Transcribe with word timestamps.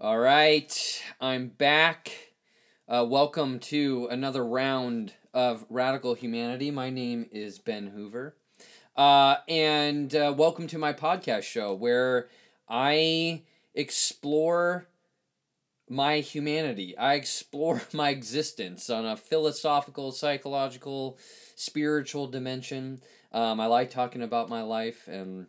All 0.00 0.18
right, 0.18 1.02
I'm 1.20 1.48
back. 1.48 2.10
Uh, 2.88 3.06
welcome 3.08 3.60
to 3.60 4.08
another 4.10 4.44
round 4.44 5.14
of 5.32 5.64
Radical 5.70 6.14
Humanity. 6.14 6.72
My 6.72 6.90
name 6.90 7.26
is 7.30 7.60
Ben 7.60 7.86
Hoover. 7.86 8.36
Uh, 8.96 9.36
and 9.48 10.12
uh, 10.14 10.34
welcome 10.36 10.66
to 10.66 10.78
my 10.78 10.92
podcast 10.92 11.44
show 11.44 11.72
where 11.74 12.28
I 12.68 13.42
explore 13.72 14.88
my 15.88 16.18
humanity. 16.18 16.98
I 16.98 17.14
explore 17.14 17.82
my 17.92 18.10
existence 18.10 18.90
on 18.90 19.06
a 19.06 19.16
philosophical, 19.16 20.10
psychological, 20.10 21.18
spiritual 21.54 22.26
dimension. 22.26 23.00
Um, 23.30 23.60
I 23.60 23.66
like 23.66 23.90
talking 23.90 24.22
about 24.22 24.48
my 24.48 24.62
life 24.62 25.06
and 25.06 25.46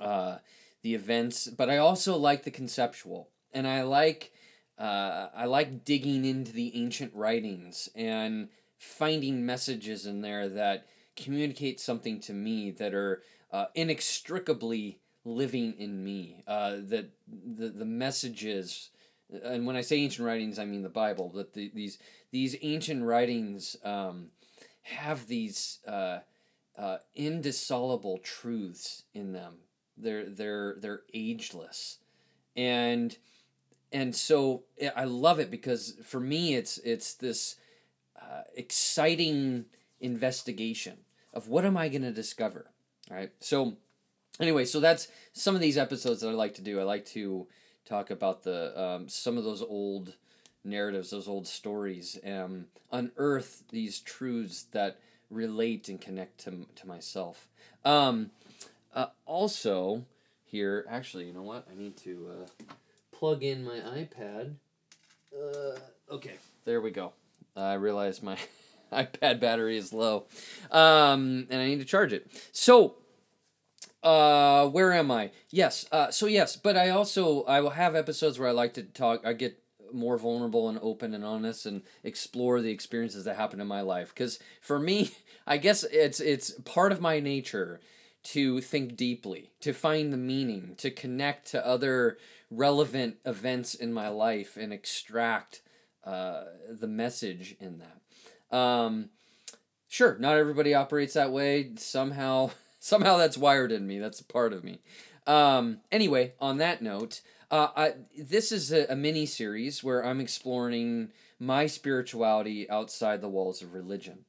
uh, 0.00 0.38
the 0.82 0.94
events, 0.94 1.46
but 1.46 1.70
I 1.70 1.78
also 1.78 2.16
like 2.16 2.42
the 2.42 2.50
conceptual, 2.50 3.30
and 3.56 3.66
I 3.66 3.82
like 3.82 4.32
uh, 4.78 5.28
I 5.34 5.46
like 5.46 5.84
digging 5.84 6.24
into 6.24 6.52
the 6.52 6.76
ancient 6.76 7.12
writings 7.14 7.88
and 7.94 8.48
finding 8.78 9.46
messages 9.46 10.06
in 10.06 10.20
there 10.20 10.48
that 10.50 10.86
communicate 11.16 11.80
something 11.80 12.20
to 12.20 12.34
me 12.34 12.70
that 12.72 12.92
are 12.92 13.22
uh, 13.50 13.66
inextricably 13.74 15.00
living 15.24 15.74
in 15.78 16.04
me. 16.04 16.44
Uh, 16.46 16.76
that 16.82 17.10
the 17.26 17.70
the 17.70 17.86
messages, 17.86 18.90
and 19.42 19.66
when 19.66 19.76
I 19.76 19.80
say 19.80 19.96
ancient 19.96 20.26
writings, 20.26 20.58
I 20.58 20.66
mean 20.66 20.82
the 20.82 20.90
Bible. 20.90 21.30
That 21.30 21.54
the, 21.54 21.70
these 21.74 21.98
these 22.30 22.56
ancient 22.60 23.02
writings 23.02 23.76
um, 23.82 24.28
have 24.82 25.26
these 25.26 25.78
uh, 25.88 26.18
uh, 26.76 26.98
indissoluble 27.14 28.18
truths 28.18 29.04
in 29.14 29.32
them. 29.32 29.54
They're 29.96 30.28
they're 30.28 30.76
they're 30.78 31.02
ageless, 31.14 31.98
and 32.54 33.16
and 33.92 34.14
so 34.14 34.64
I 34.94 35.04
love 35.04 35.38
it 35.38 35.50
because 35.50 35.94
for 36.02 36.20
me 36.20 36.54
it's 36.54 36.78
it's 36.78 37.14
this 37.14 37.56
uh, 38.20 38.42
exciting 38.54 39.66
investigation 40.00 40.98
of 41.32 41.48
what 41.48 41.64
am 41.64 41.76
I 41.76 41.88
going 41.88 42.02
to 42.02 42.12
discover, 42.12 42.66
right? 43.10 43.30
So 43.40 43.76
anyway, 44.40 44.64
so 44.64 44.80
that's 44.80 45.08
some 45.32 45.54
of 45.54 45.60
these 45.60 45.78
episodes 45.78 46.20
that 46.20 46.28
I 46.28 46.32
like 46.32 46.54
to 46.54 46.62
do. 46.62 46.80
I 46.80 46.84
like 46.84 47.04
to 47.06 47.46
talk 47.84 48.10
about 48.10 48.42
the 48.42 48.78
um, 48.80 49.08
some 49.08 49.38
of 49.38 49.44
those 49.44 49.62
old 49.62 50.14
narratives, 50.64 51.10
those 51.10 51.28
old 51.28 51.46
stories, 51.46 52.18
and 52.22 52.66
unearth 52.90 53.64
these 53.70 54.00
truths 54.00 54.64
that 54.72 54.98
relate 55.30 55.88
and 55.88 56.00
connect 56.00 56.38
to, 56.38 56.66
to 56.74 56.86
myself. 56.86 57.48
Um, 57.84 58.30
uh, 58.94 59.06
also, 59.24 60.04
here, 60.44 60.86
actually, 60.88 61.26
you 61.26 61.32
know 61.32 61.42
what? 61.42 61.66
I 61.70 61.76
need 61.76 61.96
to 61.98 62.28
uh, 62.30 62.64
plug 63.18 63.42
in 63.42 63.64
my 63.64 63.78
iPad. 63.78 64.54
Uh, 65.34 65.78
okay, 66.10 66.34
there 66.64 66.80
we 66.80 66.90
go. 66.90 67.12
I 67.56 67.74
realize 67.74 68.22
my 68.22 68.36
iPad 68.92 69.40
battery 69.40 69.76
is 69.76 69.92
low, 69.92 70.26
um, 70.70 71.46
and 71.50 71.60
I 71.60 71.66
need 71.66 71.80
to 71.80 71.84
charge 71.84 72.12
it. 72.12 72.30
So, 72.52 72.96
uh, 74.02 74.68
where 74.68 74.92
am 74.92 75.10
I? 75.10 75.30
Yes. 75.50 75.86
Uh, 75.90 76.10
so 76.10 76.26
yes, 76.26 76.56
but 76.56 76.76
I 76.76 76.90
also 76.90 77.44
I 77.44 77.60
will 77.60 77.70
have 77.70 77.94
episodes 77.94 78.38
where 78.38 78.48
I 78.48 78.52
like 78.52 78.74
to 78.74 78.82
talk. 78.82 79.22
I 79.24 79.32
get 79.32 79.62
more 79.92 80.18
vulnerable 80.18 80.68
and 80.68 80.78
open 80.82 81.14
and 81.14 81.24
honest 81.24 81.64
and 81.64 81.82
explore 82.02 82.60
the 82.60 82.70
experiences 82.70 83.24
that 83.24 83.36
happen 83.36 83.60
in 83.60 83.66
my 83.68 83.80
life 83.80 84.12
because 84.12 84.40
for 84.60 84.80
me 84.80 85.12
i 85.46 85.56
guess 85.56 85.84
it's 85.84 86.18
it's 86.18 86.50
part 86.64 86.90
of 86.90 87.00
my 87.00 87.20
nature 87.20 87.80
to 88.22 88.60
think 88.60 88.96
deeply 88.96 89.52
to 89.60 89.72
find 89.72 90.12
the 90.12 90.16
meaning 90.16 90.74
to 90.76 90.90
connect 90.90 91.46
to 91.48 91.64
other 91.64 92.18
relevant 92.50 93.16
events 93.24 93.74
in 93.74 93.92
my 93.92 94.08
life 94.08 94.56
and 94.56 94.72
extract 94.72 95.62
uh, 96.04 96.44
the 96.70 96.86
message 96.86 97.56
in 97.60 97.78
that. 97.78 98.56
Um, 98.56 99.10
sure 99.88 100.16
not 100.18 100.36
everybody 100.36 100.74
operates 100.74 101.14
that 101.14 101.32
way. 101.32 101.72
Somehow 101.76 102.50
somehow 102.78 103.16
that's 103.16 103.38
wired 103.38 103.72
in 103.72 103.86
me. 103.86 103.98
That's 103.98 104.20
a 104.20 104.24
part 104.24 104.52
of 104.52 104.64
me. 104.64 104.80
Um, 105.26 105.78
anyway 105.90 106.34
on 106.40 106.58
that 106.58 106.82
note 106.82 107.20
uh, 107.50 107.68
I, 107.76 107.94
this 108.18 108.50
is 108.50 108.72
a, 108.72 108.86
a 108.86 108.96
mini 108.96 109.26
series 109.26 109.84
where 109.84 110.04
I'm 110.04 110.20
exploring 110.20 111.10
my 111.38 111.66
spirituality 111.66 112.68
outside 112.68 113.20
the 113.20 113.28
walls 113.28 113.62
of 113.62 113.74
religion. 113.74 114.24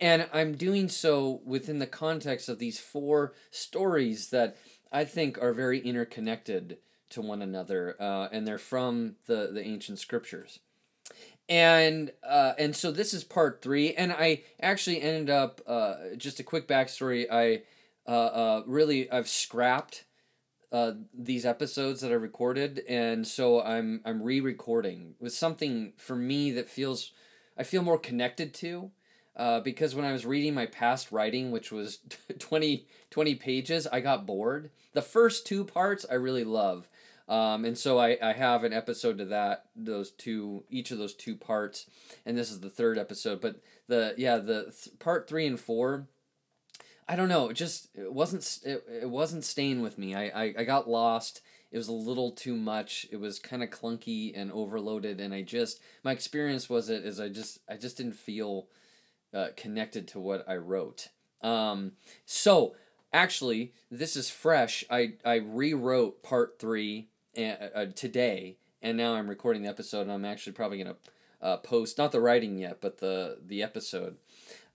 And 0.00 0.28
I'm 0.32 0.54
doing 0.54 0.88
so 0.88 1.40
within 1.44 1.78
the 1.78 1.86
context 1.86 2.48
of 2.48 2.58
these 2.58 2.78
four 2.78 3.32
stories 3.50 4.30
that 4.30 4.56
I 4.92 5.04
think 5.04 5.40
are 5.42 5.52
very 5.52 5.80
interconnected 5.80 6.78
to 7.14 7.22
one 7.22 7.42
another, 7.42 7.96
uh, 8.00 8.28
and 8.30 8.46
they're 8.46 8.58
from 8.58 9.16
the, 9.26 9.50
the 9.52 9.62
ancient 9.62 9.98
scriptures. 9.98 10.60
And 11.48 12.12
uh, 12.26 12.54
and 12.58 12.74
so 12.74 12.90
this 12.90 13.12
is 13.12 13.22
part 13.22 13.60
three, 13.60 13.92
and 13.94 14.12
I 14.12 14.42
actually 14.60 15.02
ended 15.02 15.28
up 15.28 15.60
uh, 15.66 15.94
just 16.16 16.40
a 16.40 16.42
quick 16.42 16.66
backstory. 16.66 17.26
I 17.30 17.62
uh, 18.06 18.10
uh, 18.10 18.62
really 18.66 19.10
I've 19.10 19.28
scrapped 19.28 20.04
uh, 20.72 20.92
these 21.12 21.44
episodes 21.44 22.00
that 22.00 22.10
I 22.10 22.14
recorded, 22.14 22.82
and 22.88 23.26
so 23.26 23.60
I'm 23.62 24.00
I'm 24.06 24.22
re-recording 24.22 25.16
with 25.20 25.34
something 25.34 25.92
for 25.98 26.16
me 26.16 26.50
that 26.52 26.70
feels 26.70 27.12
I 27.58 27.62
feel 27.62 27.82
more 27.82 27.98
connected 27.98 28.54
to. 28.54 28.90
Uh, 29.36 29.58
because 29.58 29.96
when 29.96 30.04
I 30.04 30.12
was 30.12 30.24
reading 30.24 30.54
my 30.54 30.66
past 30.66 31.10
writing, 31.10 31.50
which 31.50 31.72
was 31.72 31.98
20, 32.38 32.86
20 33.10 33.34
pages, 33.34 33.84
I 33.88 33.98
got 33.98 34.26
bored. 34.26 34.70
The 34.92 35.02
first 35.02 35.44
two 35.44 35.64
parts 35.64 36.06
I 36.08 36.14
really 36.14 36.44
love. 36.44 36.88
Um, 37.28 37.64
and 37.64 37.76
so 37.76 37.98
I, 37.98 38.18
I 38.22 38.32
have 38.32 38.64
an 38.64 38.72
episode 38.72 39.18
to 39.18 39.24
that, 39.26 39.66
those 39.74 40.10
two, 40.10 40.64
each 40.68 40.90
of 40.90 40.98
those 40.98 41.14
two 41.14 41.36
parts. 41.36 41.86
And 42.26 42.36
this 42.36 42.50
is 42.50 42.60
the 42.60 42.68
third 42.70 42.98
episode. 42.98 43.40
But 43.40 43.60
the, 43.88 44.14
yeah, 44.18 44.38
the 44.38 44.64
th- 44.64 44.98
part 44.98 45.26
three 45.26 45.46
and 45.46 45.58
four, 45.58 46.06
I 47.08 47.16
don't 47.16 47.28
know. 47.28 47.50
It 47.50 47.54
just 47.54 47.88
it 47.94 48.12
wasn't 48.12 48.58
it, 48.64 48.84
it 49.02 49.10
wasn't 49.10 49.44
staying 49.44 49.82
with 49.82 49.98
me. 49.98 50.14
I, 50.14 50.24
I 50.28 50.54
I 50.60 50.64
got 50.64 50.88
lost. 50.88 51.42
It 51.70 51.76
was 51.76 51.88
a 51.88 51.92
little 51.92 52.30
too 52.30 52.56
much. 52.56 53.06
It 53.10 53.16
was 53.16 53.38
kind 53.38 53.62
of 53.62 53.70
clunky 53.70 54.32
and 54.34 54.50
overloaded, 54.52 55.20
and 55.20 55.34
I 55.34 55.42
just 55.42 55.80
my 56.02 56.12
experience 56.12 56.70
was 56.70 56.88
it 56.88 57.04
is 57.04 57.20
I 57.20 57.28
just 57.28 57.58
I 57.68 57.76
just 57.76 57.98
didn't 57.98 58.16
feel 58.16 58.68
uh, 59.34 59.48
connected 59.56 60.08
to 60.08 60.20
what 60.20 60.48
I 60.48 60.56
wrote. 60.56 61.08
Um, 61.42 61.92
so 62.24 62.74
actually, 63.12 63.74
this 63.90 64.16
is 64.16 64.30
fresh. 64.30 64.84
I 64.88 65.14
I 65.24 65.36
rewrote 65.36 66.22
part 66.22 66.58
three 66.58 67.08
uh, 67.38 67.86
today, 67.94 68.56
and 68.82 68.96
now 68.96 69.14
I'm 69.14 69.28
recording 69.28 69.62
the 69.62 69.68
episode, 69.68 70.02
and 70.02 70.12
I'm 70.12 70.24
actually 70.24 70.52
probably 70.52 70.78
gonna 70.78 70.96
uh, 71.42 71.56
post 71.58 71.98
not 71.98 72.12
the 72.12 72.20
writing 72.20 72.58
yet, 72.58 72.80
but 72.80 72.98
the 72.98 73.38
the 73.44 73.62
episode 73.62 74.16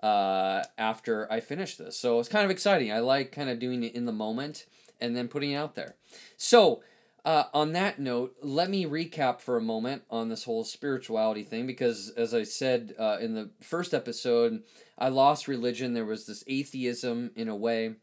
uh, 0.02 0.64
after 0.78 1.32
I 1.32 1.40
finish 1.40 1.76
this. 1.76 1.98
So 1.98 2.20
it's 2.20 2.30
kind 2.30 2.46
of 2.46 2.52
exciting. 2.52 2.92
I 2.92 3.00
like 3.00 3.32
kind 3.32 3.50
of 3.50 3.60
doing 3.60 3.84
it 3.84 3.96
in 3.96 4.06
the 4.06 4.12
moment 4.12 4.66
and 5.02 5.16
then 5.16 5.28
putting 5.28 5.52
it 5.52 5.56
out 5.56 5.76
there. 5.76 5.96
So, 6.38 6.82
uh, 7.26 7.44
on 7.54 7.74
that 7.74 8.00
note, 8.00 8.36
let 8.42 8.70
me 8.70 8.86
recap 8.86 9.42
for 9.42 9.58
a 9.58 9.62
moment 9.62 10.04
on 10.10 10.30
this 10.30 10.46
whole 10.46 10.64
spirituality 10.64 11.44
thing 11.44 11.68
because, 11.68 12.12
as 12.16 12.34
I 12.34 12.44
said 12.44 12.94
uh, 12.98 13.18
in 13.20 13.36
the 13.36 13.50
first 13.62 13.94
episode, 13.94 14.64
I 14.98 15.10
lost 15.10 15.48
religion. 15.48 15.94
There 15.94 16.06
was 16.06 16.26
this 16.26 16.44
atheism 16.48 17.32
in 17.36 17.50
a 17.50 17.56
way, 17.56 17.96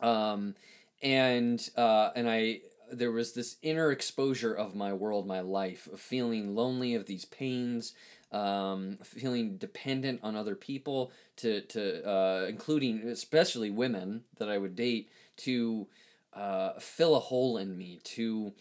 um, 0.00 0.54
and 1.02 1.66
uh, 1.76 2.10
and 2.14 2.28
I 2.28 2.60
there 2.92 3.12
was 3.12 3.32
this 3.32 3.56
inner 3.62 3.90
exposure 3.90 4.54
of 4.54 4.74
my 4.74 4.92
world, 4.92 5.26
my 5.26 5.40
life, 5.40 5.88
of 5.92 6.00
feeling 6.00 6.54
lonely, 6.54 6.94
of 6.94 7.06
these 7.06 7.24
pains, 7.24 7.92
um, 8.32 8.98
feeling 9.02 9.56
dependent 9.56 10.20
on 10.22 10.36
other 10.36 10.54
people, 10.54 11.12
to 11.36 11.60
to 11.62 12.08
uh, 12.08 12.46
including 12.48 13.08
especially 13.08 13.70
women 13.70 14.24
that 14.38 14.48
I 14.48 14.58
would 14.58 14.76
date 14.76 15.10
to 15.38 15.86
uh, 16.32 16.72
fill 16.78 17.16
a 17.16 17.20
hole 17.20 17.56
in 17.58 17.76
me, 17.76 18.00
to 18.04 18.52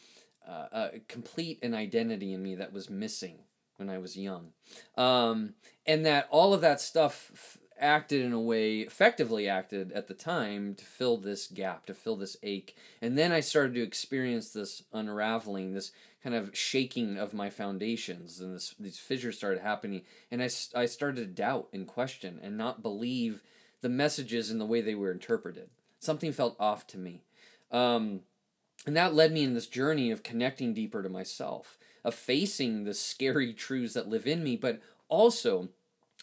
uh, 0.47 0.67
uh, 0.71 0.89
complete 1.07 1.59
an 1.63 1.73
identity 1.73 2.33
in 2.33 2.41
me 2.43 2.55
that 2.55 2.73
was 2.73 2.89
missing 2.89 3.39
when 3.77 3.89
I 3.89 3.97
was 3.97 4.15
young, 4.15 4.51
um, 4.97 5.55
and 5.85 6.05
that 6.05 6.27
all 6.29 6.53
of 6.53 6.61
that 6.61 6.79
stuff 6.79 7.57
acted 7.83 8.21
in 8.23 8.33
a 8.33 8.39
way 8.39 8.79
effectively 8.79 9.47
acted 9.47 9.91
at 9.91 10.07
the 10.07 10.13
time 10.13 10.73
to 10.75 10.85
fill 10.85 11.17
this 11.17 11.47
gap 11.47 11.85
to 11.85 11.93
fill 11.93 12.15
this 12.15 12.37
ache. 12.41 12.75
And 13.01 13.17
then 13.17 13.31
i 13.31 13.41
started 13.41 13.75
to 13.75 13.83
experience 13.83 14.49
this 14.49 14.83
unraveling 14.93 15.73
this 15.73 15.91
kind 16.23 16.35
of 16.35 16.55
shaking 16.55 17.17
of 17.17 17.33
my 17.33 17.49
foundations 17.49 18.39
and 18.39 18.55
this 18.55 18.73
these 18.79 18.97
fissures 18.97 19.37
started 19.37 19.61
happening. 19.61 20.03
And 20.31 20.41
I, 20.41 20.49
I 20.75 20.85
started 20.85 21.17
to 21.17 21.25
doubt 21.25 21.67
and 21.73 21.85
question 21.85 22.39
and 22.41 22.57
not 22.57 22.81
believe 22.81 23.43
the 23.81 23.89
messages 23.89 24.49
in 24.49 24.57
the 24.57 24.65
way 24.65 24.79
they 24.79 24.95
were 24.95 25.11
interpreted. 25.11 25.69
Something 25.99 26.31
felt 26.31 26.55
off 26.59 26.87
to 26.87 26.97
me. 26.97 27.21
Um, 27.71 28.21
and 28.85 28.95
that 28.95 29.13
led 29.13 29.31
me 29.31 29.43
in 29.43 29.53
this 29.53 29.67
journey 29.67 30.11
of 30.11 30.23
connecting 30.23 30.73
deeper 30.73 31.03
to 31.03 31.09
myself 31.09 31.77
of 32.03 32.13
facing 32.13 32.83
the 32.83 32.93
scary 32.93 33.53
truths 33.53 33.93
that 33.93 34.09
live 34.09 34.27
in 34.27 34.43
me 34.43 34.55
but 34.55 34.81
also 35.07 35.69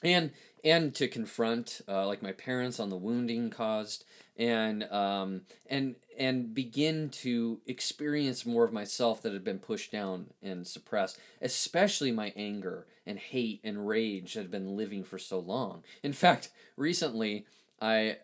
and 0.02 0.32
and 0.64 0.94
to 0.94 1.08
confront 1.08 1.80
uh, 1.88 2.06
like 2.06 2.22
my 2.22 2.32
parents 2.32 2.80
on 2.80 2.90
the 2.90 2.96
wounding 2.96 3.50
caused 3.50 4.04
and 4.36 4.84
um, 4.84 5.42
and 5.68 5.96
and 6.18 6.54
begin 6.54 7.08
to 7.10 7.60
experience 7.66 8.46
more 8.46 8.64
of 8.64 8.72
myself 8.72 9.22
that 9.22 9.32
had 9.32 9.44
been 9.44 9.58
pushed 9.58 9.92
down 9.92 10.26
and 10.42 10.66
suppressed, 10.66 11.18
especially 11.40 12.10
my 12.10 12.32
anger 12.36 12.86
and 13.06 13.18
hate 13.18 13.60
and 13.64 13.86
rage 13.86 14.34
that 14.34 14.42
had 14.42 14.50
been 14.50 14.76
living 14.76 15.04
for 15.04 15.18
so 15.18 15.38
long. 15.38 15.82
In 16.02 16.12
fact, 16.12 16.50
recently 16.76 17.44
I 17.80 18.16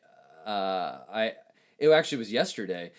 uh, 0.47 0.99
I 1.13 1.33
it 1.79 1.91
actually 1.91 2.19
was 2.19 2.33
yesterday. 2.33 2.93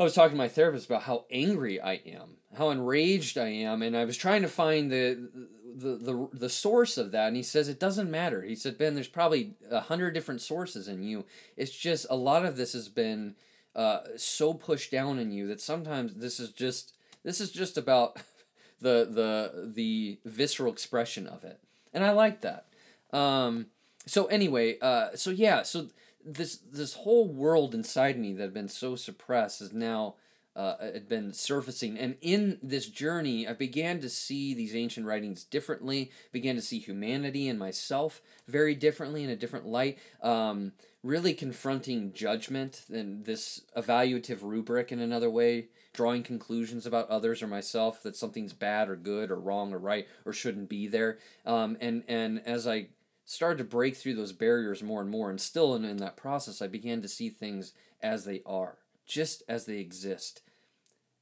I 0.00 0.04
was 0.04 0.14
talking 0.14 0.32
to 0.32 0.38
my 0.38 0.48
therapist 0.48 0.86
about 0.86 1.02
how 1.02 1.26
angry 1.30 1.80
I 1.80 1.94
am, 2.06 2.36
how 2.56 2.70
enraged 2.70 3.38
I 3.38 3.48
am, 3.48 3.82
and 3.82 3.96
I 3.96 4.04
was 4.04 4.16
trying 4.16 4.42
to 4.42 4.48
find 4.48 4.90
the 4.90 5.30
the 5.74 5.96
the, 5.96 6.28
the 6.32 6.48
source 6.48 6.98
of 6.98 7.12
that 7.12 7.28
and 7.28 7.36
he 7.36 7.42
says 7.42 7.68
it 7.68 7.80
doesn't 7.80 8.10
matter. 8.10 8.42
He 8.42 8.54
said 8.54 8.78
ben 8.78 8.94
there's 8.94 9.08
probably 9.08 9.54
a 9.70 9.80
hundred 9.80 10.12
different 10.12 10.40
sources 10.40 10.88
in 10.88 11.02
you. 11.02 11.24
It's 11.56 11.72
just 11.72 12.06
a 12.10 12.16
lot 12.16 12.44
of 12.44 12.56
this 12.56 12.72
has 12.72 12.88
been 12.88 13.36
uh, 13.74 14.00
so 14.16 14.52
pushed 14.52 14.90
down 14.90 15.18
in 15.18 15.32
you 15.32 15.46
that 15.48 15.60
sometimes 15.60 16.14
this 16.14 16.38
is 16.40 16.50
just 16.50 16.94
this 17.22 17.40
is 17.40 17.50
just 17.50 17.78
about 17.78 18.16
the 18.80 19.08
the 19.10 19.72
the 19.74 20.18
visceral 20.24 20.72
expression 20.72 21.26
of 21.26 21.44
it. 21.44 21.60
And 21.94 22.04
i 22.04 22.10
like 22.10 22.40
that. 22.40 22.66
Um, 23.12 23.66
so 24.06 24.26
anyway 24.26 24.78
uh, 24.80 25.10
so 25.14 25.30
yeah 25.30 25.62
so 25.62 25.88
this 26.24 26.56
this 26.58 26.94
whole 26.94 27.28
world 27.28 27.74
inside 27.74 28.18
me 28.18 28.32
that 28.32 28.42
had 28.42 28.54
been 28.54 28.68
so 28.68 28.96
suppressed 28.96 29.60
is 29.60 29.72
now 29.72 30.16
uh, 30.54 30.74
had 30.80 31.08
been 31.08 31.32
surfacing. 31.32 31.98
And 31.98 32.16
in 32.20 32.58
this 32.62 32.86
journey, 32.86 33.46
I 33.46 33.54
began 33.54 34.00
to 34.00 34.08
see 34.08 34.54
these 34.54 34.74
ancient 34.74 35.06
writings 35.06 35.44
differently, 35.44 36.10
began 36.30 36.56
to 36.56 36.62
see 36.62 36.78
humanity 36.78 37.48
and 37.48 37.58
myself 37.58 38.20
very 38.46 38.74
differently 38.74 39.24
in 39.24 39.30
a 39.30 39.36
different 39.36 39.66
light, 39.66 39.98
um, 40.22 40.72
really 41.02 41.34
confronting 41.34 42.12
judgment 42.12 42.84
and 42.90 43.24
this 43.24 43.62
evaluative 43.76 44.42
rubric 44.42 44.92
in 44.92 45.00
another 45.00 45.30
way, 45.30 45.68
drawing 45.94 46.22
conclusions 46.22 46.86
about 46.86 47.08
others 47.08 47.42
or 47.42 47.46
myself 47.46 48.02
that 48.02 48.16
something's 48.16 48.52
bad 48.52 48.88
or 48.88 48.96
good 48.96 49.30
or 49.30 49.40
wrong 49.40 49.72
or 49.72 49.78
right 49.78 50.06
or 50.26 50.32
shouldn't 50.32 50.68
be 50.68 50.86
there. 50.86 51.18
Um, 51.46 51.76
and, 51.80 52.04
and 52.08 52.42
as 52.46 52.66
I 52.66 52.88
started 53.32 53.58
to 53.58 53.64
break 53.64 53.96
through 53.96 54.14
those 54.14 54.32
barriers 54.32 54.82
more 54.82 55.00
and 55.00 55.10
more, 55.10 55.30
and 55.30 55.40
still 55.40 55.74
in, 55.74 55.84
in 55.84 55.96
that 55.98 56.16
process, 56.16 56.60
I 56.60 56.66
began 56.66 57.00
to 57.02 57.08
see 57.08 57.30
things 57.30 57.72
as 58.02 58.24
they 58.24 58.42
are 58.44 58.78
just 59.06 59.42
as 59.48 59.64
they 59.64 59.78
exist, 59.78 60.42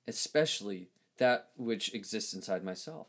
especially 0.06 0.88
that 1.18 1.48
which 1.56 1.94
exists 1.94 2.34
inside 2.34 2.64
myself. 2.64 3.06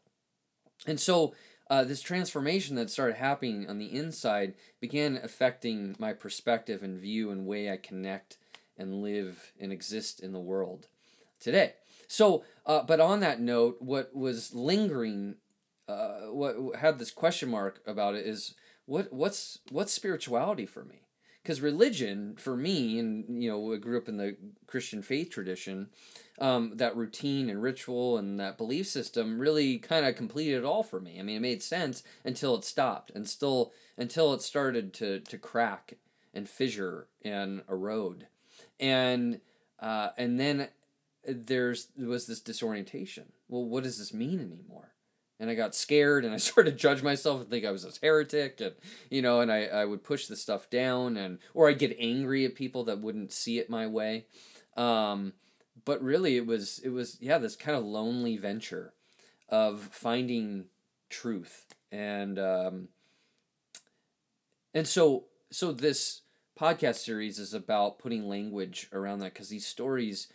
And 0.88 1.00
so, 1.00 1.33
uh, 1.69 1.83
this 1.83 2.01
transformation 2.01 2.75
that 2.75 2.89
started 2.89 3.15
happening 3.15 3.69
on 3.69 3.77
the 3.77 3.94
inside 3.95 4.56
began 4.81 5.18
affecting 5.24 5.95
my 5.98 6.12
perspective 6.12 6.83
and 6.83 7.00
view 7.00 7.31
and 7.31 7.45
way 7.45 7.71
I 7.71 7.77
connect 7.77 8.38
and 8.77 9.01
live 9.01 9.53
and 9.59 9.71
exist 9.71 10.19
in 10.19 10.33
the 10.33 10.39
world 10.39 10.88
today. 11.39 11.74
So, 12.07 12.44
uh, 12.65 12.83
but 12.83 13.00
on 13.00 13.21
that 13.21 13.39
note, 13.39 13.77
what 13.80 14.13
was 14.13 14.53
lingering, 14.53 15.36
uh, 15.88 16.27
what 16.31 16.75
had 16.75 17.00
this 17.00 17.12
question 17.12 17.50
mark 17.50 17.81
about 17.88 18.15
it 18.15 18.25
is 18.25 18.53
what 18.85 19.11
what's 19.11 19.59
what's 19.69 19.93
spirituality 19.93 20.65
for 20.65 20.83
me? 20.83 20.97
because 21.43 21.59
religion 21.59 22.35
for 22.37 22.55
me 22.55 22.99
and 22.99 23.43
you 23.43 23.49
know 23.49 23.73
i 23.73 23.75
grew 23.75 23.97
up 23.97 24.07
in 24.07 24.17
the 24.17 24.37
christian 24.67 25.01
faith 25.01 25.31
tradition 25.31 25.89
um, 26.41 26.71
that 26.77 26.95
routine 26.95 27.49
and 27.49 27.61
ritual 27.61 28.17
and 28.17 28.39
that 28.39 28.57
belief 28.57 28.87
system 28.87 29.37
really 29.39 29.77
kind 29.77 30.05
of 30.05 30.15
completed 30.15 30.57
it 30.57 30.65
all 30.65 30.81
for 30.81 30.99
me. 30.99 31.19
I 31.19 31.21
mean 31.21 31.37
it 31.37 31.41
made 31.41 31.61
sense 31.61 32.03
until 32.25 32.55
it 32.55 32.63
stopped 32.63 33.11
and 33.13 33.29
still 33.29 33.71
until 33.95 34.33
it 34.33 34.41
started 34.41 34.91
to 34.95 35.19
to 35.19 35.37
crack 35.37 35.97
and 36.33 36.49
fissure 36.49 37.07
and 37.23 37.61
erode. 37.69 38.27
And 38.79 39.39
uh, 39.79 40.09
and 40.17 40.39
then 40.39 40.69
there's 41.25 41.89
there 41.95 42.09
was 42.09 42.25
this 42.25 42.39
disorientation. 42.41 43.31
Well 43.47 43.65
what 43.65 43.83
does 43.83 43.99
this 43.99 44.13
mean 44.13 44.39
anymore 44.39 44.90
and 45.41 45.49
I 45.49 45.55
got 45.55 45.75
scared 45.75 46.23
and 46.23 46.33
I 46.33 46.38
started 46.38 46.71
to 46.71 46.77
judge 46.77 47.03
myself 47.03 47.41
and 47.41 47.49
think 47.49 47.65
I 47.65 47.71
was 47.71 47.83
a 47.83 47.91
heretic 48.05 48.61
and 48.61 48.75
you 49.09 49.21
know 49.21 49.41
and 49.41 49.51
I, 49.51 49.65
I 49.65 49.85
would 49.85 50.03
push 50.03 50.27
the 50.27 50.38
stuff 50.38 50.69
down 50.69 51.17
and 51.17 51.39
or 51.53 51.67
I'd 51.67 51.79
get 51.79 51.97
angry 51.99 52.45
at 52.45 52.55
people 52.55 52.85
that 52.85 53.01
wouldn't 53.01 53.33
see 53.33 53.59
it 53.59 53.69
my 53.69 53.88
way. 53.88 54.27
Um, 54.77 55.33
but 55.83 56.01
really 56.01 56.38
it 56.38 56.45
was 56.45 56.79
it 56.79 56.89
was 56.89 57.17
yeah 57.19 57.39
this 57.39 57.57
kind 57.57 57.75
of 57.75 57.83
lonely 57.83 58.38
venture 58.38 58.93
of 59.49 59.89
finding 59.91 60.65
truth 61.09 61.65
and 61.91 62.39
um, 62.39 62.88
and 64.73 64.88
so 64.88 65.25
so 65.49 65.71
this 65.71 66.21
podcast 66.59 66.97
series 66.97 67.39
is 67.39 67.53
about 67.53 67.97
putting 67.97 68.29
language 68.29 68.88
around 68.93 69.19
that 69.19 69.33
because 69.33 69.49
these 69.49 69.65
stories 69.65 70.27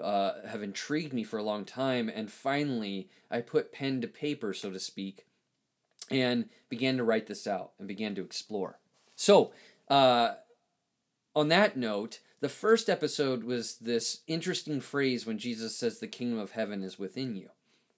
uh, 0.00 0.46
have 0.48 0.62
intrigued 0.62 1.12
me 1.12 1.24
for 1.24 1.38
a 1.38 1.42
long 1.42 1.64
time. 1.64 2.08
And 2.08 2.30
finally, 2.30 3.08
I 3.30 3.40
put 3.40 3.72
pen 3.72 4.00
to 4.00 4.08
paper, 4.08 4.52
so 4.52 4.70
to 4.70 4.80
speak, 4.80 5.26
and 6.10 6.48
began 6.68 6.96
to 6.96 7.04
write 7.04 7.26
this 7.26 7.46
out 7.46 7.72
and 7.78 7.88
began 7.88 8.14
to 8.16 8.22
explore. 8.22 8.78
So, 9.16 9.52
uh, 9.88 10.34
on 11.36 11.48
that 11.48 11.76
note, 11.76 12.20
the 12.40 12.48
first 12.48 12.88
episode 12.88 13.44
was 13.44 13.76
this 13.76 14.20
interesting 14.26 14.80
phrase 14.80 15.26
when 15.26 15.38
Jesus 15.38 15.76
says, 15.76 15.98
"The 15.98 16.06
kingdom 16.06 16.38
of 16.38 16.52
heaven 16.52 16.82
is 16.82 16.98
within 16.98 17.36
you." 17.36 17.50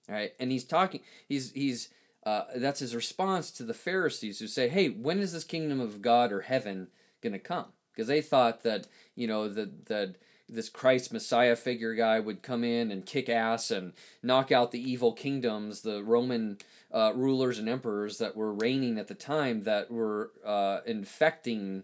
All 0.09 0.15
right, 0.15 0.33
and 0.39 0.51
he's 0.51 0.63
talking. 0.63 1.01
He's 1.27 1.51
he's 1.51 1.89
uh, 2.23 2.43
that's 2.55 2.79
his 2.79 2.95
response 2.95 3.51
to 3.51 3.63
the 3.63 3.73
Pharisees 3.73 4.39
who 4.39 4.47
say, 4.47 4.69
"Hey, 4.69 4.89
when 4.89 5.19
is 5.19 5.33
this 5.33 5.43
kingdom 5.43 5.79
of 5.79 6.01
God 6.01 6.31
or 6.31 6.41
heaven 6.41 6.87
going 7.21 7.33
to 7.33 7.39
come?" 7.39 7.73
Because 7.91 8.07
they 8.07 8.21
thought 8.21 8.63
that 8.63 8.87
you 9.15 9.27
know 9.27 9.49
that 9.49 9.87
that 9.87 10.15
this 10.49 10.69
Christ 10.69 11.11
Messiah 11.11 11.55
figure 11.55 11.93
guy 11.93 12.19
would 12.19 12.41
come 12.41 12.63
in 12.63 12.91
and 12.91 13.05
kick 13.05 13.29
ass 13.29 13.69
and 13.71 13.93
knock 14.23 14.51
out 14.51 14.71
the 14.71 14.91
evil 14.91 15.13
kingdoms, 15.13 15.81
the 15.81 16.03
Roman 16.03 16.57
uh, 16.91 17.11
rulers 17.15 17.59
and 17.59 17.67
emperors 17.67 18.17
that 18.19 18.35
were 18.35 18.53
reigning 18.53 18.97
at 18.97 19.07
the 19.07 19.15
time 19.15 19.63
that 19.63 19.91
were 19.91 20.31
uh, 20.45 20.79
infecting 20.85 21.83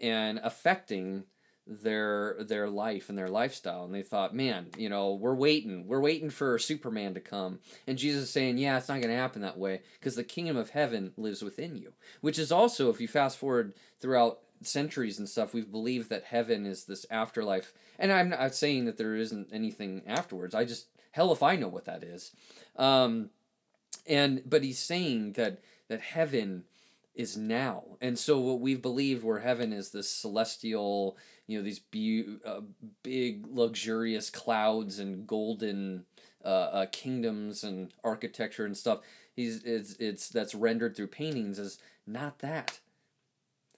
and 0.00 0.40
affecting 0.42 1.24
their 1.66 2.36
their 2.40 2.68
life 2.68 3.08
and 3.08 3.16
their 3.16 3.30
lifestyle. 3.30 3.84
And 3.84 3.94
they 3.94 4.02
thought 4.02 4.34
man 4.34 4.66
you 4.76 4.88
know 4.88 5.14
we're 5.14 5.34
waiting. 5.34 5.86
We're 5.88 6.00
waiting 6.00 6.30
for 6.30 6.58
superman 6.58 7.14
to 7.14 7.20
come. 7.20 7.60
And 7.86 7.96
jesus 7.96 8.24
is 8.24 8.30
saying 8.30 8.58
yeah 8.58 8.76
it's 8.76 8.88
not 8.88 9.00
going 9.00 9.08
to 9.08 9.16
happen 9.16 9.40
that 9.42 9.58
way 9.58 9.80
because 9.98 10.14
the 10.14 10.24
kingdom 10.24 10.56
of 10.56 10.70
heaven 10.70 11.12
lives 11.16 11.42
within 11.42 11.74
you 11.76 11.94
which 12.20 12.38
is 12.38 12.52
also 12.52 12.90
if 12.90 13.00
you 13.00 13.08
fast 13.08 13.38
forward 13.38 13.72
throughout 13.98 14.40
centuries 14.66 15.18
and 15.18 15.28
stuff, 15.28 15.54
we've 15.54 15.70
believed 15.70 16.10
that 16.10 16.24
heaven 16.24 16.66
is 16.66 16.84
this 16.84 17.06
afterlife. 17.10 17.72
And 17.98 18.12
I'm 18.12 18.30
not 18.30 18.54
saying 18.54 18.84
that 18.86 18.96
there 18.96 19.14
isn't 19.14 19.48
anything 19.52 20.02
afterwards. 20.06 20.54
I 20.54 20.64
just 20.64 20.86
hell 21.12 21.32
if 21.32 21.42
I 21.42 21.56
know 21.56 21.68
what 21.68 21.84
that 21.84 22.02
is. 22.02 22.32
Um, 22.76 23.30
and 24.06 24.42
but 24.44 24.64
he's 24.64 24.78
saying 24.78 25.32
that 25.32 25.60
that 25.88 26.00
heaven 26.00 26.64
is 27.14 27.36
now. 27.36 27.84
And 28.00 28.18
so 28.18 28.40
what 28.40 28.60
we've 28.60 28.82
believed 28.82 29.22
where 29.22 29.38
heaven 29.38 29.72
is 29.72 29.90
this 29.90 30.10
celestial, 30.10 31.16
you 31.46 31.56
know, 31.56 31.64
these 31.64 31.78
be- 31.78 32.38
uh, 32.44 32.62
big 33.02 33.46
luxurious 33.46 34.30
clouds 34.30 34.98
and 34.98 35.26
golden 35.26 36.04
uh, 36.44 36.48
uh, 36.48 36.86
kingdoms 36.86 37.62
and 37.62 37.92
architecture 38.02 38.66
and 38.66 38.76
stuff. 38.76 39.00
He's 39.34 39.62
it's 39.64 39.94
it's 39.94 40.28
that's 40.28 40.54
rendered 40.54 40.96
through 40.96 41.08
paintings 41.08 41.58
is 41.58 41.78
not 42.06 42.40
that. 42.40 42.80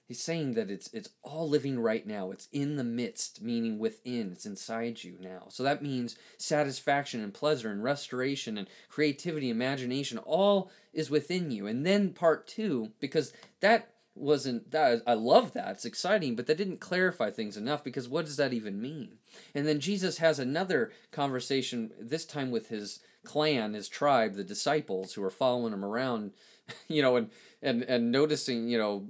He's 0.07 0.23
saying 0.23 0.53
that 0.53 0.71
it's 0.71 0.89
it's 0.93 1.09
all 1.21 1.49
living 1.49 1.79
right 1.79 2.07
now. 2.07 2.31
It's 2.31 2.47
in 2.53 2.77
the 2.77 2.83
midst, 2.83 3.41
meaning 3.41 3.77
within. 3.77 4.31
It's 4.31 4.45
inside 4.45 5.03
you 5.03 5.17
now. 5.19 5.47
So 5.49 5.63
that 5.63 5.83
means 5.83 6.15
satisfaction 6.37 7.21
and 7.21 7.33
pleasure 7.33 7.69
and 7.69 7.83
restoration 7.83 8.57
and 8.57 8.69
creativity, 8.87 9.49
imagination, 9.49 10.17
all 10.19 10.71
is 10.93 11.09
within 11.09 11.51
you. 11.51 11.67
And 11.67 11.85
then 11.85 12.13
part 12.13 12.47
two, 12.47 12.93
because 13.01 13.33
that 13.59 13.89
wasn't 14.15 14.71
that 14.71 15.03
I 15.05 15.13
love 15.13 15.51
that. 15.53 15.71
It's 15.71 15.85
exciting, 15.85 16.37
but 16.37 16.47
that 16.47 16.57
didn't 16.57 16.79
clarify 16.79 17.29
things 17.29 17.57
enough 17.57 17.83
because 17.83 18.07
what 18.07 18.25
does 18.25 18.37
that 18.37 18.53
even 18.53 18.81
mean? 18.81 19.17
And 19.53 19.67
then 19.67 19.81
Jesus 19.81 20.19
has 20.19 20.39
another 20.39 20.91
conversation 21.11 21.91
this 21.99 22.25
time 22.25 22.49
with 22.49 22.69
his 22.69 23.01
clan, 23.23 23.73
his 23.73 23.89
tribe, 23.89 24.35
the 24.35 24.43
disciples 24.43 25.13
who 25.13 25.23
are 25.23 25.29
following 25.29 25.73
him 25.73 25.83
around, 25.83 26.31
you 26.87 27.01
know, 27.01 27.17
and 27.17 27.29
and 27.61 27.83
and 27.83 28.11
noticing, 28.11 28.67
you 28.67 28.77
know, 28.77 29.05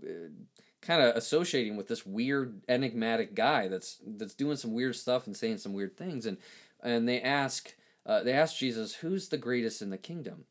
kind 0.87 1.01
of 1.01 1.17
associating 1.17 1.75
with 1.75 1.89
this 1.89 2.05
weird 2.05 2.61
enigmatic 2.69 3.35
guy 3.35 3.67
that's 3.67 3.97
that's 4.05 4.33
doing 4.33 4.55
some 4.55 4.73
weird 4.73 4.95
stuff 4.95 5.27
and 5.27 5.35
saying 5.35 5.57
some 5.57 5.73
weird 5.73 5.97
things 5.97 6.25
and 6.25 6.37
and 6.81 7.07
they 7.09 7.21
ask 7.21 7.75
uh, 8.05 8.23
they 8.23 8.31
ask 8.31 8.55
Jesus 8.55 8.95
who's 8.95 9.27
the 9.27 9.37
greatest 9.37 9.81
in 9.81 9.89
the 9.89 9.97
kingdom? 9.97 10.45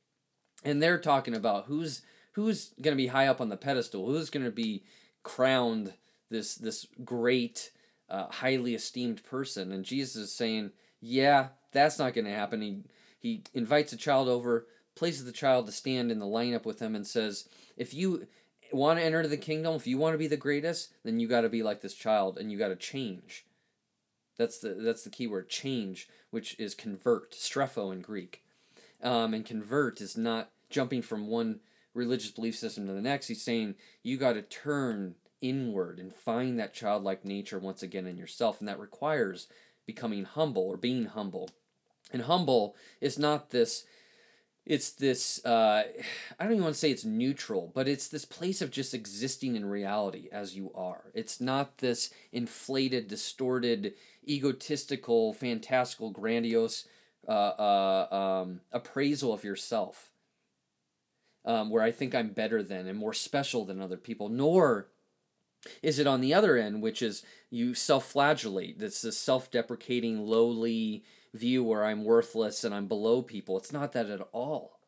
And 0.62 0.83
they're 0.83 0.99
talking 0.99 1.35
about 1.35 1.64
who's 1.66 2.02
who's 2.33 2.75
going 2.83 2.93
to 2.93 3.02
be 3.02 3.07
high 3.07 3.28
up 3.28 3.40
on 3.40 3.49
the 3.49 3.57
pedestal 3.57 4.07
who's 4.07 4.28
going 4.28 4.45
to 4.45 4.52
be 4.52 4.85
crowned 5.23 5.95
this 6.28 6.57
this 6.57 6.87
great 7.02 7.71
uh, 8.11 8.26
highly 8.28 8.75
esteemed 8.75 9.25
person. 9.25 9.73
And 9.73 9.87
Jesus 9.87 10.16
is 10.16 10.33
saying 10.33 10.73
yeah 11.00 11.49
that's 11.73 11.99
not 11.99 12.12
going 12.12 12.26
to 12.26 12.31
happen. 12.31 12.61
He 12.61 12.83
he 13.19 13.43
invites 13.55 13.95
a 13.95 13.97
child 13.97 14.28
over 14.28 14.66
places 14.95 15.25
the 15.25 15.33
child 15.33 15.64
to 15.66 15.73
stand 15.73 16.11
in 16.11 16.19
the 16.19 16.26
lineup 16.26 16.66
with 16.66 16.81
him 16.81 16.95
and 16.95 17.07
says 17.07 17.49
if 17.78 17.95
you 17.95 18.26
want 18.73 18.99
to 18.99 19.04
enter 19.04 19.26
the 19.26 19.37
kingdom, 19.37 19.75
if 19.75 19.87
you 19.87 19.99
want 19.99 20.14
to 20.14 20.18
be 20.18 20.26
the 20.26 20.37
greatest, 20.37 20.92
then 21.04 21.20
you 21.20 21.28
got 21.28 21.42
to 21.42 21.49
be 21.49 21.62
like 21.62 21.80
this 21.80 21.94
child 21.94 22.38
and 22.38 22.50
you 22.50 22.58
got 22.58 22.68
to 22.68 22.76
change. 22.76 23.44
That's 24.37 24.58
the 24.58 24.75
that's 24.75 25.02
the 25.02 25.11
key 25.11 25.26
word 25.26 25.49
change, 25.49 26.08
which 26.30 26.58
is 26.58 26.75
convert, 26.75 27.32
strepho 27.32 27.92
in 27.92 28.00
Greek. 28.00 28.42
Um, 29.02 29.35
and 29.35 29.44
convert 29.44 30.00
is 30.00 30.16
not 30.16 30.50
jumping 30.70 31.02
from 31.02 31.28
one 31.28 31.61
religious 31.94 32.30
belief 32.30 32.56
system 32.56 32.87
to 32.87 32.92
the 32.92 33.00
next. 33.00 33.28
He's 33.28 33.42
saying 33.42 33.76
you 34.02 34.16
got 34.16 34.35
to 34.35 34.42
turn 34.42 35.14
inward 35.40 35.99
and 35.99 36.14
find 36.14 36.58
that 36.58 36.75
childlike 36.75 37.25
nature 37.25 37.58
once 37.58 37.82
again 37.82 38.06
in 38.06 38.16
yourself, 38.16 38.58
and 38.61 38.68
that 38.68 38.80
requires 38.80 39.49
becoming 39.87 40.25
humble 40.25 40.62
or 40.62 40.76
being 40.76 41.06
humble. 41.06 41.50
And 42.12 42.23
humble 42.23 42.76
is 43.00 43.18
not 43.18 43.50
this 43.50 43.85
it's 44.66 44.90
this 44.90 45.44
uh, 45.44 45.85
i 46.38 46.44
don't 46.44 46.52
even 46.52 46.64
want 46.64 46.75
to 46.75 46.78
say 46.78 46.90
it's 46.90 47.04
neutral 47.04 47.70
but 47.75 47.88
it's 47.88 48.08
this 48.08 48.25
place 48.25 48.61
of 48.61 48.70
just 48.70 48.92
existing 48.92 49.56
in 49.56 49.64
reality 49.64 50.28
as 50.32 50.56
you 50.56 50.70
are. 50.75 51.04
It's 51.14 51.40
not 51.40 51.78
this 51.78 52.11
inflated 52.32 53.08
distorted 53.08 53.94
egotistical 54.26 55.32
fantastical 55.32 56.11
grandiose 56.11 56.87
uh, 57.28 57.30
uh, 57.30 58.42
um, 58.42 58.61
appraisal 58.73 59.32
of 59.32 59.44
yourself 59.44 60.11
um, 61.44 61.70
where 61.70 61.82
i 61.82 61.90
think 61.90 62.14
i'm 62.14 62.30
better 62.30 62.62
than 62.62 62.87
and 62.87 62.99
more 62.99 63.14
special 63.14 63.64
than 63.64 63.80
other 63.80 63.96
people 63.96 64.28
nor 64.28 64.88
is 65.82 65.99
it 65.99 66.06
on 66.06 66.20
the 66.20 66.35
other 66.35 66.56
end 66.56 66.82
which 66.82 67.02
is 67.02 67.25
you 67.50 67.75
self-flagellate. 67.75 68.78
That's 68.78 69.02
this 69.02 69.18
self-deprecating 69.18 70.20
lowly 70.20 71.04
view 71.35 71.62
where 71.62 71.85
I'm 71.85 72.04
worthless 72.04 72.64
and 72.64 72.75
I'm 72.75 72.87
below 72.87 73.23
people. 73.23 73.56
It's 73.56 73.73
not 73.73 73.92
that 73.92 74.11
at 74.11 74.26
all. 74.33 74.80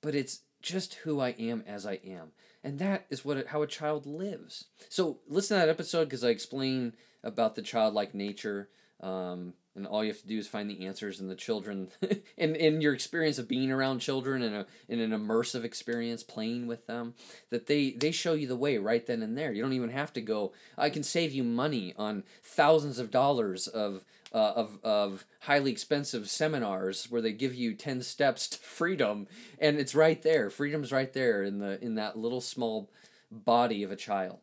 But 0.00 0.14
it's 0.14 0.40
just 0.62 0.94
who 0.94 1.20
I 1.20 1.30
am 1.30 1.62
as 1.66 1.86
I 1.86 2.00
am. 2.04 2.32
And 2.64 2.78
that 2.78 3.06
is 3.10 3.24
what 3.24 3.46
how 3.48 3.62
a 3.62 3.66
child 3.66 4.06
lives. 4.06 4.64
So 4.88 5.18
listen 5.28 5.58
to 5.58 5.66
that 5.66 5.70
episode 5.70 6.04
because 6.04 6.24
I 6.24 6.30
explain 6.30 6.94
about 7.22 7.54
the 7.54 7.62
childlike 7.62 8.14
nature. 8.14 8.68
Um, 9.00 9.54
and 9.76 9.86
all 9.86 10.02
you 10.02 10.10
have 10.10 10.22
to 10.22 10.26
do 10.26 10.38
is 10.38 10.48
find 10.48 10.70
the 10.70 10.86
answers 10.86 11.20
in 11.20 11.28
the 11.28 11.34
children 11.34 11.90
in, 12.36 12.56
in 12.56 12.80
your 12.80 12.94
experience 12.94 13.38
of 13.38 13.46
being 13.46 13.70
around 13.70 14.00
children 14.00 14.42
and 14.42 14.56
a 14.56 14.66
in 14.88 15.00
an 15.00 15.10
immersive 15.10 15.64
experience 15.64 16.22
playing 16.22 16.66
with 16.66 16.86
them 16.86 17.14
that 17.50 17.66
they 17.66 17.92
they 17.92 18.10
show 18.10 18.32
you 18.32 18.48
the 18.48 18.56
way 18.56 18.78
right 18.78 19.06
then 19.06 19.22
and 19.22 19.36
there 19.36 19.52
you 19.52 19.62
don't 19.62 19.74
even 19.74 19.90
have 19.90 20.12
to 20.14 20.20
go 20.20 20.52
i 20.78 20.88
can 20.88 21.02
save 21.02 21.32
you 21.32 21.44
money 21.44 21.92
on 21.98 22.24
thousands 22.42 22.98
of 22.98 23.10
dollars 23.10 23.68
of 23.68 24.04
uh, 24.32 24.52
of, 24.56 24.78
of 24.82 25.24
highly 25.40 25.70
expensive 25.70 26.28
seminars 26.28 27.06
where 27.10 27.22
they 27.22 27.32
give 27.32 27.54
you 27.54 27.74
10 27.74 28.02
steps 28.02 28.48
to 28.48 28.58
freedom 28.58 29.26
and 29.58 29.78
it's 29.78 29.94
right 29.94 30.22
there 30.22 30.50
freedom's 30.50 30.92
right 30.92 31.12
there 31.12 31.42
in 31.42 31.58
the 31.58 31.82
in 31.82 31.94
that 31.94 32.18
little 32.18 32.40
small 32.40 32.90
body 33.30 33.82
of 33.82 33.90
a 33.90 33.96
child 33.96 34.40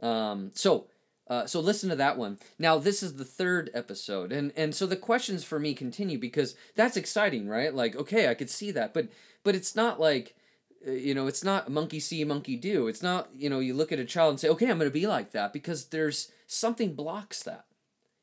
um, 0.00 0.50
so 0.54 0.86
uh, 1.28 1.46
so 1.46 1.60
listen 1.60 1.90
to 1.90 1.96
that 1.96 2.16
one. 2.16 2.38
Now 2.58 2.78
this 2.78 3.02
is 3.02 3.16
the 3.16 3.24
third 3.24 3.70
episode, 3.74 4.32
and 4.32 4.52
and 4.56 4.74
so 4.74 4.86
the 4.86 4.96
questions 4.96 5.44
for 5.44 5.58
me 5.58 5.74
continue 5.74 6.18
because 6.18 6.54
that's 6.74 6.96
exciting, 6.96 7.46
right? 7.48 7.74
Like, 7.74 7.94
okay, 7.96 8.28
I 8.28 8.34
could 8.34 8.48
see 8.48 8.70
that, 8.70 8.94
but 8.94 9.08
but 9.44 9.54
it's 9.54 9.76
not 9.76 10.00
like, 10.00 10.34
uh, 10.86 10.92
you 10.92 11.14
know, 11.14 11.26
it's 11.26 11.44
not 11.44 11.70
monkey 11.70 12.00
see, 12.00 12.24
monkey 12.24 12.56
do. 12.56 12.88
It's 12.88 13.02
not, 13.02 13.28
you 13.34 13.50
know, 13.50 13.60
you 13.60 13.74
look 13.74 13.92
at 13.92 13.98
a 13.98 14.04
child 14.04 14.30
and 14.30 14.40
say, 14.40 14.48
okay, 14.48 14.70
I'm 14.70 14.78
going 14.78 14.90
to 14.90 14.94
be 14.94 15.06
like 15.06 15.32
that 15.32 15.52
because 15.52 15.86
there's 15.86 16.32
something 16.46 16.94
blocks 16.94 17.42
that. 17.42 17.66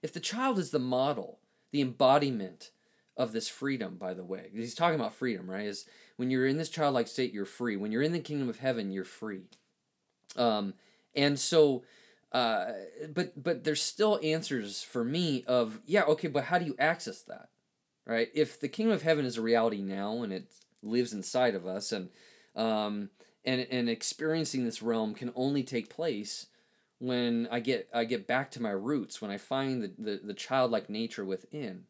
If 0.06 0.14
the 0.14 0.20
child 0.20 0.60
is 0.60 0.70
the 0.70 0.78
model, 0.78 1.40
the 1.72 1.82
embodiment 1.82 2.70
of 3.18 3.32
this 3.32 3.50
freedom, 3.50 3.96
by 3.96 4.14
the 4.14 4.24
way, 4.24 4.50
he's 4.54 4.76
talking 4.76 5.00
about 5.00 5.16
freedom, 5.16 5.50
right? 5.50 5.66
Is 5.66 5.86
when 6.16 6.30
you're 6.30 6.46
in 6.46 6.58
this 6.58 6.70
childlike 6.70 7.08
state, 7.08 7.34
you're 7.34 7.46
free. 7.46 7.76
When 7.76 7.92
you're 7.92 8.04
in 8.04 8.12
the 8.12 8.20
kingdom 8.20 8.48
of 8.48 8.60
heaven, 8.60 8.92
you're 8.92 9.04
free. 9.04 9.46
Um, 10.38 10.76
and 11.16 11.40
so 11.40 11.84
uh, 12.32 12.74
but 13.14 13.42
but 13.42 13.64
there's 13.64 13.82
still 13.82 14.20
answers 14.22 14.84
for 14.84 15.04
me 15.04 15.44
of 15.48 15.80
yeah 15.86 16.04
okay 16.04 16.28
but 16.28 16.44
how 16.44 16.60
do 16.60 16.66
you 16.66 16.76
access 16.78 17.22
that 17.22 17.50
right 18.06 18.30
if 18.36 18.60
the 18.60 18.68
kingdom 18.68 18.94
of 18.94 19.04
heaven 19.04 19.26
is 19.26 19.38
a 19.38 19.42
reality 19.42 19.82
now 19.82 20.22
and 20.22 20.34
it 20.34 20.52
lives 20.84 21.14
inside 21.14 21.56
of 21.56 21.66
us 21.66 21.92
and 21.92 22.10
um, 22.56 23.10
and 23.44 23.66
and 23.72 23.90
experiencing 23.90 24.66
this 24.66 24.82
realm 24.82 25.16
can 25.16 25.32
only 25.34 25.64
take 25.64 25.90
place 25.90 26.48
when 27.00 27.48
I 27.52 27.60
get 27.60 27.90
I 27.94 28.06
get 28.06 28.28
back 28.28 28.52
to 28.52 28.62
my 28.62 28.72
roots 28.72 29.22
when 29.22 29.32
I 29.32 29.38
find 29.38 29.84
the, 29.84 29.94
the, 29.98 30.22
the 30.24 30.34
childlike 30.34 30.90
nature 30.90 31.26
within 31.26 31.84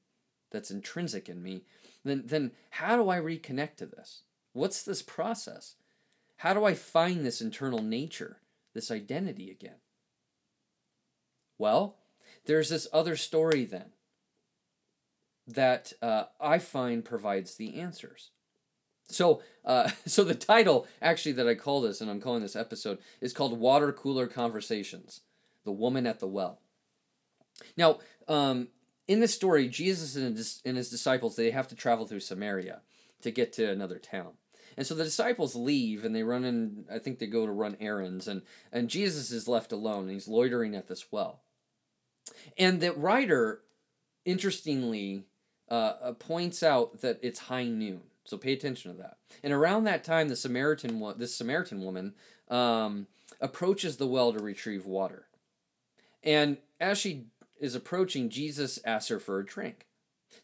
that's 0.51 0.71
intrinsic 0.71 1.29
in 1.29 1.41
me 1.41 1.63
then 2.03 2.23
then 2.25 2.51
how 2.71 2.95
do 2.95 3.09
I 3.09 3.19
reconnect 3.19 3.77
to 3.77 3.85
this? 3.85 4.23
What's 4.53 4.83
this 4.83 5.01
process? 5.01 5.75
How 6.37 6.53
do 6.53 6.65
I 6.65 6.73
find 6.73 7.25
this 7.25 7.41
internal 7.41 7.81
nature 7.81 8.37
this 8.73 8.91
identity 8.91 9.49
again? 9.51 9.77
Well, 11.57 11.97
there's 12.45 12.69
this 12.69 12.87
other 12.91 13.15
story 13.15 13.63
then 13.65 13.91
that 15.47 15.93
uh, 16.01 16.25
I 16.41 16.59
find 16.59 17.05
provides 17.05 17.55
the 17.55 17.79
answers. 17.79 18.31
So, 19.07 19.41
uh, 19.63 19.89
so 20.05 20.23
the 20.23 20.35
title 20.35 20.87
actually 21.01 21.33
that 21.33 21.47
I 21.47 21.55
call 21.55 21.81
this, 21.81 22.01
and 22.01 22.09
I'm 22.09 22.21
calling 22.21 22.41
this 22.41 22.55
episode, 22.55 22.99
is 23.21 23.33
called 23.33 23.59
"Water 23.59 23.91
Cooler 23.91 24.27
Conversations: 24.27 25.21
The 25.63 25.71
Woman 25.71 26.07
at 26.07 26.19
the 26.19 26.27
Well." 26.27 26.59
Now, 27.77 27.99
um, 28.27 28.69
in 29.07 29.19
this 29.19 29.33
story, 29.33 29.67
Jesus 29.67 30.15
and 30.15 30.35
his, 30.35 30.61
and 30.65 30.77
his 30.77 30.89
disciples 30.89 31.35
they 31.35 31.51
have 31.51 31.67
to 31.69 31.75
travel 31.75 32.05
through 32.05 32.19
Samaria 32.21 32.81
to 33.21 33.31
get 33.31 33.53
to 33.53 33.69
another 33.69 33.99
town. 33.99 34.33
And 34.77 34.85
so 34.85 34.93
the 34.93 35.03
disciples 35.03 35.55
leave 35.55 36.03
and 36.03 36.13
they 36.13 36.23
run 36.23 36.43
in, 36.43 36.85
I 36.91 36.99
think 36.99 37.19
they 37.19 37.27
go 37.27 37.45
to 37.45 37.51
run 37.51 37.77
errands, 37.79 38.27
and, 38.27 38.41
and 38.71 38.89
Jesus 38.89 39.31
is 39.31 39.47
left 39.47 39.71
alone 39.71 40.03
and 40.03 40.11
he's 40.11 40.27
loitering 40.27 40.75
at 40.75 40.87
this 40.87 41.11
well. 41.11 41.41
And 42.57 42.81
the 42.81 42.91
writer, 42.93 43.61
interestingly, 44.25 45.23
uh, 45.69 45.93
uh, 46.01 46.11
points 46.13 46.61
out 46.61 47.01
that 47.01 47.19
it's 47.21 47.39
high 47.39 47.65
noon. 47.65 48.01
So 48.25 48.37
pay 48.37 48.53
attention 48.53 48.91
to 48.91 48.97
that. 48.97 49.17
And 49.43 49.53
around 49.53 49.83
that 49.83 50.03
time, 50.03 50.29
the 50.29 50.35
Samaritan 50.35 51.01
this 51.17 51.35
Samaritan 51.35 51.81
woman 51.83 52.13
um, 52.49 53.07
approaches 53.39 53.97
the 53.97 54.07
well 54.07 54.33
to 54.33 54.39
retrieve 54.39 54.85
water. 54.85 55.27
And 56.23 56.57
as 56.79 56.97
she 56.97 57.27
is 57.59 57.75
approaching, 57.75 58.29
Jesus 58.29 58.79
asks 58.83 59.09
her 59.09 59.19
for 59.19 59.39
a 59.39 59.45
drink. 59.45 59.85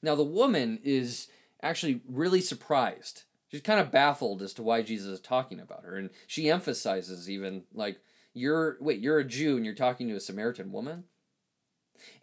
Now 0.01 0.15
the 0.15 0.23
woman 0.23 0.79
is 0.83 1.27
actually 1.61 2.01
really 2.07 2.41
surprised. 2.41 3.23
She's 3.50 3.61
kind 3.61 3.79
of 3.79 3.91
baffled 3.91 4.41
as 4.41 4.53
to 4.53 4.63
why 4.63 4.81
Jesus 4.83 5.07
is 5.07 5.19
talking 5.19 5.59
about 5.59 5.83
her, 5.83 5.97
and 5.97 6.11
she 6.25 6.50
emphasizes 6.50 7.29
even 7.29 7.63
like, 7.73 8.00
"You're 8.33 8.77
wait, 8.79 9.01
you're 9.01 9.19
a 9.19 9.25
Jew 9.25 9.57
and 9.57 9.65
you're 9.65 9.75
talking 9.75 10.07
to 10.07 10.15
a 10.15 10.21
Samaritan 10.21 10.71
woman." 10.71 11.05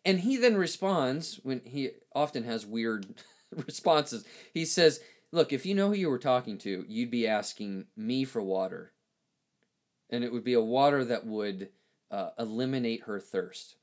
And 0.05 0.21
he 0.21 0.37
then 0.37 0.57
responds 0.57 1.39
when 1.43 1.61
he 1.65 1.91
often 2.15 2.45
has 2.45 2.65
weird 2.65 3.07
responses. 3.67 4.25
He 4.55 4.65
says, 4.65 5.01
Look, 5.31 5.53
if 5.53 5.67
you 5.67 5.75
know 5.75 5.89
who 5.89 5.95
you 5.95 6.09
were 6.09 6.19
talking 6.19 6.59
to, 6.59 6.85
you'd 6.89 7.11
be 7.11 7.27
asking 7.27 7.87
me 7.97 8.25
for 8.25 8.43
water. 8.43 8.93
And 10.11 10.25
it 10.25 10.33
would 10.33 10.45
be 10.45 10.55
a 10.55 10.61
water 10.61 11.05
that 11.05 11.27
would 11.27 11.69
uh, 12.11 12.31
eliminate 12.39 13.03
her 13.03 13.21
thirst. 13.21 13.77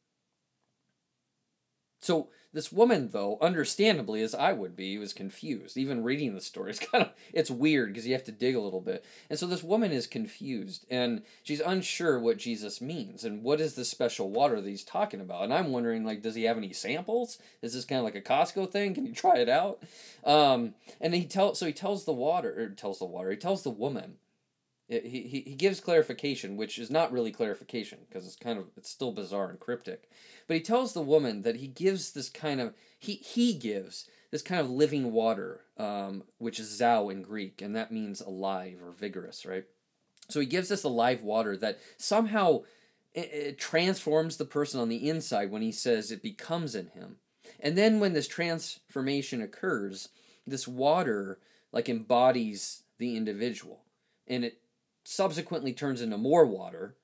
So 2.02 2.30
this 2.56 2.72
woman, 2.72 3.10
though, 3.12 3.38
understandably, 3.42 4.22
as 4.22 4.34
I 4.34 4.54
would 4.54 4.78
be, 4.78 4.98
was 4.98 5.12
confused. 5.12 5.76
Even 5.76 6.04
reading 6.04 6.34
the 6.34 6.40
story, 6.40 6.70
it's 6.72 6.80
kind 6.80 7.04
of 7.04 7.12
it's 7.34 7.52
weird 7.52 7.90
because 7.90 8.08
you 8.08 8.14
have 8.14 8.24
to 8.24 8.32
dig 8.32 8.56
a 8.56 8.62
little 8.62 8.80
bit. 8.80 9.04
And 9.30 9.38
so 9.38 9.46
this 9.46 9.62
woman 9.62 9.92
is 9.92 10.08
confused 10.08 10.86
and 10.90 11.22
she's 11.44 11.60
unsure 11.60 12.18
what 12.18 12.38
Jesus 12.38 12.80
means 12.80 13.26
and 13.26 13.44
what 13.44 13.60
is 13.60 13.76
this 13.76 13.90
special 13.90 14.30
water 14.30 14.62
that 14.62 14.70
he's 14.70 14.86
talking 14.86 15.20
about. 15.20 15.44
And 15.44 15.54
I'm 15.54 15.74
wondering, 15.74 16.06
like, 16.06 16.22
does 16.22 16.36
he 16.36 16.44
have 16.44 16.58
any 16.58 16.72
samples? 16.72 17.40
Is 17.62 17.74
this 17.74 17.84
kind 17.84 18.00
of 18.00 18.06
like 18.06 18.16
a 18.16 18.22
Costco 18.22 18.72
thing? 18.72 18.94
Can 18.94 19.06
you 19.06 19.14
try 19.14 19.36
it 19.36 19.50
out? 19.50 19.84
Um, 20.24 20.76
and 21.02 21.14
he 21.14 21.26
tells 21.26 21.60
so 21.60 21.66
he 21.66 21.74
tells 21.74 22.06
the 22.06 22.14
water 22.14 22.56
or 22.58 22.70
tells 22.70 23.00
the 23.00 23.06
water 23.06 23.32
he 23.32 23.38
tells 23.38 23.64
the 23.64 23.70
woman 23.70 24.16
he, 24.88 25.44
he, 25.46 25.56
gives 25.56 25.80
clarification, 25.80 26.58
which 26.58 26.78
is 26.78 26.92
not 26.92 27.12
really 27.12 27.32
clarification 27.32 28.00
because 28.08 28.26
it's 28.26 28.36
kind 28.36 28.60
of 28.60 28.66
it's 28.78 28.90
still 28.90 29.12
bizarre 29.12 29.50
and 29.50 29.60
cryptic. 29.60 30.10
But 30.48 30.58
he 30.58 30.62
tells 30.62 30.94
the 30.94 31.02
woman 31.02 31.42
that 31.42 31.56
he 31.56 31.68
gives 31.68 32.12
this 32.12 32.30
kind 32.30 32.62
of 32.62 32.76
he 33.00 33.16
he 33.16 33.54
gives 33.54 34.08
this 34.30 34.44
kind 34.44 34.62
of 34.62 34.70
living 34.70 35.12
water, 35.12 35.62
um, 35.78 36.24
which 36.38 36.60
is 36.60 36.80
zao 36.80 37.12
in 37.12 37.24
Greek, 37.24 37.62
and 37.62 37.76
that 37.76 37.92
means 37.92 38.22
alive 38.22 38.78
or 38.84 38.92
vigorous, 38.92 39.46
right? 39.46 39.66
So 40.30 40.40
he 40.40 40.46
gives 40.46 40.70
this 40.70 40.84
alive 40.84 41.24
water 41.24 41.58
that 41.58 41.80
somehow 41.98 42.64
it, 43.14 43.32
it 43.34 43.60
transforms 43.60 44.38
the 44.38 44.46
person 44.46 44.80
on 44.80 44.90
the 44.90 45.10
inside 45.10 45.50
when 45.50 45.62
he 45.62 45.72
says 45.72 46.12
it 46.12 46.22
becomes 46.22 46.76
in 46.76 46.88
him. 46.88 47.18
And 47.60 47.78
then 47.78 48.00
when 48.00 48.14
this 48.14 48.28
transformation 48.28 49.42
occurs, 49.42 50.10
this 50.46 50.68
water 50.68 51.40
like 51.72 51.90
embodies 51.90 52.84
the 52.98 53.16
individual 53.18 53.82
and 54.28 54.46
it 54.46 54.60
subsequently 55.06 55.72
turns 55.72 56.02
into 56.02 56.18
more 56.18 56.46
water. 56.46 56.98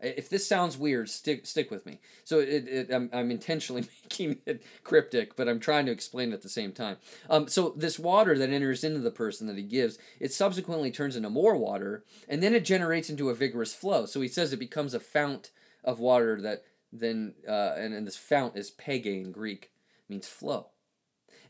If 0.00 0.28
this 0.28 0.46
sounds 0.46 0.76
weird, 0.76 1.08
stick 1.08 1.46
stick 1.46 1.70
with 1.70 1.86
me. 1.86 2.00
So 2.24 2.40
it, 2.40 2.68
it 2.68 2.90
I'm, 2.92 3.08
I'm 3.12 3.30
intentionally 3.30 3.88
making 4.02 4.40
it 4.44 4.62
cryptic, 4.82 5.34
but 5.36 5.48
I'm 5.48 5.60
trying 5.60 5.86
to 5.86 5.92
explain 5.92 6.30
it 6.30 6.34
at 6.34 6.42
the 6.42 6.48
same 6.48 6.72
time. 6.72 6.96
Um, 7.30 7.48
so 7.48 7.72
this 7.76 7.98
water 7.98 8.36
that 8.36 8.50
enters 8.50 8.84
into 8.84 8.98
the 8.98 9.10
person 9.10 9.46
that 9.46 9.56
he 9.56 9.62
gives, 9.62 9.98
it 10.20 10.32
subsequently 10.32 10.90
turns 10.90 11.16
into 11.16 11.30
more 11.30 11.56
water, 11.56 12.04
and 12.28 12.42
then 12.42 12.54
it 12.54 12.64
generates 12.64 13.08
into 13.08 13.30
a 13.30 13.34
vigorous 13.34 13.72
flow. 13.72 14.04
So 14.04 14.20
he 14.20 14.28
says 14.28 14.52
it 14.52 14.58
becomes 14.58 14.92
a 14.92 15.00
fount 15.00 15.50
of 15.84 16.00
water 16.00 16.40
that 16.40 16.64
then 16.92 17.34
uh, 17.48 17.74
and, 17.76 17.94
and 17.94 18.06
this 18.06 18.16
fount 18.16 18.56
is 18.56 18.72
pege 18.72 19.06
in 19.06 19.32
Greek, 19.32 19.70
means 20.08 20.26
flow. 20.26 20.68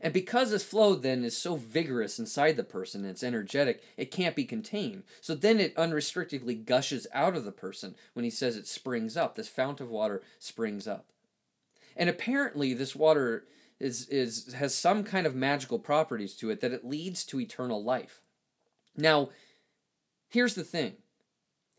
And 0.01 0.13
because 0.13 0.51
this 0.51 0.63
flow 0.63 0.95
then 0.95 1.23
is 1.23 1.35
so 1.35 1.55
vigorous 1.55 2.19
inside 2.19 2.57
the 2.57 2.63
person 2.63 3.01
and 3.01 3.09
it's 3.09 3.23
energetic, 3.23 3.81
it 3.97 4.11
can't 4.11 4.35
be 4.35 4.45
contained. 4.45 5.03
So 5.21 5.35
then 5.35 5.59
it 5.59 5.75
unrestrictedly 5.75 6.55
gushes 6.55 7.07
out 7.13 7.35
of 7.35 7.45
the 7.45 7.51
person 7.51 7.95
when 8.13 8.23
he 8.23 8.31
says 8.31 8.55
it 8.55 8.67
springs 8.67 9.17
up. 9.17 9.35
This 9.35 9.47
fount 9.47 9.81
of 9.81 9.89
water 9.89 10.21
springs 10.39 10.87
up. 10.87 11.05
And 11.95 12.09
apparently 12.09 12.73
this 12.73 12.95
water 12.95 13.45
is, 13.79 14.07
is 14.09 14.53
has 14.53 14.73
some 14.75 15.03
kind 15.03 15.25
of 15.25 15.35
magical 15.35 15.79
properties 15.79 16.33
to 16.35 16.49
it 16.49 16.61
that 16.61 16.71
it 16.71 16.85
leads 16.85 17.23
to 17.25 17.39
eternal 17.39 17.83
life. 17.83 18.21
Now, 18.95 19.29
here's 20.29 20.55
the 20.55 20.63
thing. 20.63 20.93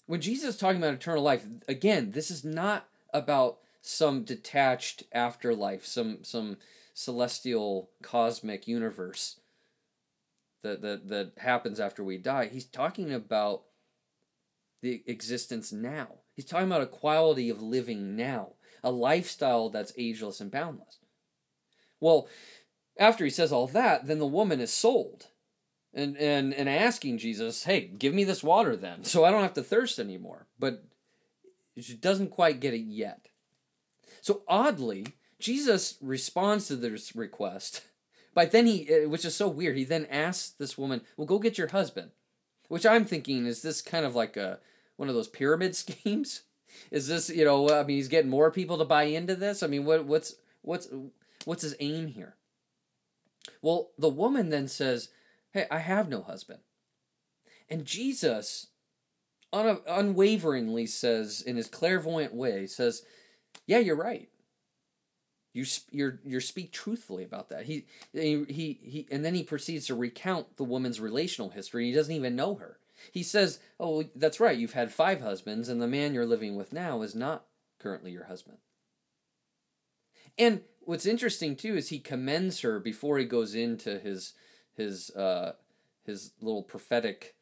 When 0.06 0.20
Jesus 0.20 0.54
is 0.54 0.60
talking 0.60 0.78
about 0.80 0.94
eternal 0.94 1.22
life, 1.22 1.44
again, 1.66 2.12
this 2.12 2.30
is 2.30 2.44
not 2.44 2.88
about 3.12 3.58
some 3.80 4.24
detached 4.24 5.04
afterlife, 5.12 5.84
some 5.84 6.18
some 6.22 6.56
celestial 6.96 7.90
cosmic 8.02 8.66
universe 8.66 9.38
that, 10.62 10.80
that, 10.80 11.08
that 11.08 11.32
happens 11.36 11.78
after 11.78 12.02
we 12.02 12.16
die. 12.16 12.46
He's 12.46 12.64
talking 12.64 13.12
about 13.12 13.64
the 14.80 15.02
existence 15.06 15.70
now. 15.70 16.08
He's 16.32 16.46
talking 16.46 16.66
about 16.66 16.80
a 16.80 16.86
quality 16.86 17.50
of 17.50 17.60
living 17.60 18.16
now, 18.16 18.52
a 18.82 18.90
lifestyle 18.90 19.68
that's 19.68 19.92
ageless 19.98 20.40
and 20.40 20.50
boundless. 20.50 20.98
Well, 22.00 22.28
after 22.98 23.24
he 23.24 23.30
says 23.30 23.52
all 23.52 23.66
that, 23.68 24.06
then 24.06 24.18
the 24.18 24.26
woman 24.26 24.58
is 24.58 24.72
sold 24.72 25.26
and, 25.92 26.16
and, 26.16 26.54
and 26.54 26.66
asking 26.66 27.18
Jesus, 27.18 27.64
hey, 27.64 27.82
give 27.82 28.14
me 28.14 28.24
this 28.24 28.42
water 28.42 28.74
then, 28.74 29.04
so 29.04 29.22
I 29.22 29.30
don't 29.30 29.42
have 29.42 29.54
to 29.54 29.62
thirst 29.62 29.98
anymore. 29.98 30.46
But 30.58 30.82
she 31.78 31.94
doesn't 31.94 32.30
quite 32.30 32.60
get 32.60 32.72
it 32.72 32.84
yet. 32.86 33.28
So 34.22 34.44
oddly, 34.48 35.08
Jesus 35.38 35.96
responds 36.00 36.68
to 36.68 36.76
this 36.76 37.14
request, 37.14 37.82
but 38.34 38.52
then 38.52 38.66
he, 38.66 38.88
uh, 38.92 39.08
which 39.08 39.24
is 39.24 39.34
so 39.34 39.48
weird, 39.48 39.76
he 39.76 39.84
then 39.84 40.06
asks 40.06 40.50
this 40.50 40.78
woman, 40.78 41.02
"Well, 41.16 41.26
go 41.26 41.38
get 41.38 41.58
your 41.58 41.68
husband," 41.68 42.10
which 42.68 42.86
I'm 42.86 43.04
thinking 43.04 43.46
is 43.46 43.62
this 43.62 43.82
kind 43.82 44.06
of 44.06 44.14
like 44.14 44.36
a 44.36 44.60
one 44.96 45.08
of 45.08 45.14
those 45.14 45.28
pyramid 45.28 45.76
schemes. 45.76 46.42
Is 46.90 47.08
this 47.08 47.30
you 47.30 47.44
know? 47.44 47.70
I 47.70 47.84
mean, 47.84 47.96
he's 47.96 48.08
getting 48.08 48.30
more 48.30 48.50
people 48.50 48.78
to 48.78 48.84
buy 48.84 49.04
into 49.04 49.36
this. 49.36 49.62
I 49.62 49.66
mean, 49.66 49.84
what 49.84 50.04
what's 50.04 50.36
what's 50.62 50.88
what's 51.44 51.62
his 51.62 51.76
aim 51.80 52.08
here? 52.08 52.36
Well, 53.62 53.90
the 53.98 54.08
woman 54.08 54.50
then 54.50 54.68
says, 54.68 55.10
"Hey, 55.52 55.66
I 55.70 55.78
have 55.78 56.08
no 56.08 56.22
husband," 56.22 56.60
and 57.68 57.84
Jesus, 57.84 58.68
un- 59.52 59.80
unwaveringly 59.86 60.86
says 60.86 61.40
in 61.40 61.56
his 61.56 61.68
clairvoyant 61.68 62.34
way, 62.34 62.66
says, 62.66 63.02
"Yeah, 63.66 63.78
you're 63.78 63.96
right." 63.96 64.28
You 65.56 65.64
you're 65.90 66.20
you 66.24 66.40
speak 66.40 66.70
truthfully 66.70 67.24
about 67.24 67.48
that. 67.48 67.64
He, 67.64 67.86
he 68.12 68.44
he 68.48 69.06
and 69.10 69.24
then 69.24 69.34
he 69.34 69.42
proceeds 69.42 69.86
to 69.86 69.94
recount 69.94 70.56
the 70.56 70.64
woman's 70.64 71.00
relational 71.00 71.50
history. 71.50 71.86
He 71.86 71.94
doesn't 71.94 72.14
even 72.14 72.36
know 72.36 72.56
her. 72.56 72.78
He 73.10 73.22
says, 73.22 73.58
"Oh, 73.80 74.04
that's 74.14 74.40
right. 74.40 74.58
You've 74.58 74.74
had 74.74 74.92
five 74.92 75.20
husbands, 75.20 75.68
and 75.68 75.80
the 75.80 75.86
man 75.86 76.14
you're 76.14 76.26
living 76.26 76.56
with 76.56 76.72
now 76.72 77.02
is 77.02 77.14
not 77.14 77.46
currently 77.78 78.10
your 78.10 78.24
husband." 78.24 78.58
And 80.38 80.60
what's 80.80 81.06
interesting 81.06 81.56
too 81.56 81.76
is 81.76 81.88
he 81.88 81.98
commends 81.98 82.60
her 82.60 82.78
before 82.78 83.18
he 83.18 83.24
goes 83.24 83.54
into 83.54 83.98
his 83.98 84.34
his 84.74 85.10
uh, 85.10 85.52
his 86.04 86.32
little 86.40 86.62
prophetic 86.62 87.34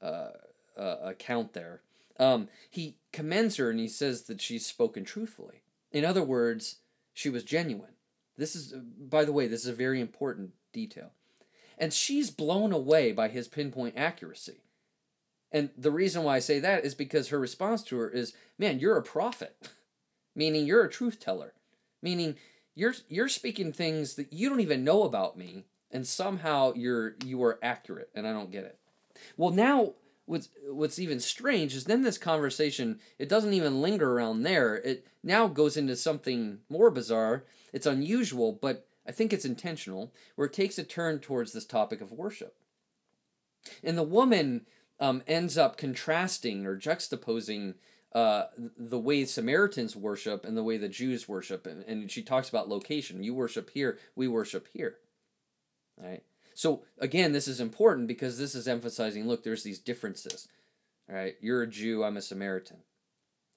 uh, 0.00 0.30
uh, 0.76 0.96
account 1.02 1.54
there. 1.54 1.80
Um, 2.18 2.48
he 2.70 2.96
commends 3.12 3.56
her 3.56 3.70
and 3.70 3.80
he 3.80 3.88
says 3.88 4.24
that 4.24 4.40
she's 4.40 4.66
spoken 4.66 5.04
truthfully. 5.04 5.62
In 5.90 6.04
other 6.04 6.22
words, 6.22 6.76
she 7.12 7.28
was 7.28 7.44
genuine. 7.44 7.94
This 8.36 8.56
is, 8.56 8.72
by 8.72 9.24
the 9.24 9.32
way, 9.32 9.46
this 9.46 9.62
is 9.62 9.68
a 9.68 9.74
very 9.74 10.00
important 10.00 10.52
detail. 10.72 11.10
And 11.78 11.92
she's 11.92 12.30
blown 12.30 12.72
away 12.72 13.12
by 13.12 13.28
his 13.28 13.48
pinpoint 13.48 13.94
accuracy. 13.96 14.62
And 15.50 15.70
the 15.76 15.90
reason 15.90 16.22
why 16.22 16.36
I 16.36 16.40
say 16.40 16.58
that 16.60 16.84
is 16.84 16.94
because 16.94 17.28
her 17.28 17.38
response 17.38 17.82
to 17.84 17.98
her 17.98 18.08
is, 18.08 18.32
"Man, 18.58 18.78
you're 18.78 18.96
a 18.96 19.02
prophet." 19.02 19.70
meaning 20.34 20.66
you're 20.66 20.84
a 20.84 20.90
truth 20.90 21.20
teller. 21.20 21.54
Meaning 22.02 22.36
you're 22.74 22.94
you're 23.08 23.28
speaking 23.28 23.72
things 23.72 24.14
that 24.14 24.32
you 24.32 24.48
don't 24.48 24.60
even 24.60 24.84
know 24.84 25.02
about 25.04 25.36
me 25.36 25.64
and 25.90 26.06
somehow 26.06 26.72
you're 26.74 27.16
you 27.24 27.42
are 27.44 27.58
accurate 27.62 28.10
and 28.14 28.26
I 28.26 28.32
don't 28.32 28.50
get 28.50 28.64
it. 28.64 28.78
Well, 29.36 29.50
now 29.50 29.94
what's 30.26 30.48
what's 30.68 30.98
even 30.98 31.20
strange 31.20 31.74
is 31.74 31.84
then 31.84 32.02
this 32.02 32.18
conversation 32.18 33.00
it 33.18 33.28
doesn't 33.28 33.54
even 33.54 33.82
linger 33.82 34.12
around 34.12 34.42
there 34.42 34.76
it 34.76 35.06
now 35.22 35.46
goes 35.46 35.76
into 35.76 35.96
something 35.96 36.58
more 36.68 36.90
bizarre 36.90 37.44
it's 37.72 37.86
unusual 37.86 38.52
but 38.52 38.86
i 39.06 39.12
think 39.12 39.32
it's 39.32 39.44
intentional 39.44 40.12
where 40.36 40.46
it 40.46 40.52
takes 40.52 40.78
a 40.78 40.84
turn 40.84 41.18
towards 41.18 41.52
this 41.52 41.64
topic 41.64 42.00
of 42.00 42.12
worship 42.12 42.56
and 43.82 43.96
the 43.98 44.02
woman 44.02 44.66
um, 45.00 45.22
ends 45.26 45.58
up 45.58 45.76
contrasting 45.76 46.64
or 46.66 46.78
juxtaposing 46.78 47.74
uh, 48.14 48.44
the 48.76 48.98
way 48.98 49.24
Samaritans 49.24 49.96
worship 49.96 50.44
and 50.44 50.56
the 50.56 50.62
way 50.62 50.76
the 50.76 50.88
Jews 50.88 51.28
worship, 51.28 51.66
and, 51.66 51.82
and 51.84 52.10
she 52.10 52.22
talks 52.22 52.48
about 52.48 52.68
location. 52.68 53.24
You 53.24 53.34
worship 53.34 53.70
here, 53.70 53.98
we 54.14 54.28
worship 54.28 54.68
here. 54.72 54.98
Right? 56.00 56.22
So 56.62 56.84
again, 57.00 57.32
this 57.32 57.48
is 57.48 57.58
important 57.58 58.06
because 58.06 58.38
this 58.38 58.54
is 58.54 58.68
emphasizing 58.68 59.26
look, 59.26 59.42
there's 59.42 59.64
these 59.64 59.80
differences. 59.80 60.46
All 61.10 61.16
right, 61.16 61.34
you're 61.40 61.62
a 61.62 61.66
Jew, 61.66 62.04
I'm 62.04 62.16
a 62.16 62.22
Samaritan. 62.22 62.84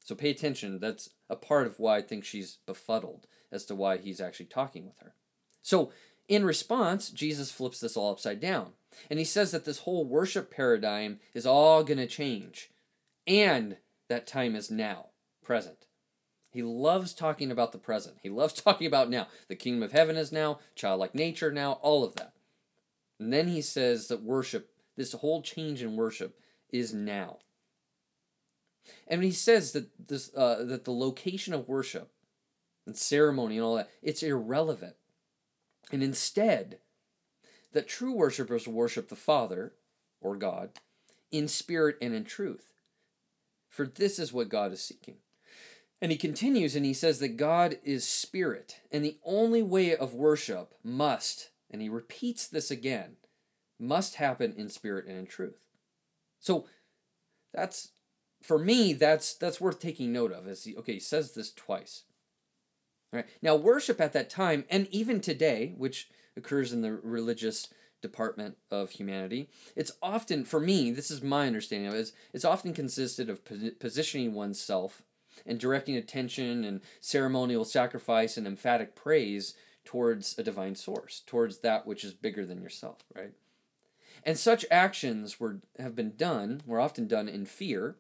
So 0.03 0.15
pay 0.15 0.31
attention. 0.31 0.79
That's 0.79 1.11
a 1.29 1.35
part 1.35 1.67
of 1.67 1.79
why 1.79 1.97
I 1.97 2.01
think 2.01 2.25
she's 2.25 2.57
befuddled 2.65 3.27
as 3.51 3.63
to 3.65 3.75
why 3.75 3.97
he's 3.97 4.19
actually 4.19 4.47
talking 4.47 4.87
with 4.87 4.97
her. 5.01 5.13
So 5.61 5.91
in 6.27 6.45
response, 6.45 7.11
Jesus 7.11 7.51
flips 7.51 7.79
this 7.79 7.95
all 7.95 8.11
upside 8.11 8.39
down. 8.39 8.71
And 9.07 9.19
he 9.19 9.25
says 9.25 9.51
that 9.51 9.65
this 9.65 9.81
whole 9.81 10.05
worship 10.05 10.49
paradigm 10.49 11.19
is 11.35 11.45
all 11.45 11.83
going 11.83 11.99
to 11.99 12.07
change. 12.07 12.71
And 13.27 13.77
that 14.09 14.25
time 14.25 14.55
is 14.55 14.71
now, 14.71 15.09
present. 15.43 15.85
He 16.49 16.63
loves 16.63 17.13
talking 17.13 17.51
about 17.51 17.71
the 17.71 17.77
present. 17.77 18.15
He 18.23 18.29
loves 18.29 18.53
talking 18.59 18.87
about 18.87 19.11
now. 19.11 19.27
The 19.47 19.55
kingdom 19.55 19.83
of 19.83 19.91
heaven 19.91 20.17
is 20.17 20.31
now, 20.31 20.57
childlike 20.73 21.13
nature 21.13 21.51
now, 21.51 21.73
all 21.83 22.03
of 22.03 22.15
that. 22.15 22.31
And 23.19 23.31
then 23.31 23.47
he 23.47 23.61
says 23.61 24.07
that 24.07 24.23
worship, 24.23 24.71
this 24.95 25.13
whole 25.13 25.41
change 25.41 25.81
in 25.81 25.95
worship, 25.95 26.39
is 26.69 26.93
now. 26.93 27.39
And 29.07 29.23
he 29.23 29.31
says 29.31 29.71
that 29.71 30.07
this 30.07 30.31
uh, 30.35 30.63
that 30.65 30.85
the 30.85 30.91
location 30.91 31.53
of 31.53 31.67
worship 31.67 32.11
and 32.85 32.95
ceremony 32.95 33.55
and 33.55 33.65
all 33.65 33.75
that, 33.75 33.89
it's 34.01 34.23
irrelevant. 34.23 34.95
And 35.91 36.03
instead, 36.03 36.79
that 37.73 37.87
true 37.87 38.13
worshipers 38.13 38.67
worship 38.67 39.09
the 39.09 39.15
Father, 39.15 39.73
or 40.21 40.35
God, 40.35 40.71
in 41.31 41.47
spirit 41.47 41.97
and 42.01 42.13
in 42.13 42.23
truth. 42.23 42.67
For 43.69 43.85
this 43.85 44.19
is 44.19 44.31
what 44.31 44.49
God 44.49 44.71
is 44.71 44.81
seeking. 44.81 45.17
And 46.01 46.11
he 46.11 46.17
continues 46.17 46.75
and 46.75 46.85
he 46.85 46.93
says 46.93 47.19
that 47.19 47.37
God 47.37 47.77
is 47.83 48.07
spirit, 48.07 48.81
and 48.91 49.03
the 49.03 49.17
only 49.23 49.63
way 49.63 49.95
of 49.95 50.13
worship 50.13 50.73
must 50.83 51.49
and 51.69 51.81
he 51.81 51.89
repeats 51.89 52.47
this 52.47 52.71
again, 52.71 53.17
must 53.79 54.15
happen 54.15 54.53
in 54.57 54.69
spirit 54.69 55.05
and 55.07 55.17
in 55.17 55.25
truth. 55.25 55.67
So 56.39 56.65
that's 57.53 57.89
for 58.41 58.59
me, 58.59 58.93
that's 58.93 59.33
that's 59.33 59.61
worth 59.61 59.79
taking 59.79 60.13
note 60.13 60.31
of. 60.31 60.47
As 60.47 60.63
he 60.63 60.75
okay, 60.77 60.93
he 60.93 60.99
says 60.99 61.33
this 61.33 61.51
twice. 61.51 62.03
All 63.11 63.17
right. 63.17 63.29
Now 63.41 63.55
worship 63.55 63.99
at 63.99 64.13
that 64.13 64.29
time, 64.29 64.65
and 64.69 64.87
even 64.91 65.19
today, 65.19 65.73
which 65.77 66.09
occurs 66.37 66.73
in 66.73 66.81
the 66.81 66.93
religious 66.93 67.67
department 68.01 68.57
of 68.69 68.91
humanity, 68.91 69.49
it's 69.75 69.91
often 70.01 70.45
for 70.45 70.59
me, 70.59 70.91
this 70.91 71.09
is 71.09 71.23
my 71.23 71.47
understanding 71.47 71.87
of 71.87 71.95
it, 71.95 71.99
is 71.99 72.13
it's 72.33 72.45
often 72.45 72.73
consisted 72.73 73.29
of 73.29 73.41
positioning 73.79 74.33
oneself 74.33 75.01
and 75.45 75.59
directing 75.59 75.95
attention 75.95 76.63
and 76.63 76.81
ceremonial 76.99 77.65
sacrifice 77.65 78.37
and 78.37 78.45
emphatic 78.45 78.95
praise 78.95 79.55
towards 79.85 80.37
a 80.37 80.43
divine 80.43 80.75
source, 80.75 81.21
towards 81.25 81.59
that 81.59 81.87
which 81.87 82.03
is 82.03 82.13
bigger 82.13 82.45
than 82.45 82.61
yourself, 82.61 82.97
right? 83.15 83.33
And 84.23 84.37
such 84.37 84.65
actions 84.71 85.39
were 85.39 85.61
have 85.79 85.95
been 85.95 86.15
done, 86.17 86.61
were 86.65 86.79
often 86.79 87.07
done 87.07 87.29
in 87.29 87.45
fear, 87.45 87.95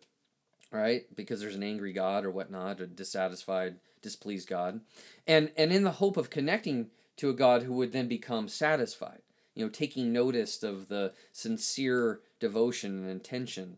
right? 0.71 1.05
Because 1.15 1.39
there's 1.39 1.55
an 1.55 1.63
angry 1.63 1.93
God 1.93 2.25
or 2.25 2.31
whatnot, 2.31 2.81
a 2.81 2.87
dissatisfied, 2.87 3.75
displeased 4.01 4.49
God. 4.49 4.81
And 5.27 5.51
and 5.55 5.71
in 5.71 5.83
the 5.83 5.91
hope 5.91 6.17
of 6.17 6.29
connecting 6.29 6.89
to 7.17 7.29
a 7.29 7.33
God 7.33 7.63
who 7.63 7.73
would 7.73 7.91
then 7.91 8.07
become 8.07 8.47
satisfied, 8.47 9.21
you 9.53 9.63
know, 9.63 9.69
taking 9.69 10.11
notice 10.11 10.63
of 10.63 10.87
the 10.87 11.13
sincere 11.31 12.21
devotion 12.39 12.97
and 12.97 13.09
intention 13.09 13.77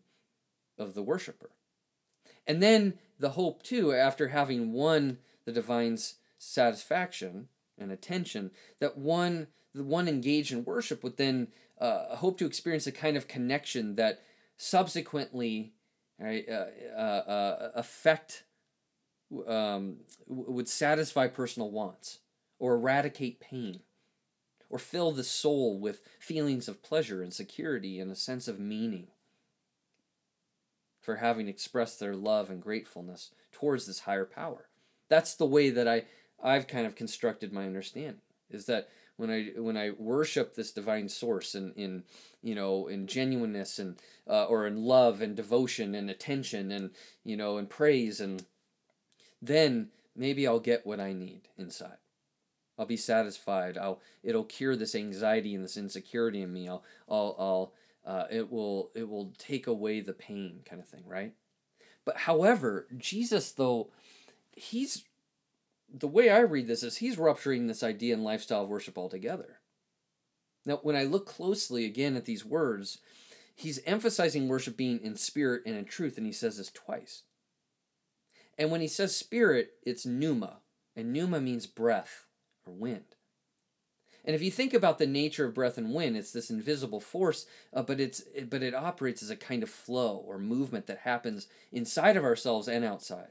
of 0.78 0.94
the 0.94 1.04
worshiper. 1.04 1.52
And 2.48 2.64
then 2.64 2.94
the 3.20 3.32
hope 3.32 3.62
too, 3.62 3.94
after 3.94 4.30
having 4.30 4.72
won 4.72 5.18
the 5.46 5.52
divine's 5.52 6.16
satisfaction, 6.38 7.50
and 7.78 7.92
attention 7.92 8.52
that 8.80 8.98
one 8.98 9.48
the 9.74 9.84
one 9.84 10.08
engaged 10.08 10.52
in 10.52 10.66
worship 10.66 11.04
would 11.04 11.18
then 11.18 11.48
uh, 11.80 12.16
hope 12.16 12.38
to 12.40 12.46
experience 12.46 12.88
a 12.88 12.92
kind 12.92 13.16
of 13.16 13.28
connection 13.28 13.96
that 13.96 14.24
subsequently 14.58 15.74
right, 16.20 16.46
uh, 16.50 16.66
uh, 16.96 17.00
uh 17.00 17.72
affect 17.76 18.44
um, 19.48 19.98
would 20.26 20.68
satisfy 20.68 21.28
personal 21.28 21.70
wants 21.70 22.20
or 22.60 22.76
eradicate 22.76 23.40
pain 23.40 23.82
or 24.70 24.80
fill 24.80 25.12
the 25.12 25.24
soul 25.24 25.80
with 25.80 26.02
feelings 26.20 26.68
of 26.68 26.84
pleasure 26.84 27.22
and 27.22 27.34
security 27.34 28.00
and 28.00 28.12
a 28.12 28.16
sense 28.16 28.48
of 28.48 28.60
meaning 28.60 29.08
for 31.00 31.18
having 31.18 31.48
expressed 31.48 32.00
their 32.00 32.16
love 32.16 32.50
and 32.50 32.62
gratefulness 32.62 33.32
towards 33.52 33.86
this 33.86 34.02
higher 34.02 34.26
power. 34.26 34.68
That's 35.10 35.36
the 35.36 35.46
way 35.46 35.70
that 35.70 35.88
I 35.88 36.04
I've 36.42 36.68
kind 36.68 36.86
of 36.86 36.96
constructed 36.96 37.52
my 37.52 37.66
understanding 37.66 38.22
is 38.50 38.66
that 38.66 38.90
when 39.18 39.32
I 39.32 39.52
when 39.60 39.76
I 39.76 39.92
worship 39.92 40.56
this 40.56 40.72
divine 40.72 41.10
source 41.10 41.56
in 41.56 41.74
in 41.74 42.04
you 42.42 42.56
know 42.56 42.88
in 42.88 43.08
genuineness 43.08 43.80
and 43.80 43.98
uh, 44.30 44.46
or 44.46 44.68
in 44.68 44.84
love 44.84 45.22
and 45.22 45.36
devotion 45.36 45.96
and 45.96 46.10
attention 46.10 46.72
and 46.72 46.92
you 47.24 47.36
know 47.36 47.58
and 47.58 47.70
praise 47.70 48.22
and 48.22 48.46
then 49.42 49.90
maybe 50.16 50.48
I'll 50.48 50.60
get 50.60 50.86
what 50.86 51.00
I 51.00 51.14
need 51.14 51.42
inside. 51.58 51.98
I'll 52.78 52.86
be 52.86 52.98
satisfied. 52.98 53.78
I'll 53.78 54.00
it'll 54.24 54.44
cure 54.44 54.76
this 54.76 54.96
anxiety 54.96 55.56
and 55.56 55.64
this 55.64 55.78
insecurity 55.78 56.42
in 56.42 56.54
me. 56.54 56.68
I'll 56.68 56.84
I'll 57.10 57.36
I'll 57.40 57.74
uh, 58.06 58.26
it 58.30 58.52
will 58.52 58.92
it 58.96 59.10
will 59.10 59.34
take 59.38 59.68
away 59.68 60.00
the 60.00 60.14
pain 60.14 60.62
kind 60.64 60.82
of 60.82 60.88
thing, 60.88 61.04
right? 61.08 61.34
But 62.06 62.18
however, 62.18 62.88
Jesus 62.98 63.52
though 63.52 63.90
he's 64.54 65.04
the 65.94 66.08
way 66.08 66.30
I 66.30 66.40
read 66.40 66.68
this 66.68 66.84
is 66.84 66.98
he's 66.98 67.18
rupturing 67.18 67.68
this 67.68 67.84
idea 67.84 68.14
and 68.14 68.24
lifestyle 68.24 68.64
of 68.64 68.70
worship 68.70 68.98
altogether. 68.98 69.60
Now, 70.66 70.80
when 70.84 70.96
I 70.96 71.04
look 71.04 71.26
closely 71.26 71.86
again 71.86 72.16
at 72.16 72.26
these 72.26 72.46
words, 72.46 73.00
he's 73.56 73.80
emphasizing 73.86 74.48
worship 74.48 74.76
being 74.76 75.00
in 75.02 75.16
spirit 75.16 75.64
and 75.66 75.76
in 75.76 75.86
truth, 75.86 76.18
and 76.18 76.26
he 76.26 76.34
says 76.34 76.58
this 76.58 76.70
twice. 76.72 77.24
And 78.58 78.70
when 78.70 78.82
he 78.82 78.88
says 78.88 79.16
spirit, 79.16 79.72
it's 79.84 80.06
pneuma, 80.06 80.58
and 80.96 81.14
pneuma 81.14 81.40
means 81.40 81.68
breath 81.68 82.26
or 82.66 82.74
wind. 82.74 83.16
And 84.26 84.36
if 84.36 84.42
you 84.42 84.52
think 84.52 84.74
about 84.74 84.98
the 84.98 85.08
nature 85.08 85.46
of 85.46 85.54
breath 85.54 85.78
and 85.78 85.94
wind, 85.94 86.18
it's 86.18 86.34
this 86.34 86.50
invisible 86.50 87.00
force, 87.00 87.46
uh, 87.74 87.82
but 87.82 88.02
it's 88.02 88.22
but 88.50 88.62
it 88.62 88.76
operates 88.76 89.24
as 89.24 89.30
a 89.30 89.38
kind 89.38 89.64
of 89.64 89.70
flow 89.70 90.18
or 90.18 90.38
movement 90.38 90.86
that 90.88 91.00
happens 91.00 91.48
inside 91.72 92.18
of 92.18 92.26
ourselves 92.26 92.68
and 92.68 92.84
outside. 92.84 93.30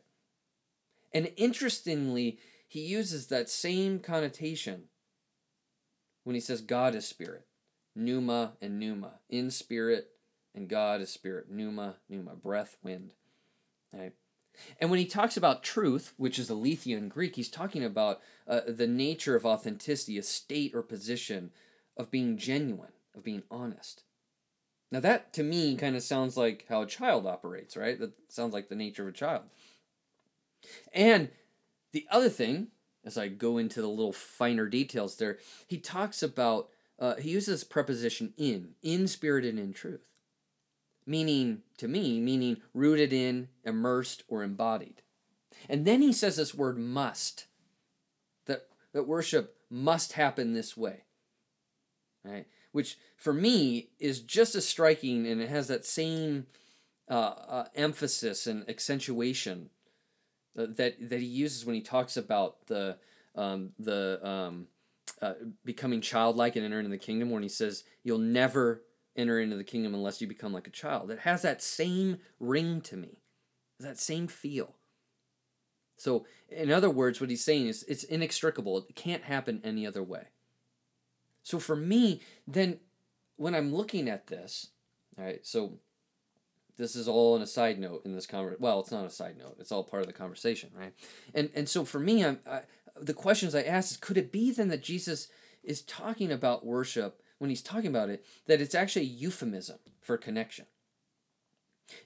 And 1.17 1.33
interestingly, 1.39 2.39
he 2.69 2.81
uses 2.81 3.29
that 3.29 3.49
same 3.49 4.01
connotation 4.01 4.83
when 6.25 6.35
he 6.35 6.41
says 6.41 6.61
God 6.61 6.95
is 6.95 7.09
spirit, 7.09 7.47
pneuma 7.95 8.53
and 8.61 8.79
pneuma, 8.79 9.21
in 9.31 9.51
spirit, 9.51 10.09
and 10.55 10.69
God 10.69 11.01
is 11.01 11.09
spirit, 11.09 11.51
pneuma, 11.51 11.97
pneuma, 12.11 12.35
breath, 12.35 12.77
wind. 12.83 13.15
Right? 13.95 14.13
And 14.79 14.91
when 14.91 14.99
he 14.99 15.07
talks 15.07 15.39
about 15.39 15.63
truth, 15.63 16.13
which 16.19 16.39
is 16.39 16.51
aletheia 16.51 17.01
Greek, 17.01 17.37
he's 17.37 17.49
talking 17.49 17.83
about 17.83 18.21
uh, 18.47 18.61
the 18.69 18.87
nature 18.87 19.37
of 19.37 19.47
authenticity, 19.47 20.19
a 20.19 20.23
state 20.23 20.75
or 20.75 20.83
position 20.83 21.51
of 21.97 22.11
being 22.11 22.37
genuine, 22.37 22.93
of 23.15 23.25
being 23.25 23.43
honest. 23.51 24.03
Now, 24.93 25.01
that 25.01 25.33
to 25.33 25.43
me 25.43 25.77
kind 25.77 25.97
of 25.97 26.03
sounds 26.03 26.37
like 26.37 26.67
how 26.69 26.83
a 26.83 26.87
child 26.87 27.27
operates, 27.27 27.75
right? 27.75 27.99
That 27.99 28.13
sounds 28.29 28.53
like 28.53 28.69
the 28.69 28.75
nature 28.75 29.05
of 29.05 29.09
a 29.09 29.13
child. 29.13 29.45
And 30.93 31.31
the 31.93 32.07
other 32.11 32.29
thing, 32.29 32.69
as 33.05 33.17
I 33.17 33.29
go 33.29 33.59
into 33.59 33.81
the 33.81 33.89
little 33.89 34.13
finer 34.13 34.69
details 34.69 35.17
there, 35.17 35.39
he 35.67 35.79
talks 35.79 36.23
about, 36.23 36.69
uh, 36.99 37.17
he 37.17 37.31
uses 37.31 37.65
preposition 37.65 38.35
in, 38.37 38.75
in 38.83 39.07
spirit 39.07 39.45
and 39.45 39.59
in 39.59 39.73
truth 39.73 40.09
meaning 41.07 41.63
to 41.79 41.89
me, 41.89 42.21
meaning 42.21 42.59
rooted 42.75 43.13
in, 43.13 43.49
immersed, 43.65 44.25
or 44.29 44.43
embodied. 44.43 45.03
And 45.69 45.87
then 45.87 46.03
he 46.03 46.13
says 46.13 46.37
this 46.37 46.55
word 46.55 46.79
must, 46.79 47.47
that, 48.47 48.67
that 48.93 49.07
worship 49.07 49.57
must 49.71 50.15
happen 50.15 50.53
this 50.53 50.77
way. 50.77 51.05
Right? 52.25 52.47
Which 52.73 52.99
for 53.17 53.33
me 53.33 53.91
is 54.01 54.21
just 54.21 54.55
as 54.57 54.67
striking 54.67 55.27
and 55.27 55.41
it 55.41 55.49
has 55.49 55.69
that 55.69 55.87
same 55.87 56.47
uh, 57.09 57.13
uh, 57.15 57.65
emphasis 57.77 58.47
and 58.47 58.69
accentuation 58.69 59.71
that, 60.57 60.97
that 61.11 61.21
he 61.21 61.27
uses 61.27 61.65
when 61.65 61.75
he 61.75 61.81
talks 61.81 62.17
about 62.17 62.67
the, 62.67 62.97
um, 63.35 63.71
the 63.79 64.27
um, 64.27 64.67
uh, 65.23 65.35
becoming 65.65 66.01
childlike 66.01 66.57
and 66.57 66.65
entering 66.65 66.91
the 66.91 66.99
kingdom 66.99 67.31
when 67.31 67.43
he 67.43 67.49
says, 67.49 67.85
You'll 68.03 68.19
never 68.19 68.83
enter 69.17 69.41
into 69.41 69.57
the 69.57 69.65
kingdom 69.65 69.95
unless 69.95 70.21
you 70.21 70.27
become 70.27 70.53
like 70.53 70.67
a 70.67 70.71
child. 70.71 71.11
It 71.11 71.21
has 71.21 71.43
that 71.43 71.63
same 71.63 72.19
ring 72.39 72.81
to 72.83 72.97
me, 72.97 73.19
that 73.81 73.99
same 73.99 74.27
feel. 74.27 74.75
So, 75.97 76.27
in 76.51 76.71
other 76.71 76.91
words, 76.91 77.21
what 77.21 77.31
he's 77.31 77.45
saying 77.45 77.67
is 77.67 77.83
it's 77.89 78.05
inextricable. 78.05 78.79
It 78.79 78.95
can't 78.95 79.25
happen 79.25 79.63
any 79.65 79.87
other 79.87 80.03
way. 80.03 80.29
So, 81.43 81.59
for 81.59 81.77
me, 81.77 82.21
then 82.47 82.81
when 83.37 83.55
I'm 83.55 83.75
looking 83.75 84.09
at 84.09 84.27
this, 84.27 84.69
all 85.19 85.25
right, 85.25 85.47
so 85.47 85.79
this 86.77 86.97
is 86.97 87.09
all 87.09 87.35
on 87.35 87.43
a 87.43 87.47
side 87.47 87.79
note 87.79 88.03
in 88.05 88.15
this 88.15 88.27
conversation. 88.27 88.63
Well, 88.63 88.81
it's 88.81 88.93
not 88.93 89.05
a 89.05 89.11
side 89.11 89.37
note. 89.39 89.57
It's 89.59 89.73
all 89.73 89.85
part 89.85 90.03
of 90.03 90.07
the 90.07 90.13
conversation, 90.13 90.71
right? 90.75 90.93
And 91.35 91.51
and 91.55 91.69
so 91.69 91.85
for 91.85 91.99
me, 91.99 92.25
I'm 92.25 92.41
I, 92.47 92.61
the 93.01 93.15
questions 93.15 93.55
I 93.55 93.63
ask 93.63 93.93
is: 93.93 93.97
Could 93.97 94.19
it 94.19 94.33
be 94.33 94.51
then 94.51 94.69
that 94.69 94.83
Jesus 94.83 95.29
is 95.67 95.83
talking 95.83 96.31
about 96.31 96.65
worship 96.65 97.21
when 97.39 97.51
he's 97.51 97.63
talking 97.63 97.89
about 97.89 98.09
it 98.09 98.25
that 98.47 98.61
it's 98.61 98.75
actually 98.75 99.03
a 99.03 99.09
euphemism 99.09 99.79
for 100.01 100.17
connection. 100.17 100.67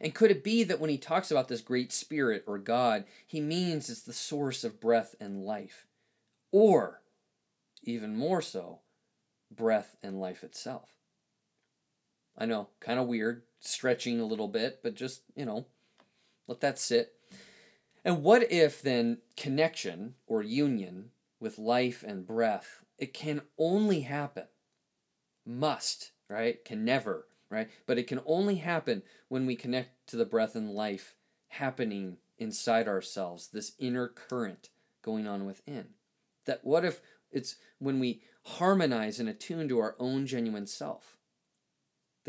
And 0.00 0.14
could 0.14 0.30
it 0.30 0.44
be 0.44 0.64
that 0.64 0.80
when 0.80 0.90
he 0.90 0.98
talks 0.98 1.30
about 1.30 1.48
this 1.48 1.60
great 1.60 1.92
spirit 1.92 2.44
or 2.46 2.58
God, 2.58 3.04
he 3.26 3.40
means 3.40 3.88
it's 3.88 4.02
the 4.02 4.12
source 4.12 4.64
of 4.64 4.80
breath 4.80 5.14
and 5.20 5.44
life? 5.44 5.86
Or, 6.52 7.02
even 7.82 8.16
more 8.16 8.42
so, 8.42 8.80
breath 9.50 9.96
and 10.02 10.20
life 10.20 10.44
itself? 10.44 10.90
I 12.36 12.44
know, 12.44 12.68
kind 12.80 12.98
of 12.98 13.06
weird, 13.06 13.42
stretching 13.60 14.20
a 14.20 14.26
little 14.26 14.48
bit, 14.48 14.80
but 14.82 14.94
just, 14.94 15.22
you 15.36 15.44
know, 15.44 15.66
let 16.46 16.60
that 16.60 16.78
sit. 16.78 17.14
And 18.04 18.22
what 18.22 18.50
if 18.50 18.82
then 18.82 19.18
connection 19.36 20.14
or 20.26 20.42
union 20.42 21.10
with 21.38 21.58
life 21.58 22.02
and 22.06 22.26
breath, 22.26 22.84
it 22.98 23.14
can 23.14 23.42
only 23.58 24.00
happen 24.00 24.44
must, 25.46 26.12
right? 26.28 26.64
Can 26.64 26.84
never, 26.84 27.26
right? 27.50 27.68
But 27.86 27.98
it 27.98 28.06
can 28.06 28.20
only 28.26 28.56
happen 28.56 29.02
when 29.28 29.46
we 29.46 29.56
connect 29.56 30.06
to 30.08 30.16
the 30.16 30.24
breath 30.24 30.54
and 30.54 30.70
life 30.70 31.14
happening 31.48 32.18
inside 32.38 32.88
ourselves, 32.88 33.48
this 33.48 33.72
inner 33.78 34.08
current 34.08 34.70
going 35.02 35.26
on 35.26 35.44
within. 35.44 35.88
That 36.46 36.60
what 36.64 36.84
if 36.84 37.00
it's 37.30 37.56
when 37.78 38.00
we 38.00 38.22
harmonize 38.44 39.20
and 39.20 39.28
attune 39.28 39.68
to 39.68 39.78
our 39.78 39.96
own 39.98 40.26
genuine 40.26 40.66
self? 40.66 41.16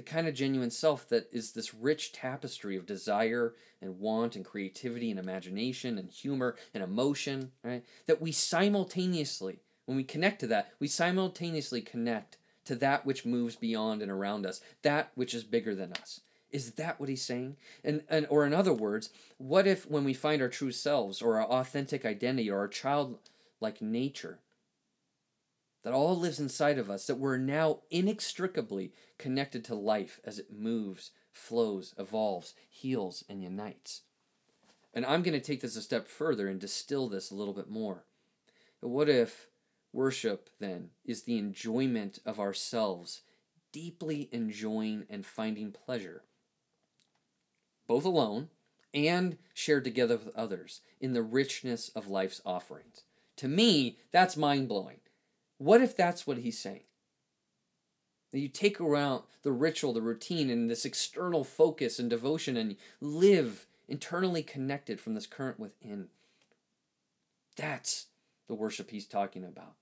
The 0.01 0.11
kind 0.11 0.27
of 0.27 0.33
genuine 0.33 0.71
self 0.71 1.07
that 1.09 1.29
is 1.31 1.51
this 1.51 1.75
rich 1.75 2.11
tapestry 2.11 2.75
of 2.75 2.87
desire 2.87 3.53
and 3.83 3.99
want 3.99 4.35
and 4.35 4.43
creativity 4.43 5.11
and 5.11 5.19
imagination 5.19 5.99
and 5.99 6.09
humor 6.09 6.55
and 6.73 6.83
emotion, 6.83 7.51
right? 7.63 7.85
That 8.07 8.19
we 8.19 8.31
simultaneously, 8.31 9.59
when 9.85 9.95
we 9.95 10.03
connect 10.03 10.39
to 10.39 10.47
that, 10.47 10.71
we 10.79 10.87
simultaneously 10.87 11.81
connect 11.81 12.37
to 12.65 12.73
that 12.77 13.05
which 13.05 13.27
moves 13.27 13.55
beyond 13.55 14.01
and 14.01 14.09
around 14.09 14.43
us, 14.47 14.59
that 14.81 15.11
which 15.13 15.35
is 15.35 15.43
bigger 15.43 15.75
than 15.75 15.93
us. 15.93 16.21
Is 16.49 16.71
that 16.71 16.99
what 16.99 17.07
he's 17.07 17.23
saying? 17.23 17.57
And, 17.83 18.01
and 18.09 18.25
or 18.31 18.43
in 18.43 18.55
other 18.55 18.73
words, 18.73 19.11
what 19.37 19.67
if 19.67 19.87
when 19.87 20.03
we 20.03 20.15
find 20.15 20.41
our 20.41 20.49
true 20.49 20.71
selves 20.71 21.21
or 21.21 21.39
our 21.39 21.45
authentic 21.45 22.05
identity 22.05 22.49
or 22.49 22.57
our 22.57 22.67
childlike 22.67 23.83
nature, 23.83 24.39
that 25.83 25.93
all 25.93 26.17
lives 26.17 26.39
inside 26.39 26.77
of 26.77 26.89
us, 26.89 27.07
that 27.07 27.17
we're 27.17 27.37
now 27.37 27.79
inextricably 27.89 28.93
connected 29.17 29.63
to 29.65 29.75
life 29.75 30.19
as 30.23 30.39
it 30.39 30.51
moves, 30.51 31.11
flows, 31.31 31.93
evolves, 31.97 32.53
heals, 32.69 33.23
and 33.29 33.41
unites. 33.43 34.01
And 34.93 35.05
I'm 35.05 35.23
going 35.23 35.33
to 35.33 35.45
take 35.45 35.61
this 35.61 35.75
a 35.75 35.81
step 35.81 36.07
further 36.07 36.47
and 36.47 36.59
distill 36.59 37.07
this 37.07 37.31
a 37.31 37.35
little 37.35 37.53
bit 37.53 37.69
more. 37.69 38.05
What 38.81 39.09
if 39.09 39.47
Worship, 39.93 40.49
then, 40.59 40.91
is 41.03 41.23
the 41.23 41.37
enjoyment 41.37 42.19
of 42.25 42.39
ourselves, 42.39 43.21
deeply 43.73 44.29
enjoying 44.31 45.05
and 45.09 45.25
finding 45.25 45.71
pleasure, 45.71 46.23
both 47.87 48.05
alone 48.05 48.49
and 48.93 49.37
shared 49.53 49.83
together 49.83 50.17
with 50.17 50.35
others, 50.35 50.81
in 50.99 51.13
the 51.13 51.21
richness 51.21 51.89
of 51.89 52.07
life's 52.07 52.41
offerings. 52.45 53.03
To 53.37 53.47
me, 53.47 53.97
that's 54.11 54.37
mind 54.37 54.67
blowing. 54.67 54.97
What 55.61 55.83
if 55.83 55.95
that's 55.95 56.25
what 56.25 56.39
he's 56.39 56.57
saying? 56.57 56.85
That 58.31 58.39
you 58.39 58.47
take 58.47 58.81
around 58.81 59.21
the 59.43 59.51
ritual, 59.51 59.93
the 59.93 60.01
routine, 60.01 60.49
and 60.49 60.67
this 60.67 60.85
external 60.85 61.43
focus 61.43 61.99
and 61.99 62.09
devotion 62.09 62.57
and 62.57 62.77
live 62.99 63.67
internally 63.87 64.41
connected 64.41 64.99
from 64.99 65.13
this 65.13 65.27
current 65.27 65.59
within. 65.59 66.07
That's 67.55 68.07
the 68.47 68.55
worship 68.55 68.89
he's 68.89 69.05
talking 69.05 69.43
about 69.43 69.75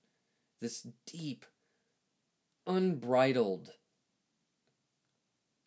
this 0.60 0.86
deep, 1.06 1.46
unbridled 2.66 3.70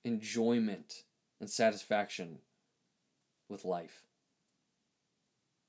enjoyment 0.06 1.06
and 1.41 1.49
satisfaction 1.49 2.38
with 3.49 3.65
life. 3.65 4.04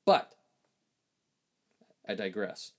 But 0.04 0.34
I 2.06 2.14
digress. 2.14 2.72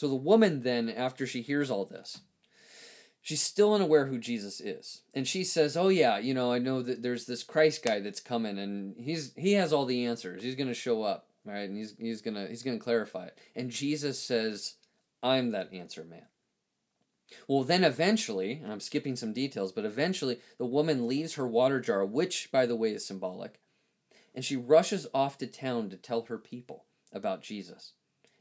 So 0.00 0.08
the 0.08 0.14
woman 0.14 0.62
then, 0.62 0.88
after 0.88 1.26
she 1.26 1.42
hears 1.42 1.70
all 1.70 1.84
this, 1.84 2.22
she's 3.20 3.42
still 3.42 3.74
unaware 3.74 4.06
who 4.06 4.16
Jesus 4.16 4.58
is. 4.58 5.02
And 5.12 5.28
she 5.28 5.44
says, 5.44 5.76
"Oh 5.76 5.90
yeah, 5.90 6.16
you 6.16 6.32
know, 6.32 6.50
I 6.50 6.58
know 6.58 6.80
that 6.80 7.02
there's 7.02 7.26
this 7.26 7.42
Christ 7.42 7.84
guy 7.84 8.00
that's 8.00 8.18
coming 8.18 8.58
and 8.58 8.94
he's 8.96 9.34
he 9.34 9.52
has 9.52 9.74
all 9.74 9.84
the 9.84 10.06
answers. 10.06 10.42
He's 10.42 10.54
going 10.54 10.68
to 10.68 10.74
show 10.74 11.02
up, 11.02 11.28
right? 11.44 11.68
And 11.68 11.76
he's 11.76 11.94
he's 11.98 12.22
going 12.22 12.34
to 12.34 12.48
he's 12.48 12.62
going 12.62 12.78
to 12.78 12.82
clarify 12.82 13.26
it." 13.26 13.36
And 13.54 13.68
Jesus 13.68 14.18
says, 14.18 14.76
"I'm 15.22 15.50
that 15.50 15.70
answer 15.70 16.02
man." 16.02 16.28
Well, 17.46 17.62
then 17.62 17.84
eventually, 17.84 18.52
and 18.52 18.72
I'm 18.72 18.80
skipping 18.80 19.16
some 19.16 19.34
details, 19.34 19.70
but 19.70 19.84
eventually 19.84 20.40
the 20.56 20.64
woman 20.64 21.08
leaves 21.08 21.34
her 21.34 21.46
water 21.46 21.78
jar, 21.78 22.06
which 22.06 22.50
by 22.50 22.64
the 22.64 22.74
way 22.74 22.92
is 22.92 23.04
symbolic, 23.04 23.60
and 24.34 24.46
she 24.46 24.56
rushes 24.56 25.06
off 25.12 25.36
to 25.36 25.46
town 25.46 25.90
to 25.90 25.98
tell 25.98 26.22
her 26.22 26.38
people 26.38 26.86
about 27.12 27.42
Jesus 27.42 27.92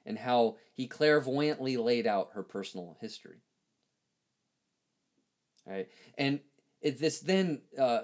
and 0.09 0.17
how 0.17 0.57
he 0.73 0.87
clairvoyantly 0.87 1.77
laid 1.77 2.07
out 2.07 2.31
her 2.33 2.41
personal 2.41 2.97
history. 2.99 3.37
Right? 5.67 5.87
And 6.17 6.39
it, 6.81 6.99
this 6.99 7.19
then, 7.19 7.61
uh, 7.79 8.01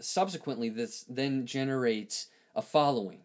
subsequently, 0.00 0.70
this 0.70 1.04
then 1.08 1.44
generates 1.44 2.28
a 2.54 2.62
following. 2.62 3.20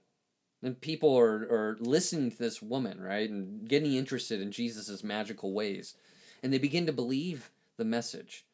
And 0.62 0.80
people 0.80 1.18
are, 1.18 1.42
are 1.50 1.78
listening 1.80 2.32
to 2.32 2.38
this 2.38 2.62
woman, 2.62 3.00
right? 3.00 3.30
And 3.30 3.68
getting 3.68 3.94
interested 3.94 4.42
in 4.42 4.52
Jesus' 4.52 5.04
magical 5.04 5.54
ways. 5.54 5.96
And 6.44 6.52
they 6.52 6.58
begin 6.60 6.86
to 6.88 6.94
believe 6.94 7.50
the 7.78 7.86
message 7.86 8.46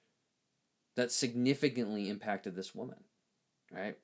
that 0.95 1.11
significantly 1.11 2.09
impacted 2.09 2.55
this 2.55 2.75
woman, 2.75 2.97
right? 3.71 3.97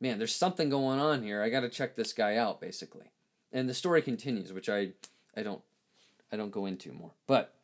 Man, 0.00 0.16
there's 0.18 0.34
something 0.34 0.70
going 0.70 0.98
on 0.98 1.22
here. 1.22 1.42
I 1.42 1.50
got 1.50 1.60
to 1.60 1.68
check 1.68 1.94
this 1.94 2.14
guy 2.14 2.36
out, 2.36 2.60
basically. 2.60 3.12
And 3.52 3.68
the 3.68 3.74
story 3.74 4.02
continues, 4.02 4.52
which 4.52 4.68
I, 4.68 4.90
I 5.36 5.42
don't, 5.42 5.62
I 6.30 6.36
don't 6.36 6.50
go 6.50 6.66
into 6.66 6.92
more. 6.92 7.12
But, 7.26 7.54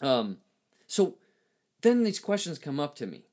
um, 0.00 0.38
so 0.86 1.16
then 1.82 2.02
these 2.04 2.18
questions 2.18 2.58
come 2.58 2.80
up 2.80 2.94
to 2.96 3.06
me. 3.06 3.24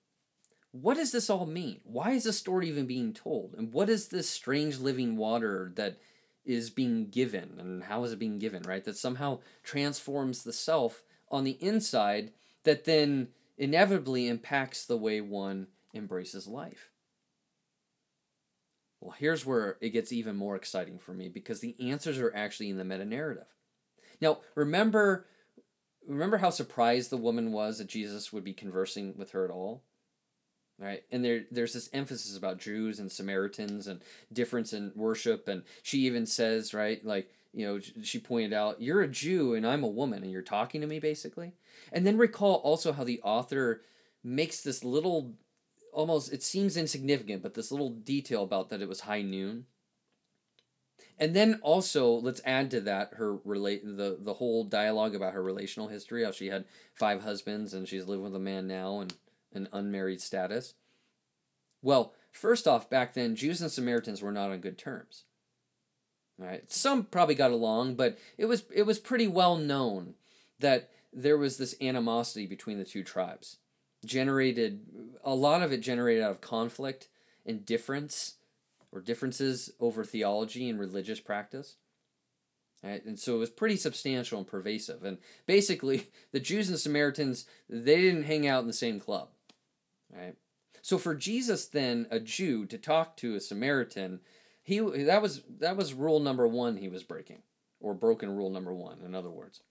What 0.72 0.98
does 0.98 1.12
this 1.12 1.30
all 1.30 1.46
mean? 1.46 1.80
Why 1.84 2.12
is 2.12 2.26
this 2.26 2.38
story 2.38 2.68
even 2.68 2.86
being 2.86 3.14
told? 3.14 3.56
And 3.58 3.72
what 3.72 3.90
is 3.90 4.10
this 4.10 4.30
strange 4.30 4.80
living 4.80 5.18
water 5.18 5.72
that 5.76 5.98
is 6.46 6.70
being 6.70 7.10
given? 7.10 7.56
And 7.58 7.84
how 7.84 8.04
is 8.04 8.12
it 8.12 8.20
being 8.20 8.38
given, 8.38 8.64
right? 8.64 8.84
That 8.84 8.98
somehow 8.98 9.40
transforms 9.64 10.44
the 10.44 10.54
self 10.54 11.04
on 11.32 11.46
the 11.46 11.58
inside 11.62 12.32
that 12.64 12.86
then 12.86 13.30
inevitably 13.58 14.28
impacts 14.28 14.86
the 14.86 14.98
way 14.98 15.22
one 15.22 15.68
embraces 15.94 16.48
life. 16.48 16.90
Well, 19.00 19.16
here's 19.18 19.46
where 19.46 19.78
it 19.80 19.92
gets 19.92 20.12
even 20.12 20.36
more 20.36 20.56
exciting 20.56 20.98
for 20.98 21.14
me 21.14 21.30
because 21.30 21.60
the 21.60 21.76
answers 21.80 22.18
are 22.20 22.36
actually 22.36 22.70
in 22.70 22.78
the 22.78 22.84
meta 22.84 23.06
narrative. 23.06 23.48
Now, 24.22 24.40
remember 24.56 25.28
remember 26.08 26.38
how 26.38 26.50
surprised 26.50 27.10
the 27.10 27.18
woman 27.18 27.52
was 27.52 27.78
that 27.78 27.88
Jesus 27.88 28.32
would 28.32 28.44
be 28.44 28.54
conversing 28.54 29.14
with 29.18 29.32
her 29.32 29.46
at 29.46 29.52
all? 29.52 29.84
Right? 30.80 31.04
And 31.12 31.24
there 31.24 31.42
there's 31.52 31.74
this 31.74 31.90
emphasis 31.94 32.38
about 32.38 32.60
Jews 32.60 33.00
and 33.00 33.12
Samaritans 33.12 33.88
and 33.88 34.02
difference 34.32 34.74
in 34.74 34.92
worship 34.96 35.48
and 35.48 35.64
she 35.84 36.00
even 36.00 36.26
says, 36.26 36.74
right, 36.74 37.04
like, 37.06 37.30
you 37.54 37.66
know, 37.66 37.80
she 38.04 38.20
pointed 38.20 38.54
out, 38.54 38.82
you're 38.82 39.02
a 39.02 39.08
Jew 39.08 39.54
and 39.54 39.66
I'm 39.66 39.84
a 39.84 39.88
woman 39.88 40.24
and 40.24 40.32
you're 40.32 40.42
talking 40.42 40.82
to 40.82 40.88
me 40.88 41.00
basically. 41.00 41.54
And 41.92 42.06
then 42.06 42.18
recall 42.18 42.56
also 42.56 42.94
how 42.94 43.04
the 43.04 43.22
author 43.22 43.82
makes 44.24 44.62
this 44.62 44.84
little 44.84 45.34
almost 45.94 46.32
it 46.32 46.44
seems 46.44 46.78
insignificant, 46.78 47.42
but 47.42 47.54
this 47.54 47.72
little 47.72 47.90
detail 47.90 48.44
about 48.44 48.70
that 48.70 48.82
it 48.82 48.90
was 48.90 49.02
high 49.02 49.22
noon. 49.22 49.66
And 51.20 51.36
then 51.36 51.60
also 51.62 52.12
let's 52.12 52.42
add 52.46 52.70
to 52.72 52.82
that 52.82 53.14
her 53.16 53.36
relate 53.38 53.84
the 53.84 54.18
the 54.20 54.36
whole 54.36 54.64
dialogue 54.64 55.16
about 55.16 55.34
her 55.34 55.42
relational 55.42 55.88
history, 55.88 56.24
how 56.24 56.32
she 56.32 56.48
had 56.48 56.66
five 56.94 57.24
husbands 57.24 57.74
and 57.74 57.88
she's 57.88 58.06
living 58.06 58.24
with 58.24 58.36
a 58.36 58.40
man 58.40 58.68
now 58.68 59.00
and 59.00 59.14
an 59.54 59.68
unmarried 59.74 60.22
status. 60.22 60.76
Well, 61.82 62.14
first 62.32 62.68
off, 62.68 62.90
back 62.90 63.14
then 63.14 63.36
Jews 63.36 63.62
and 63.62 63.72
Samaritans 63.72 64.22
were 64.22 64.32
not 64.32 64.52
on 64.52 64.60
good 64.60 64.78
terms. 64.78 65.24
Right? 66.38 66.72
Some 66.72 67.06
probably 67.06 67.34
got 67.34 67.50
along, 67.50 67.96
but 67.96 68.20
it 68.38 68.46
was 68.46 68.64
it 68.74 68.84
was 68.84 69.00
pretty 69.00 69.28
well 69.28 69.58
known 69.58 70.14
that 70.60 70.92
there 71.12 71.38
was 71.38 71.58
this 71.58 71.76
animosity 71.82 72.46
between 72.46 72.78
the 72.78 72.86
two 72.86 73.04
tribes 73.04 73.58
generated 74.06 74.82
a 75.24 75.34
lot 75.34 75.62
of 75.62 75.72
it 75.72 75.82
generated 75.82 76.24
out 76.24 76.32
of 76.32 76.42
conflict 76.42 77.10
and 77.46 77.66
difference 77.66 78.36
or 78.92 79.02
differences 79.02 79.72
over 79.80 80.04
theology 80.04 80.70
and 80.70 80.80
religious 80.80 81.20
practice. 81.20 81.76
Right? 82.84 83.04
And 83.04 83.20
so 83.20 83.36
it 83.36 83.40
was 83.40 83.50
pretty 83.50 83.76
substantial 83.76 84.38
and 84.38 84.48
pervasive. 84.48 85.04
And 85.04 85.18
basically, 85.46 86.10
the 86.32 86.40
Jews 86.40 86.70
and 86.70 86.80
Samaritans, 86.80 87.46
they 87.70 88.02
didn't 88.02 88.24
hang 88.24 88.48
out 88.48 88.62
in 88.62 88.68
the 88.68 88.74
same 88.74 89.00
club. 89.00 89.30
Right? 90.14 90.36
So 90.82 90.98
for 90.98 91.16
Jesus 91.16 91.66
then, 91.66 92.08
a 92.10 92.20
Jew, 92.20 92.66
to 92.68 92.78
talk 92.78 93.18
to 93.18 93.36
a 93.36 93.42
Samaritan, 93.42 94.22
he 94.64 94.80
that 94.80 95.22
was 95.22 95.44
that 95.60 95.76
was 95.76 95.94
rule 95.94 96.20
number 96.20 96.48
one 96.48 96.78
he 96.78 96.88
was 96.88 97.04
breaking. 97.04 97.42
Or 97.80 97.94
broken 97.94 98.36
rule 98.36 98.50
number 98.50 98.74
one, 98.74 99.00
in 99.06 99.14
other 99.14 99.30
words. 99.30 99.62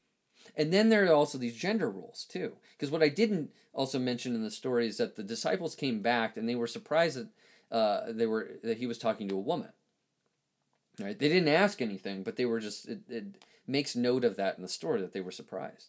And 0.55 0.73
then 0.73 0.89
there 0.89 1.07
are 1.07 1.15
also 1.15 1.39
these 1.39 1.57
gender 1.57 1.91
rules 1.91 2.25
too. 2.29 2.57
Because 2.73 2.91
what 2.91 3.03
I 3.03 3.09
didn't 3.09 3.51
also 3.73 3.99
mention 3.99 4.35
in 4.35 4.43
the 4.43 4.51
story 4.51 4.87
is 4.87 4.99
that 4.99 5.17
the 5.17 5.23
disciples 5.23 5.75
came 5.75 6.01
back 6.01 6.37
and 6.37 6.49
they 6.49 6.55
were 6.55 6.67
surprised 6.67 7.19
that 7.19 7.29
uh, 7.75 8.13
they 8.13 8.27
were 8.27 8.53
that 8.63 8.79
he 8.79 8.87
was 8.87 8.99
talking 8.99 9.29
to 9.29 9.37
a 9.37 9.41
woman. 9.41 9.71
Right? 11.01 11.19
They 11.19 11.29
didn't 11.29 11.49
ask 11.49 11.83
anything, 11.83 12.23
but 12.23 12.37
they 12.37 12.47
were 12.47 12.61
just 12.61 12.89
it, 12.89 13.01
it 13.09 13.25
makes 13.67 13.97
note 13.97 14.25
of 14.25 14.37
that 14.37 14.57
in 14.57 14.63
the 14.63 14.69
story 14.69 15.01
that 15.01 15.13
they 15.13 15.21
were 15.21 15.33
surprised. 15.33 15.89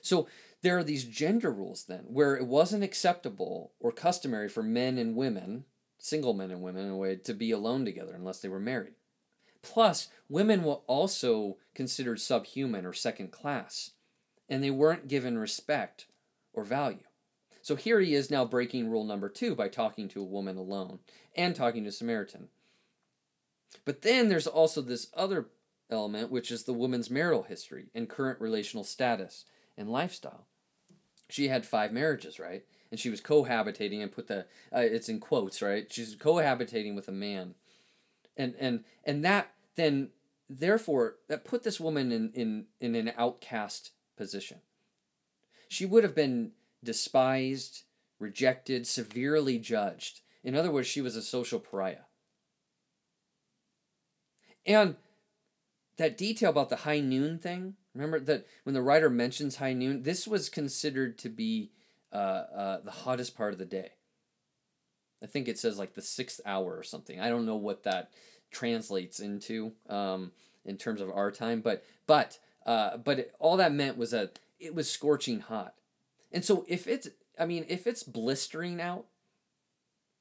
So 0.00 0.28
there 0.62 0.78
are 0.78 0.84
these 0.84 1.04
gender 1.04 1.50
rules 1.50 1.84
then 1.84 2.04
where 2.08 2.36
it 2.36 2.46
wasn't 2.46 2.84
acceptable 2.84 3.72
or 3.80 3.92
customary 3.92 4.48
for 4.48 4.62
men 4.62 4.98
and 4.98 5.16
women, 5.16 5.64
single 5.98 6.34
men 6.34 6.50
and 6.50 6.62
women 6.62 6.86
in 6.86 6.90
a 6.90 6.96
way, 6.96 7.16
to 7.16 7.34
be 7.34 7.50
alone 7.50 7.84
together 7.84 8.14
unless 8.14 8.40
they 8.40 8.48
were 8.48 8.60
married. 8.60 8.94
Plus, 9.68 10.08
women 10.30 10.64
were 10.64 10.80
also 10.86 11.58
considered 11.74 12.20
subhuman 12.20 12.86
or 12.86 12.94
second 12.94 13.30
class, 13.30 13.90
and 14.48 14.64
they 14.64 14.70
weren't 14.70 15.08
given 15.08 15.36
respect 15.36 16.06
or 16.54 16.64
value. 16.64 17.04
So 17.60 17.76
here 17.76 18.00
he 18.00 18.14
is 18.14 18.30
now 18.30 18.46
breaking 18.46 18.88
rule 18.88 19.04
number 19.04 19.28
two 19.28 19.54
by 19.54 19.68
talking 19.68 20.08
to 20.08 20.22
a 20.22 20.24
woman 20.24 20.56
alone 20.56 21.00
and 21.36 21.54
talking 21.54 21.84
to 21.84 21.92
Samaritan. 21.92 22.48
But 23.84 24.00
then 24.00 24.30
there's 24.30 24.46
also 24.46 24.80
this 24.80 25.08
other 25.14 25.48
element, 25.90 26.30
which 26.30 26.50
is 26.50 26.64
the 26.64 26.72
woman's 26.72 27.10
marital 27.10 27.42
history 27.42 27.90
and 27.94 28.08
current 28.08 28.40
relational 28.40 28.84
status 28.84 29.44
and 29.76 29.90
lifestyle. 29.90 30.46
She 31.28 31.48
had 31.48 31.66
five 31.66 31.92
marriages, 31.92 32.38
right? 32.38 32.64
And 32.90 32.98
she 32.98 33.10
was 33.10 33.20
cohabitating 33.20 34.02
and 34.02 34.10
put 34.10 34.28
the 34.28 34.46
uh, 34.74 34.80
it's 34.80 35.10
in 35.10 35.20
quotes, 35.20 35.60
right? 35.60 35.92
She's 35.92 36.16
cohabitating 36.16 36.94
with 36.94 37.06
a 37.06 37.12
man 37.12 37.54
and 38.38 38.54
and 38.58 38.84
and 39.04 39.24
that 39.24 39.50
then 39.78 40.10
therefore 40.50 41.16
that 41.28 41.44
put 41.44 41.62
this 41.62 41.78
woman 41.78 42.10
in 42.10 42.32
in 42.34 42.66
in 42.80 42.94
an 42.94 43.12
outcast 43.16 43.92
position. 44.16 44.58
She 45.68 45.86
would 45.86 46.02
have 46.02 46.14
been 46.14 46.52
despised 46.82 47.84
rejected 48.18 48.86
severely 48.86 49.58
judged. 49.58 50.20
In 50.42 50.54
other 50.56 50.70
words 50.70 50.88
she 50.88 51.00
was 51.00 51.16
a 51.16 51.22
social 51.22 51.60
pariah. 51.60 52.06
And 54.66 54.96
that 55.96 56.18
detail 56.18 56.50
about 56.50 56.68
the 56.68 56.76
high 56.76 57.00
noon 57.00 57.38
thing 57.38 57.74
remember 57.94 58.20
that 58.20 58.46
when 58.64 58.74
the 58.74 58.82
writer 58.82 59.08
mentions 59.08 59.56
high 59.56 59.72
noon 59.72 60.02
this 60.02 60.26
was 60.26 60.48
considered 60.48 61.18
to 61.18 61.28
be 61.28 61.70
uh, 62.12 62.16
uh, 62.16 62.80
the 62.80 62.90
hottest 62.90 63.36
part 63.36 63.52
of 63.52 63.58
the 63.58 63.64
day. 63.64 63.92
I 65.22 65.26
think 65.26 65.48
it 65.48 65.58
says 65.58 65.78
like 65.78 65.94
the 65.94 66.02
sixth 66.02 66.40
hour 66.46 66.76
or 66.76 66.82
something. 66.82 67.20
I 67.20 67.28
don't 67.28 67.46
know 67.46 67.56
what 67.56 67.84
that 67.84 68.10
translates 68.50 69.20
into 69.20 69.72
um, 69.88 70.32
in 70.64 70.76
terms 70.76 71.00
of 71.00 71.10
our 71.10 71.30
time, 71.30 71.60
but 71.60 71.84
but 72.06 72.38
uh, 72.66 72.96
but 72.98 73.20
it, 73.20 73.34
all 73.38 73.56
that 73.56 73.72
meant 73.72 73.96
was 73.96 74.10
that 74.10 74.38
it 74.58 74.74
was 74.74 74.90
scorching 74.90 75.40
hot, 75.40 75.74
and 76.32 76.44
so 76.44 76.64
if 76.68 76.86
it's 76.86 77.08
I 77.38 77.46
mean 77.46 77.64
if 77.68 77.86
it's 77.86 78.02
blistering 78.02 78.80
out, 78.80 79.06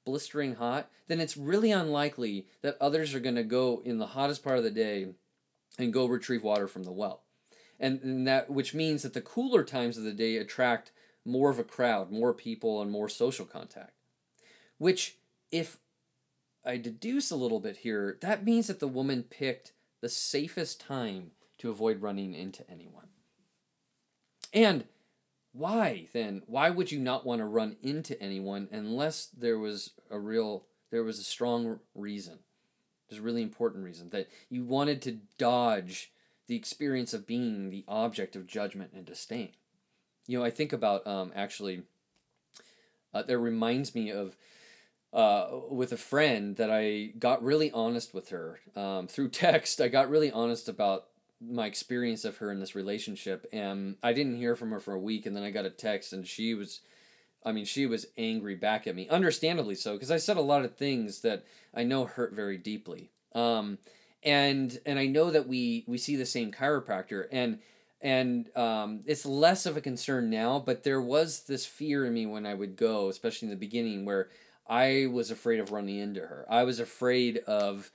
blistering 0.05 0.55
hot, 0.55 0.89
then 1.07 1.19
it's 1.19 1.37
really 1.37 1.71
unlikely 1.71 2.47
that 2.61 2.77
others 2.79 3.13
are 3.13 3.19
going 3.19 3.35
to 3.35 3.43
go 3.43 3.81
in 3.83 3.97
the 3.97 4.07
hottest 4.07 4.43
part 4.43 4.57
of 4.57 4.63
the 4.63 4.71
day 4.71 5.07
and 5.77 5.93
go 5.93 6.05
retrieve 6.05 6.43
water 6.43 6.67
from 6.67 6.83
the 6.83 6.91
well, 6.91 7.23
and, 7.79 8.01
and 8.01 8.27
that 8.27 8.49
which 8.49 8.73
means 8.73 9.03
that 9.03 9.13
the 9.13 9.21
cooler 9.21 9.63
times 9.63 9.97
of 9.97 10.03
the 10.03 10.13
day 10.13 10.37
attract 10.37 10.91
more 11.27 11.49
of 11.49 11.59
a 11.59 11.63
crowd, 11.63 12.09
more 12.09 12.33
people, 12.33 12.81
and 12.81 12.89
more 12.89 13.09
social 13.09 13.45
contact. 13.45 13.91
Which, 14.77 15.17
if 15.51 15.77
I 16.67 16.77
deduce 16.77 17.32
a 17.32 17.38
little 17.38 17.62
bit 17.62 17.77
here, 17.77 18.17
that 18.21 18.43
means 18.43 18.67
that 18.67 18.80
the 18.80 18.88
woman 18.88 19.23
picked 19.23 19.71
the 20.01 20.10
safest 20.10 20.82
time 20.82 21.32
to 21.60 21.69
avoid 21.69 22.01
running 22.01 22.36
into 22.36 22.69
anyone. 22.69 23.08
And 24.53 24.86
why 25.53 26.08
then? 26.13 26.43
Why 26.45 26.69
would 26.69 26.91
you 26.91 26.99
not 26.99 27.25
want 27.25 27.39
to 27.39 27.45
run 27.45 27.77
into 27.82 28.21
anyone 28.21 28.67
unless 28.71 29.27
there 29.27 29.58
was 29.58 29.91
a 30.12 30.19
real, 30.19 30.65
there 30.91 31.03
was 31.03 31.19
a 31.19 31.23
strong 31.23 31.80
reason? 31.95 32.39
There's 33.10 33.21
a 33.21 33.23
really 33.23 33.41
important 33.41 33.86
reason 33.86 34.10
that 34.10 34.27
you 34.49 34.63
wanted 34.63 35.01
to 35.03 35.19
dodge 35.38 36.12
the 36.47 36.56
experience 36.56 37.13
of 37.13 37.25
being 37.25 37.69
the 37.69 37.86
object 37.88 38.36
of 38.36 38.45
judgment 38.45 38.91
and 38.93 39.06
disdain. 39.06 39.49
You 40.27 40.38
know, 40.38 40.45
I 40.45 40.49
think 40.49 40.73
about 40.73 41.08
um, 41.08 41.32
actually, 41.34 41.84
uh, 43.13 43.23
that 43.23 43.38
reminds 43.38 43.95
me 43.95 44.12
of 44.12 44.36
uh, 45.13 45.47
with 45.69 45.91
a 45.91 45.97
friend 45.97 46.55
that 46.57 46.69
I 46.69 47.13
got 47.17 47.43
really 47.43 47.71
honest 47.71 48.13
with 48.13 48.29
her 48.29 48.59
um, 48.75 49.07
through 49.07 49.29
text. 49.29 49.81
I 49.81 49.87
got 49.87 50.09
really 50.09 50.31
honest 50.31 50.69
about 50.69 51.05
my 51.39 51.67
experience 51.67 52.25
of 52.25 52.37
her 52.37 52.51
in 52.51 52.59
this 52.59 52.75
relationship, 52.75 53.45
and 53.53 53.95
I 54.01 54.13
didn't 54.13 54.37
hear 54.37 54.55
from 54.55 54.71
her 54.71 54.79
for 54.79 54.93
a 54.93 54.99
week, 54.99 55.25
and 55.25 55.35
then 55.35 55.43
I 55.43 55.51
got 55.51 55.65
a 55.65 55.69
text, 55.69 56.13
and 56.13 56.27
she 56.27 56.53
was. 56.53 56.81
I 57.45 57.53
mean, 57.53 57.65
she 57.65 57.85
was 57.85 58.07
angry 58.17 58.55
back 58.55 58.87
at 58.87 58.95
me, 58.95 59.07
understandably 59.07 59.75
so, 59.75 59.93
because 59.93 60.11
I 60.11 60.17
said 60.17 60.35
a 60.35 60.41
lot 60.41 60.65
of 60.65 60.75
things 60.75 61.21
that 61.21 61.45
I 61.73 61.83
know 61.83 62.03
hurt 62.03 62.33
very 62.33 62.57
deeply. 62.57 63.11
Um, 63.33 63.77
and 64.23 64.77
and 64.85 64.99
I 64.99 65.05
know 65.05 65.31
that 65.31 65.47
we 65.47 65.85
we 65.87 65.97
see 65.97 66.15
the 66.15 66.25
same 66.25 66.51
chiropractor, 66.51 67.27
and 67.31 67.59
and 68.01 68.55
um, 68.57 69.01
it's 69.05 69.25
less 69.25 69.65
of 69.65 69.77
a 69.77 69.81
concern 69.81 70.29
now. 70.29 70.59
But 70.59 70.83
there 70.83 71.01
was 71.01 71.43
this 71.43 71.65
fear 71.65 72.05
in 72.05 72.13
me 72.13 72.25
when 72.25 72.45
I 72.45 72.53
would 72.53 72.75
go, 72.75 73.09
especially 73.09 73.47
in 73.47 73.51
the 73.51 73.55
beginning, 73.55 74.03
where 74.05 74.29
I 74.69 75.08
was 75.12 75.32
afraid 75.32 75.60
of 75.60 75.71
running 75.71 75.97
into 75.97 76.21
her. 76.21 76.45
I 76.49 76.63
was 76.63 76.80
afraid 76.80 77.38
of 77.39 77.91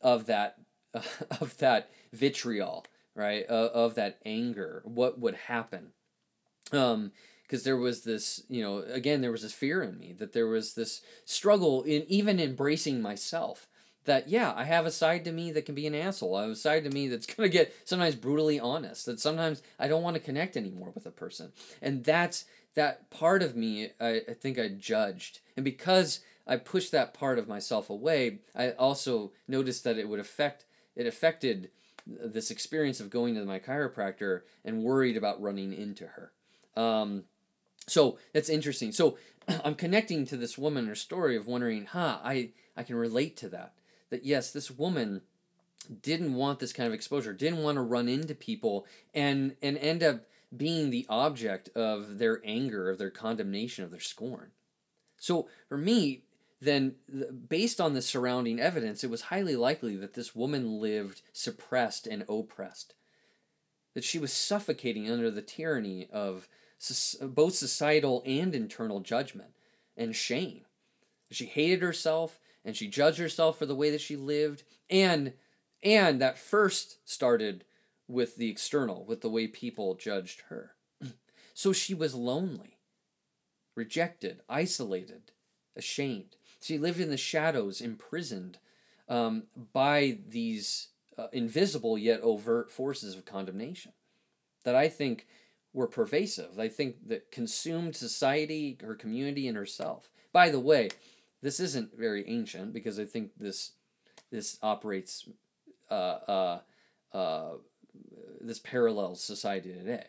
of 0.00 0.26
that 0.26 0.56
of 1.40 1.56
that 1.58 1.90
vitriol, 2.12 2.84
right? 3.14 3.44
Of 3.46 3.94
that 3.96 4.18
anger. 4.24 4.82
What 4.84 5.18
would 5.18 5.34
happen? 5.34 5.88
Um, 6.72 7.12
because 7.42 7.62
there 7.64 7.76
was 7.76 8.02
this, 8.02 8.42
you 8.48 8.62
know, 8.62 8.78
again, 8.78 9.20
there 9.20 9.30
was 9.30 9.42
this 9.42 9.52
fear 9.52 9.82
in 9.82 9.98
me 9.98 10.12
that 10.14 10.32
there 10.32 10.46
was 10.46 10.74
this 10.74 11.02
struggle 11.24 11.82
in 11.82 12.04
even 12.08 12.40
embracing 12.40 13.02
myself. 13.02 13.68
That 14.06 14.28
yeah, 14.28 14.52
I 14.54 14.64
have 14.64 14.84
a 14.84 14.90
side 14.90 15.24
to 15.24 15.32
me 15.32 15.50
that 15.52 15.64
can 15.64 15.74
be 15.74 15.86
an 15.86 15.94
asshole. 15.94 16.36
I 16.36 16.42
have 16.42 16.50
a 16.50 16.56
side 16.56 16.84
to 16.84 16.90
me 16.90 17.08
that's 17.08 17.26
gonna 17.34 17.48
get 17.48 17.74
sometimes 17.84 18.14
brutally 18.14 18.60
honest. 18.60 19.06
That 19.06 19.20
sometimes 19.20 19.62
I 19.78 19.88
don't 19.88 20.02
want 20.02 20.14
to 20.14 20.20
connect 20.20 20.56
anymore 20.56 20.90
with 20.94 21.06
a 21.06 21.10
person, 21.10 21.52
and 21.80 22.04
that's 22.04 22.44
that 22.74 23.10
part 23.10 23.42
of 23.42 23.56
me. 23.56 23.90
I, 24.00 24.22
I 24.28 24.34
think 24.34 24.58
I 24.58 24.68
judged, 24.68 25.40
and 25.56 25.64
because 25.64 26.20
I 26.46 26.56
pushed 26.56 26.92
that 26.92 27.14
part 27.14 27.38
of 27.38 27.48
myself 27.48 27.88
away, 27.88 28.40
I 28.54 28.70
also 28.70 29.32
noticed 29.48 29.84
that 29.84 29.98
it 29.98 30.08
would 30.08 30.20
affect 30.20 30.66
it 30.96 31.06
affected 31.06 31.70
this 32.06 32.50
experience 32.50 33.00
of 33.00 33.10
going 33.10 33.34
to 33.34 33.44
my 33.44 33.58
chiropractor 33.58 34.42
and 34.64 34.82
worried 34.82 35.16
about 35.16 35.40
running 35.40 35.72
into 35.72 36.06
her. 36.06 36.32
Um, 36.76 37.24
so 37.86 38.18
that's 38.32 38.48
interesting. 38.48 38.92
So 38.92 39.16
I'm 39.64 39.74
connecting 39.74 40.26
to 40.26 40.36
this 40.36 40.58
woman, 40.58 40.86
her 40.86 40.94
story 40.94 41.36
of 41.36 41.46
wondering, 41.46 41.86
huh, 41.86 42.18
I, 42.22 42.50
I 42.76 42.82
can 42.82 42.96
relate 42.96 43.36
to 43.38 43.48
that. 43.50 43.74
That 44.10 44.24
yes, 44.24 44.50
this 44.50 44.70
woman 44.70 45.22
didn't 46.02 46.34
want 46.34 46.60
this 46.60 46.72
kind 46.72 46.86
of 46.86 46.94
exposure, 46.94 47.32
didn't 47.32 47.62
want 47.62 47.76
to 47.76 47.82
run 47.82 48.08
into 48.08 48.34
people 48.34 48.86
and 49.12 49.56
and 49.62 49.76
end 49.78 50.02
up 50.02 50.24
being 50.56 50.90
the 50.90 51.06
object 51.08 51.68
of 51.74 52.18
their 52.18 52.40
anger, 52.44 52.90
of 52.90 52.98
their 52.98 53.10
condemnation, 53.10 53.84
of 53.84 53.90
their 53.90 54.00
scorn. 54.00 54.50
So 55.16 55.48
for 55.68 55.78
me, 55.78 56.24
then 56.60 56.94
based 57.48 57.80
on 57.80 57.94
the 57.94 58.02
surrounding 58.02 58.60
evidence, 58.60 59.04
it 59.04 59.10
was 59.10 59.22
highly 59.22 59.56
likely 59.56 59.96
that 59.96 60.14
this 60.14 60.34
woman 60.34 60.80
lived 60.80 61.22
suppressed 61.32 62.06
and 62.06 62.24
oppressed. 62.28 62.94
That 63.94 64.04
she 64.04 64.18
was 64.18 64.32
suffocating 64.32 65.10
under 65.10 65.30
the 65.30 65.42
tyranny 65.42 66.08
of 66.12 66.48
both 67.20 67.54
societal 67.54 68.22
and 68.26 68.54
internal 68.54 69.00
judgment 69.00 69.54
and 69.96 70.14
shame. 70.14 70.62
She 71.30 71.46
hated 71.46 71.82
herself 71.82 72.38
and 72.64 72.76
she 72.76 72.88
judged 72.88 73.18
herself 73.18 73.58
for 73.58 73.66
the 73.66 73.74
way 73.74 73.90
that 73.90 74.00
she 74.00 74.16
lived 74.16 74.64
and 74.90 75.32
and 75.82 76.20
that 76.20 76.38
first 76.38 76.98
started 77.08 77.64
with 78.08 78.36
the 78.36 78.50
external, 78.50 79.04
with 79.04 79.20
the 79.20 79.30
way 79.30 79.46
people 79.46 79.94
judged 79.94 80.42
her. 80.48 80.72
so 81.54 81.72
she 81.72 81.94
was 81.94 82.14
lonely, 82.14 82.78
rejected, 83.74 84.42
isolated, 84.48 85.32
ashamed. 85.76 86.36
She 86.60 86.78
lived 86.78 87.00
in 87.00 87.10
the 87.10 87.16
shadows, 87.16 87.80
imprisoned 87.80 88.58
um, 89.08 89.44
by 89.72 90.18
these 90.26 90.88
uh, 91.18 91.28
invisible 91.32 91.98
yet 91.98 92.20
overt 92.22 92.70
forces 92.70 93.14
of 93.14 93.24
condemnation 93.24 93.92
that 94.64 94.74
I 94.74 94.88
think 94.88 95.26
were 95.72 95.86
pervasive. 95.86 96.58
I 96.58 96.68
think 96.68 97.08
that 97.08 97.30
consumed 97.30 97.96
society, 97.96 98.78
her 98.82 98.94
community, 98.94 99.46
and 99.46 99.56
herself. 99.56 100.10
By 100.32 100.50
the 100.50 100.60
way, 100.60 100.88
this 101.42 101.60
isn't 101.60 101.96
very 101.96 102.26
ancient 102.28 102.72
because 102.72 102.98
I 102.98 103.04
think 103.04 103.32
this 103.38 103.72
this 104.30 104.58
operates 104.62 105.28
uh, 105.90 105.94
uh, 105.94 106.60
uh, 107.12 107.50
this 108.40 108.58
parallels 108.58 109.22
society 109.22 109.72
today 109.72 110.06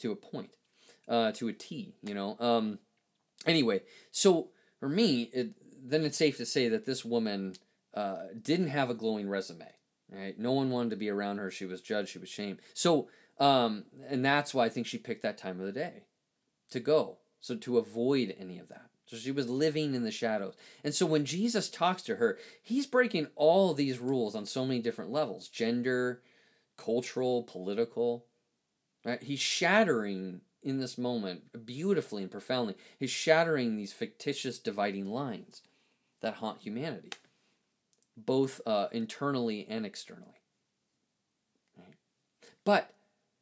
to 0.00 0.12
a 0.12 0.16
point, 0.16 0.50
uh, 1.08 1.32
to 1.32 1.48
a 1.48 1.52
T. 1.52 1.94
You 2.02 2.14
know. 2.14 2.36
Um, 2.38 2.78
anyway, 3.46 3.82
so 4.10 4.48
for 4.80 4.88
me, 4.88 5.22
it, 5.32 5.50
then 5.82 6.04
it's 6.04 6.18
safe 6.18 6.36
to 6.38 6.46
say 6.46 6.68
that 6.68 6.86
this 6.86 7.04
woman 7.04 7.54
uh, 7.94 8.24
didn't 8.40 8.68
have 8.68 8.90
a 8.90 8.94
glowing 8.94 9.28
resume. 9.28 9.66
Right? 10.10 10.38
No 10.38 10.52
one 10.52 10.70
wanted 10.70 10.90
to 10.90 10.96
be 10.96 11.08
around 11.08 11.38
her. 11.38 11.50
She 11.50 11.66
was 11.66 11.80
judged. 11.80 12.10
She 12.10 12.18
was 12.18 12.28
shamed. 12.28 12.60
So, 12.74 13.08
um, 13.40 13.86
and 14.08 14.24
that's 14.24 14.54
why 14.54 14.66
I 14.66 14.68
think 14.68 14.86
she 14.86 14.98
picked 14.98 15.22
that 15.22 15.38
time 15.38 15.58
of 15.58 15.66
the 15.66 15.72
day 15.72 16.04
to 16.70 16.80
go. 16.80 17.18
So 17.40 17.56
to 17.56 17.78
avoid 17.78 18.34
any 18.38 18.58
of 18.58 18.68
that. 18.68 18.90
So 19.06 19.16
she 19.16 19.30
was 19.30 19.48
living 19.48 19.94
in 19.94 20.02
the 20.02 20.10
shadows. 20.10 20.54
And 20.82 20.94
so 20.94 21.06
when 21.06 21.24
Jesus 21.24 21.70
talks 21.70 22.02
to 22.02 22.16
her, 22.16 22.38
he's 22.62 22.86
breaking 22.86 23.28
all 23.36 23.72
these 23.72 24.00
rules 24.00 24.34
on 24.34 24.46
so 24.46 24.66
many 24.66 24.80
different 24.80 25.12
levels 25.12 25.48
gender, 25.48 26.22
cultural, 26.76 27.42
political. 27.42 28.26
Right? 29.04 29.22
He's 29.22 29.40
shattering 29.40 30.40
in 30.62 30.80
this 30.80 30.98
moment 30.98 31.64
beautifully 31.64 32.22
and 32.22 32.30
profoundly. 32.30 32.74
He's 32.98 33.10
shattering 33.10 33.76
these 33.76 33.92
fictitious 33.92 34.58
dividing 34.58 35.06
lines 35.06 35.62
that 36.20 36.34
haunt 36.34 36.60
humanity, 36.62 37.10
both 38.16 38.60
uh, 38.66 38.88
internally 38.90 39.66
and 39.68 39.86
externally. 39.86 40.40
Right? 41.76 41.94
But 42.64 42.92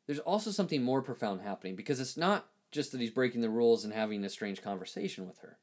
there's 0.07 0.19
also 0.19 0.51
something 0.51 0.83
more 0.83 1.03
profound 1.03 1.41
happening 1.41 1.77
because 1.77 1.99
it's 1.99 2.17
not 2.17 2.47
just 2.71 2.93
that 2.93 3.01
he's 3.01 3.11
breaking 3.11 3.41
the 3.41 3.49
rules 3.49 3.85
and 3.85 3.95
having 3.95 4.23
a 4.25 4.29
strange 4.29 4.61
conversation 4.61 5.27
with 5.27 5.39
her. 5.39 5.59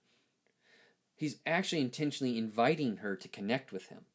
He's 1.15 1.37
actually 1.45 1.81
intentionally 1.81 2.37
inviting 2.37 2.97
her 2.97 3.15
to 3.15 3.27
connect 3.27 3.71
with 3.71 3.89
him, 3.89 4.05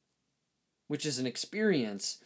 which 0.88 1.06
is 1.06 1.20
an 1.20 1.26
experience 1.26 2.18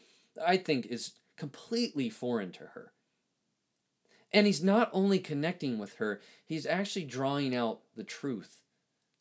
I 0.45 0.57
think 0.57 0.87
is 0.87 1.13
completely 1.41 2.11
foreign 2.11 2.53
to 2.53 2.65
her. 2.75 2.93
And 4.31 4.47
he's 4.47 4.63
not 4.63 4.91
only 4.93 5.19
connecting 5.19 5.79
with 5.79 5.95
her, 5.95 6.21
he's 6.45 6.67
actually 6.67 7.07
drawing 7.07 7.57
out 7.57 7.81
the 7.97 8.05
truth 8.05 8.61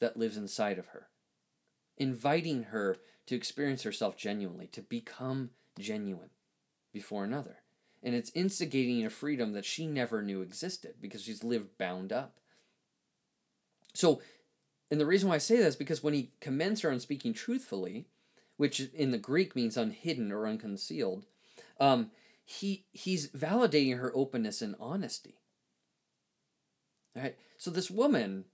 that 0.02 0.18
lives 0.18 0.36
inside 0.36 0.78
of 0.78 0.88
her 0.88 1.08
inviting 2.00 2.64
her 2.64 2.98
to 3.28 3.36
experience 3.36 3.84
herself 3.84 4.18
genuinely, 4.18 4.68
to 4.68 4.82
become 4.82 5.52
genuine 5.78 6.30
before 6.94 7.24
another. 7.24 7.58
And 8.02 8.16
it's 8.16 8.32
instigating 8.34 9.06
a 9.06 9.10
freedom 9.10 9.52
that 9.54 9.66
she 9.66 9.86
never 9.86 10.22
knew 10.22 10.42
existed 10.42 10.96
because 11.02 11.22
she's 11.24 11.44
lived 11.44 11.78
bound 11.78 12.14
up. 12.14 12.40
So, 13.94 14.22
and 14.90 15.00
the 15.00 15.06
reason 15.06 15.30
why 15.30 15.36
I 15.36 15.40
say 15.40 15.58
that 15.58 15.68
is 15.68 15.76
because 15.76 16.02
when 16.02 16.14
he 16.14 16.32
commends 16.40 16.82
her 16.82 16.92
on 16.92 17.00
speaking 17.00 17.34
truthfully, 17.34 18.08
which 18.56 18.80
in 18.94 19.12
the 19.12 19.18
Greek 19.18 19.56
means 19.56 19.78
unhidden 19.78 20.32
or 20.32 20.48
unconcealed, 20.48 21.26
um, 21.80 22.12
he 22.46 22.86
he's 22.92 23.30
validating 23.30 24.00
her 24.00 24.12
openness 24.16 24.62
and 24.62 24.76
honesty. 24.80 25.36
All 27.16 27.24
right. 27.24 27.38
So 27.58 27.72
this 27.72 27.92
woman 27.92 28.46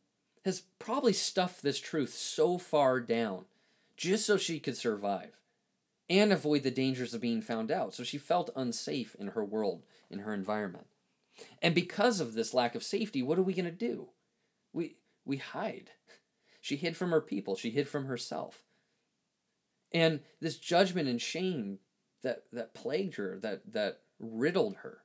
has 0.43 0.63
probably 0.79 1.13
stuffed 1.13 1.63
this 1.63 1.79
truth 1.79 2.13
so 2.13 2.57
far 2.57 2.99
down 2.99 3.45
just 3.97 4.25
so 4.25 4.37
she 4.37 4.59
could 4.59 4.77
survive 4.77 5.31
and 6.09 6.31
avoid 6.31 6.63
the 6.63 6.71
dangers 6.71 7.13
of 7.13 7.21
being 7.21 7.41
found 7.41 7.71
out. 7.71 7.93
So 7.93 8.03
she 8.03 8.17
felt 8.17 8.51
unsafe 8.55 9.15
in 9.19 9.29
her 9.29 9.43
world, 9.43 9.83
in 10.09 10.19
her 10.19 10.33
environment. 10.33 10.87
And 11.61 11.73
because 11.73 12.19
of 12.19 12.33
this 12.33 12.53
lack 12.53 12.75
of 12.75 12.83
safety, 12.83 13.21
what 13.21 13.39
are 13.39 13.43
we 13.43 13.53
going 13.53 13.65
to 13.65 13.71
do? 13.71 14.09
We 14.73 14.97
we 15.25 15.37
hide. 15.37 15.91
She 16.61 16.75
hid 16.75 16.97
from 16.97 17.11
her 17.11 17.21
people, 17.21 17.55
she 17.55 17.69
hid 17.69 17.87
from 17.87 18.05
herself. 18.05 18.63
And 19.91 20.21
this 20.41 20.57
judgment 20.57 21.07
and 21.07 21.21
shame 21.21 21.79
that 22.23 22.43
that 22.51 22.73
plagued 22.73 23.15
her, 23.15 23.39
that 23.41 23.73
that 23.73 24.01
riddled 24.19 24.77
her, 24.77 24.99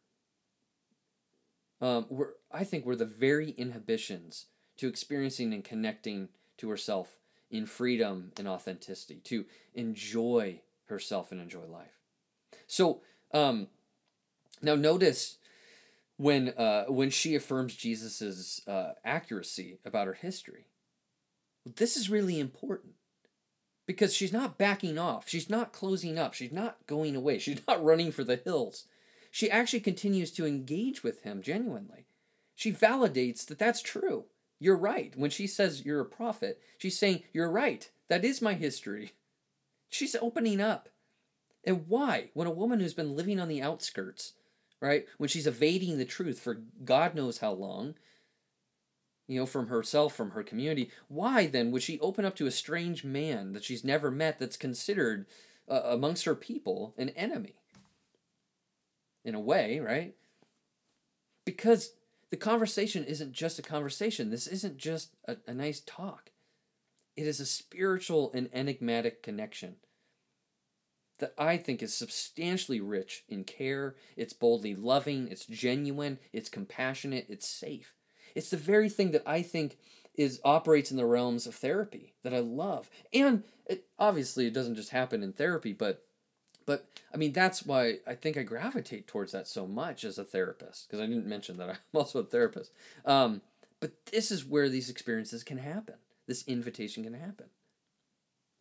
um, 1.81 2.07
were 2.09 2.37
I 2.51 2.65
think 2.65 2.85
were 2.85 2.97
the 2.97 3.05
very 3.05 3.51
inhibitions 3.51 4.47
to 4.79 4.89
experiencing 4.89 5.53
and 5.53 5.65
connecting 5.65 6.29
to 6.59 6.69
herself 6.69 7.17
in 7.51 7.67
freedom 7.67 8.33
and 8.39 8.47
authenticity, 8.47 9.21
to 9.25 9.45
enjoy 9.75 10.61
herself 10.87 11.33
and 11.33 11.41
enjoy 11.41 11.67
life. 11.67 11.99
So 12.67 13.03
um, 13.33 13.69
now 14.63 14.75
notice 14.77 15.39
when 16.17 16.51
uh, 16.51 16.85
when 16.85 17.11
she 17.11 17.35
affirms 17.35 17.75
Jesus's 17.75 18.63
uh, 18.67 18.93
accuracy 19.05 19.79
about 19.85 20.07
her 20.07 20.15
history. 20.15 20.67
This 21.77 21.97
is 21.97 22.09
really 22.09 22.41
important 22.41 22.95
because 23.91 24.15
she's 24.15 24.33
not 24.33 24.57
backing 24.57 24.99
off. 24.99 25.29
She's 25.29 25.51
not 25.51 25.73
closing 25.73 26.17
up. 26.17 26.33
She's 26.33 26.53
not 26.53 26.77
going 26.87 27.17
away. 27.17 27.41
She's 27.41 27.61
not 27.67 27.85
running 27.85 28.13
for 28.13 28.23
the 28.23 28.37
hills. 28.37 28.85
She 29.33 29.51
actually 29.51 29.81
continues 29.81 30.31
to 30.31 30.47
engage 30.47 31.03
with 31.03 31.25
him 31.25 31.43
genuinely. 31.43 32.07
She 32.55 32.71
validates 32.71 33.45
that 33.47 33.59
that's 33.59 33.83
true. 33.83 34.27
You're 34.61 34.77
right. 34.77 35.13
When 35.17 35.31
she 35.31 35.49
says 35.49 35.85
you're 35.85 36.01
a 36.01 36.05
prophet, 36.05 36.61
she's 36.79 36.97
saying, 36.97 37.25
You're 37.33 37.51
right. 37.51 37.91
That 38.07 38.25
is 38.25 38.41
my 38.41 38.55
history. 38.55 39.15
She's 39.91 40.15
opening 40.15 40.61
up. 40.61 40.89
And 41.65 41.89
why? 41.89 42.31
When 42.33 42.47
a 42.47 42.53
woman 42.53 42.79
who's 42.79 42.95
been 42.95 43.17
living 43.17 43.41
on 43.41 43.49
the 43.49 43.61
outskirts, 43.61 44.35
right, 44.81 45.05
when 45.19 45.29
she's 45.29 45.49
evading 45.49 45.99
the 45.99 46.05
truth 46.05 46.39
for 46.39 46.63
God 46.85 47.17
knows 47.17 47.39
how 47.39 47.51
long, 47.51 47.97
you 49.31 49.39
know, 49.39 49.47
from 49.47 49.69
herself, 49.69 50.13
from 50.13 50.33
her 50.33 50.43
community, 50.43 50.91
why 51.07 51.47
then 51.47 51.71
would 51.71 51.85
she 51.85 52.01
open 52.01 52.25
up 52.25 52.35
to 52.35 52.49
a 52.49 52.51
strange 52.51 53.05
man 53.05 53.53
that 53.53 53.63
she's 53.63 53.85
never 53.85 54.11
met 54.11 54.41
that's 54.41 54.57
considered 54.57 55.25
uh, 55.69 55.83
amongst 55.85 56.25
her 56.25 56.35
people 56.35 56.95
an 56.99 57.11
enemy? 57.11 57.55
In 59.25 59.37
a 59.37 59.41
way, 59.41 59.79
right? 59.79 60.17
Because 61.45 61.93
the 62.31 62.37
conversation 62.37 63.05
isn't 63.05 63.31
just 63.31 63.61
a 63.61 63.63
conversation. 63.63 64.31
This 64.31 64.49
isn't 64.49 64.79
just 64.79 65.15
a, 65.27 65.37
a 65.47 65.55
nice 65.55 65.79
talk. 65.79 66.33
It 67.17 67.29
is 67.29 67.39
a 67.39 67.47
spiritual 67.47 68.33
and 68.35 68.49
enigmatic 68.53 69.23
connection 69.23 69.77
that 71.21 71.35
I 71.39 71.57
think 71.57 71.85
is 71.85 71.95
substantially 71.95 72.81
rich 72.81 73.23
in 73.29 73.45
care. 73.45 73.95
It's 74.17 74.33
boldly 74.33 74.75
loving, 74.75 75.29
it's 75.29 75.47
genuine, 75.47 76.19
it's 76.33 76.49
compassionate, 76.49 77.27
it's 77.29 77.47
safe. 77.47 77.95
It's 78.35 78.51
the 78.51 78.57
very 78.57 78.89
thing 78.89 79.11
that 79.13 79.23
I 79.27 79.43
think 79.43 79.77
is 80.15 80.41
operates 80.45 80.91
in 80.91 80.97
the 80.97 81.07
realms 81.07 81.47
of 81.47 81.55
therapy 81.55 82.15
that 82.23 82.35
I 82.35 82.41
love. 82.41 82.91
And 83.13 83.45
it, 83.67 83.87
obviously 83.99 84.47
it 84.47 84.55
doesn't 84.55 84.75
just 84.75 84.91
happen 84.91 85.23
in 85.23 85.33
therapy, 85.33 85.73
but 85.73 86.05
but 86.67 86.87
I 87.13 87.17
mean 87.17 87.33
that's 87.33 87.65
why 87.65 87.99
I 88.07 88.15
think 88.15 88.37
I 88.37 88.43
gravitate 88.43 89.07
towards 89.07 89.33
that 89.33 89.49
so 89.49 89.67
much 89.67 90.05
as 90.05 90.19
a 90.19 90.25
therapist 90.25 90.89
because 90.89 91.01
I 91.01 91.07
didn't 91.07 91.27
mention 91.27 91.57
that 91.57 91.71
I'm 91.71 91.77
also 91.95 92.21
a 92.21 92.25
therapist. 92.25 92.73
Um, 93.05 93.41
but 93.81 93.93
this 94.07 94.31
is 94.31 94.45
where 94.45 94.69
these 94.69 94.91
experiences 94.91 95.43
can 95.43 95.59
happen. 95.59 95.97
This 96.27 96.47
invitation 96.47 97.05
can 97.05 97.15
happen. 97.15 97.47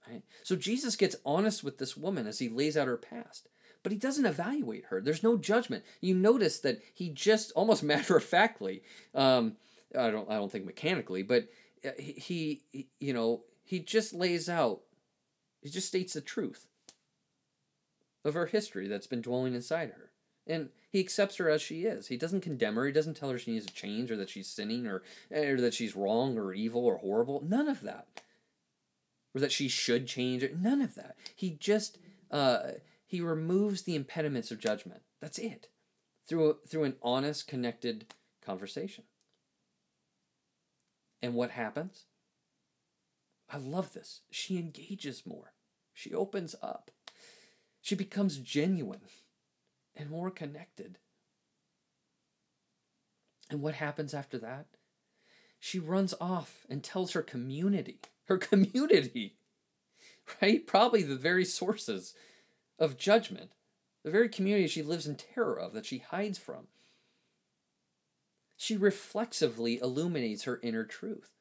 Right? 0.09 0.23
So 0.43 0.55
Jesus 0.55 0.95
gets 0.95 1.17
honest 1.25 1.63
with 1.63 1.77
this 1.77 1.97
woman 1.97 2.25
as 2.25 2.39
he 2.39 2.49
lays 2.49 2.77
out 2.77 2.87
her 2.87 2.97
past, 2.97 3.49
but 3.83 3.91
he 3.91 3.97
doesn't 3.97 4.25
evaluate 4.25 4.85
her. 4.85 5.01
There's 5.01 5.23
no 5.23 5.37
judgment. 5.37 5.83
You 6.01 6.15
notice 6.15 6.59
that 6.59 6.81
he 6.93 7.09
just 7.09 7.51
almost 7.53 7.83
matter 7.83 8.17
of 8.17 8.23
factly, 8.23 8.83
um, 9.15 9.57
I 9.97 10.11
don't 10.11 10.29
I 10.29 10.35
don't 10.35 10.51
think 10.51 10.65
mechanically, 10.65 11.23
but 11.23 11.47
uh, 11.85 11.89
he, 11.97 12.61
he 12.71 12.87
you 12.99 13.13
know 13.13 13.43
he 13.63 13.79
just 13.79 14.13
lays 14.13 14.49
out, 14.49 14.81
he 15.61 15.69
just 15.69 15.87
states 15.87 16.13
the 16.13 16.21
truth 16.21 16.67
of 18.25 18.33
her 18.33 18.47
history 18.47 18.87
that's 18.87 19.07
been 19.07 19.21
dwelling 19.21 19.53
inside 19.53 19.89
her. 19.89 20.11
And 20.47 20.69
he 20.89 20.99
accepts 20.99 21.35
her 21.37 21.49
as 21.49 21.61
she 21.61 21.83
is. 21.83 22.07
He 22.07 22.17
doesn't 22.17 22.41
condemn 22.41 22.75
her. 22.75 22.87
He 22.87 22.91
doesn't 22.91 23.15
tell 23.15 23.29
her 23.29 23.37
she 23.37 23.51
needs 23.51 23.67
to 23.67 23.73
change 23.73 24.09
or 24.09 24.17
that 24.17 24.29
she's 24.29 24.47
sinning 24.47 24.87
or, 24.87 25.03
or 25.31 25.61
that 25.61 25.75
she's 25.75 25.95
wrong 25.95 26.37
or 26.37 26.53
evil 26.53 26.85
or 26.85 26.97
horrible. 26.97 27.43
None 27.47 27.67
of 27.67 27.81
that 27.81 28.07
or 29.35 29.41
that 29.41 29.51
she 29.51 29.67
should 29.67 30.07
change. 30.07 30.43
None 30.59 30.81
of 30.81 30.95
that. 30.95 31.15
He 31.35 31.51
just 31.51 31.99
uh, 32.31 32.71
he 33.09 33.21
removes 33.21 33.81
the 33.81 33.95
impediments 33.95 34.51
of 34.51 34.59
judgment. 34.59 35.01
That's 35.19 35.39
it. 35.39 35.67
Through 36.27 36.57
through 36.69 36.83
an 36.83 36.95
honest, 37.01 37.47
connected 37.47 38.13
conversation. 38.45 39.05
And 41.23 41.33
what 41.33 41.49
happens? 41.49 42.05
I 43.51 43.57
love 43.57 43.93
this. 43.93 44.21
She 44.29 44.59
engages 44.59 45.25
more. 45.25 45.53
She 45.91 46.13
opens 46.13 46.55
up. 46.61 46.91
She 47.81 47.95
becomes 47.95 48.37
genuine 48.37 49.01
and 49.95 50.11
more 50.11 50.29
connected. 50.29 50.99
And 53.49 53.59
what 53.63 53.73
happens 53.73 54.13
after 54.13 54.37
that? 54.37 54.67
She 55.59 55.79
runs 55.79 56.13
off 56.21 56.67
and 56.69 56.83
tells 56.83 57.13
her 57.13 57.23
community 57.23 58.01
her 58.25 58.37
community, 58.37 59.39
right? 60.39 60.67
Probably 60.67 61.01
the 61.01 61.15
very 61.15 61.43
sources 61.43 62.13
of 62.79 62.97
judgment, 62.97 63.51
the 64.03 64.11
very 64.11 64.29
community 64.29 64.67
she 64.67 64.81
lives 64.81 65.05
in 65.07 65.15
terror 65.15 65.59
of, 65.59 65.73
that 65.73 65.85
she 65.85 65.99
hides 65.99 66.37
from. 66.37 66.67
She 68.57 68.75
reflexively 68.75 69.79
illuminates 69.79 70.43
her 70.43 70.59
inner 70.63 70.83
truth. 70.83 71.31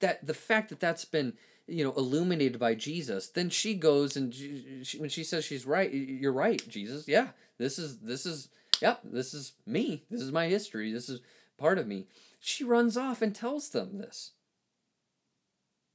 That 0.00 0.26
the 0.26 0.34
fact 0.34 0.70
that 0.70 0.80
that's 0.80 1.04
been 1.04 1.34
you 1.66 1.84
know 1.84 1.92
illuminated 1.92 2.58
by 2.58 2.74
Jesus, 2.74 3.28
then 3.28 3.48
she 3.48 3.74
goes 3.74 4.16
and 4.16 4.34
she, 4.34 4.98
when 4.98 5.08
she 5.08 5.24
says 5.24 5.44
she's 5.44 5.66
right, 5.66 5.92
you're 5.92 6.32
right, 6.32 6.62
Jesus. 6.68 7.06
Yeah, 7.06 7.28
this 7.58 7.78
is 7.78 7.98
this 7.98 8.26
is 8.26 8.48
yep, 8.82 9.00
this 9.04 9.34
is 9.34 9.52
me. 9.66 10.04
This 10.10 10.20
is 10.20 10.32
my 10.32 10.48
history. 10.48 10.92
This 10.92 11.08
is 11.08 11.20
part 11.58 11.78
of 11.78 11.86
me. 11.86 12.06
She 12.40 12.64
runs 12.64 12.96
off 12.96 13.22
and 13.22 13.34
tells 13.34 13.70
them 13.70 13.98
this. 13.98 14.32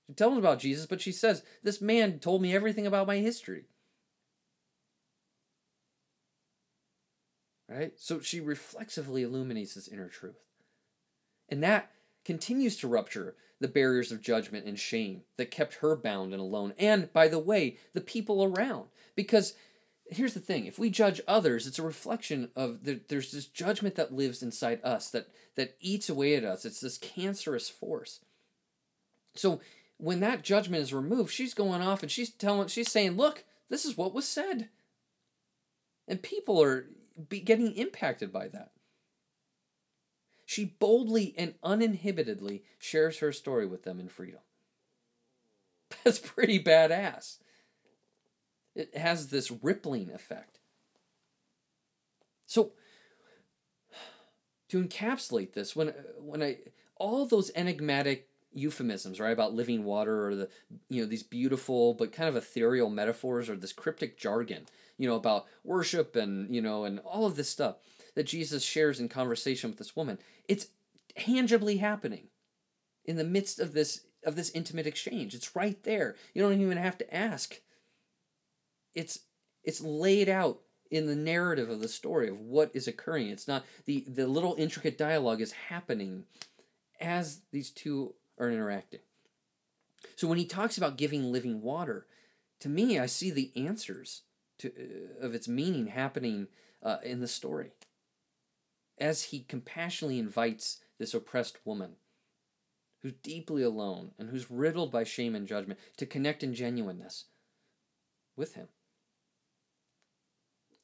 She 0.08 0.16
tells 0.16 0.32
them 0.32 0.40
about 0.40 0.60
Jesus, 0.60 0.88
but 0.88 1.02
she 1.02 1.12
says, 1.12 1.44
This 1.62 1.82
man 1.82 2.18
told 2.18 2.42
me 2.42 2.56
everything 2.56 2.88
about 2.88 3.06
my 3.06 3.18
history. 3.18 3.66
Right? 7.70 7.94
So 7.98 8.20
she 8.20 8.40
reflexively 8.40 9.22
illuminates 9.22 9.76
this 9.76 9.88
inner 9.88 10.08
truth. 10.08 10.40
And 11.50 11.62
that 11.64 11.92
continues 12.26 12.76
to 12.78 12.88
rupture 12.88 13.36
the 13.60 13.68
barriers 13.68 14.12
of 14.12 14.22
judgment 14.22 14.66
and 14.66 14.80
shame 14.80 15.22
that 15.38 15.52
kept 15.52 15.76
her 15.76 15.96
bound 15.96 16.34
and 16.34 16.42
alone. 16.42 16.74
And, 16.80 17.12
by 17.14 17.28
the 17.28 17.40
way, 17.40 17.78
the 17.94 18.02
people 18.02 18.44
around. 18.44 18.86
Because 19.16 19.54
here's 20.10 20.34
the 20.34 20.40
thing 20.40 20.66
if 20.66 20.80
we 20.80 20.90
judge 20.90 21.22
others, 21.28 21.68
it's 21.68 21.80
a 21.80 21.84
reflection 21.84 22.50
of 22.56 22.84
the, 22.86 23.02
there's 23.08 23.32
this 23.32 23.46
judgment 23.46 23.96
that 23.96 24.14
lives 24.14 24.42
inside 24.42 24.80
us 24.84 25.10
that, 25.12 25.28
that 25.56 25.76
eats 25.80 26.10
away 26.10 26.36
at 26.36 26.44
us. 26.44 26.66
It's 26.66 26.82
this 26.82 26.98
cancerous 26.98 27.70
force. 27.70 28.22
So 29.36 29.62
when 29.98 30.22
that 30.22 30.44
judgment 30.44 30.82
is 30.82 30.94
removed, 30.94 31.32
she's 31.32 31.54
going 31.54 31.82
off 31.82 32.02
and 32.02 32.12
she's 32.12 32.30
telling, 32.30 32.68
she's 32.68 32.92
saying, 32.92 33.18
look, 33.18 33.44
this 33.70 33.86
is 33.86 33.98
what 33.98 34.14
was 34.14 34.28
said. 34.28 34.70
And 36.08 36.24
people 36.24 36.62
are 36.64 36.88
be 37.28 37.40
getting 37.40 37.74
impacted 37.74 38.32
by 38.32 38.48
that. 38.50 38.72
She 40.46 40.66
boldly 40.66 41.36
and 41.38 41.54
uninhibitedly 41.64 42.64
shares 42.80 43.20
her 43.20 43.32
story 43.32 43.66
with 43.68 43.84
them 43.84 44.00
in 44.00 44.08
freedom. 44.08 44.40
That's 46.04 46.20
pretty 46.20 46.64
badass. 46.64 47.38
It 48.76 48.96
has 48.96 49.28
this 49.28 49.52
rippling 49.52 50.12
effect. 50.12 50.60
So, 52.46 52.72
to 54.70 54.84
encapsulate 54.84 55.54
this, 55.54 55.76
when 55.76 55.90
when 56.20 56.42
I 56.42 56.58
all 56.96 57.26
those 57.26 57.52
enigmatic 57.56 58.28
euphemisms, 58.52 59.20
right, 59.20 59.32
about 59.32 59.54
living 59.54 59.84
water 59.84 60.28
or 60.28 60.36
the 60.36 60.50
you 60.88 61.02
know 61.02 61.08
these 61.08 61.24
beautiful 61.24 61.94
but 61.94 62.12
kind 62.12 62.30
of 62.30 62.36
ethereal 62.36 62.90
metaphors 62.90 63.50
or 63.50 63.56
this 63.56 63.74
cryptic 63.74 64.18
jargon, 64.18 64.66
you 65.00 65.08
know, 65.08 65.16
about 65.16 65.48
worship 65.64 66.16
and 66.16 66.54
you 66.54 66.62
know 66.62 66.84
and 66.84 67.00
all 67.00 67.26
of 67.26 67.36
this 67.36 67.50
stuff 67.50 67.78
that 68.16 68.28
Jesus 68.28 68.64
shares 68.64 69.00
in 69.00 69.10
conversation 69.10 69.72
with 69.72 69.80
this 69.80 69.96
woman. 69.96 70.20
It's 70.48 70.68
tangibly 71.18 71.78
happening 71.78 72.28
in 73.06 73.16
the 73.16 73.24
midst 73.24 73.60
of 73.60 73.74
this 73.74 74.02
of 74.24 74.36
this 74.36 74.52
intimate 74.52 74.86
exchange. 74.86 75.34
It's 75.34 75.56
right 75.56 75.82
there. 75.84 76.16
You 76.34 76.42
don't 76.44 76.60
even 76.60 76.78
have 76.78 76.98
to 77.00 77.16
ask. 77.16 77.62
It's 78.94 79.20
it's 79.64 79.82
laid 79.82 80.30
out 80.30 80.60
in 80.92 81.08
the 81.08 81.16
narrative 81.16 81.70
of 81.70 81.80
the 81.80 81.88
story 81.88 82.28
of 82.28 82.40
what 82.40 82.72
is 82.74 82.88
occurring. 82.88 83.30
It's 83.30 83.48
not 83.48 83.66
the 83.86 84.06
the 84.08 84.28
little 84.28 84.56
intricate 84.58 84.98
dialogue 84.98 85.42
is 85.42 85.54
happening 85.70 86.26
as 87.00 87.40
these 87.52 87.70
two 87.70 88.16
are 88.38 88.52
interacting. 88.52 89.00
So 90.18 90.28
when 90.28 90.38
he 90.38 90.46
talks 90.46 90.78
about 90.78 90.98
giving 90.98 91.32
living 91.32 91.62
water, 91.62 92.06
to 92.60 92.70
me, 92.70 93.00
I 93.00 93.06
see 93.06 93.32
the 93.32 93.52
answers 93.56 94.24
to, 94.60 94.70
uh, 94.70 95.26
of 95.26 95.34
its 95.34 95.48
meaning 95.48 95.88
happening 95.88 96.48
uh, 96.84 96.98
in 97.04 97.20
the 97.20 97.28
story. 97.28 97.72
As 99.00 99.24
he 99.24 99.42
compassionately 99.42 100.20
invites 100.20 100.80
this 100.98 101.14
oppressed 101.14 101.58
woman, 101.66 101.96
who's 103.02 103.14
deeply 103.14 103.64
alone 103.64 104.12
and 104.20 104.30
who's 104.30 104.52
riddled 104.52 104.92
by 104.92 105.04
shame 105.04 105.36
and 105.36 105.48
judgment, 105.48 105.80
to 105.98 106.06
connect 106.06 106.44
in 106.44 106.54
genuineness 106.54 107.26
with 108.36 108.56
him. 108.56 108.68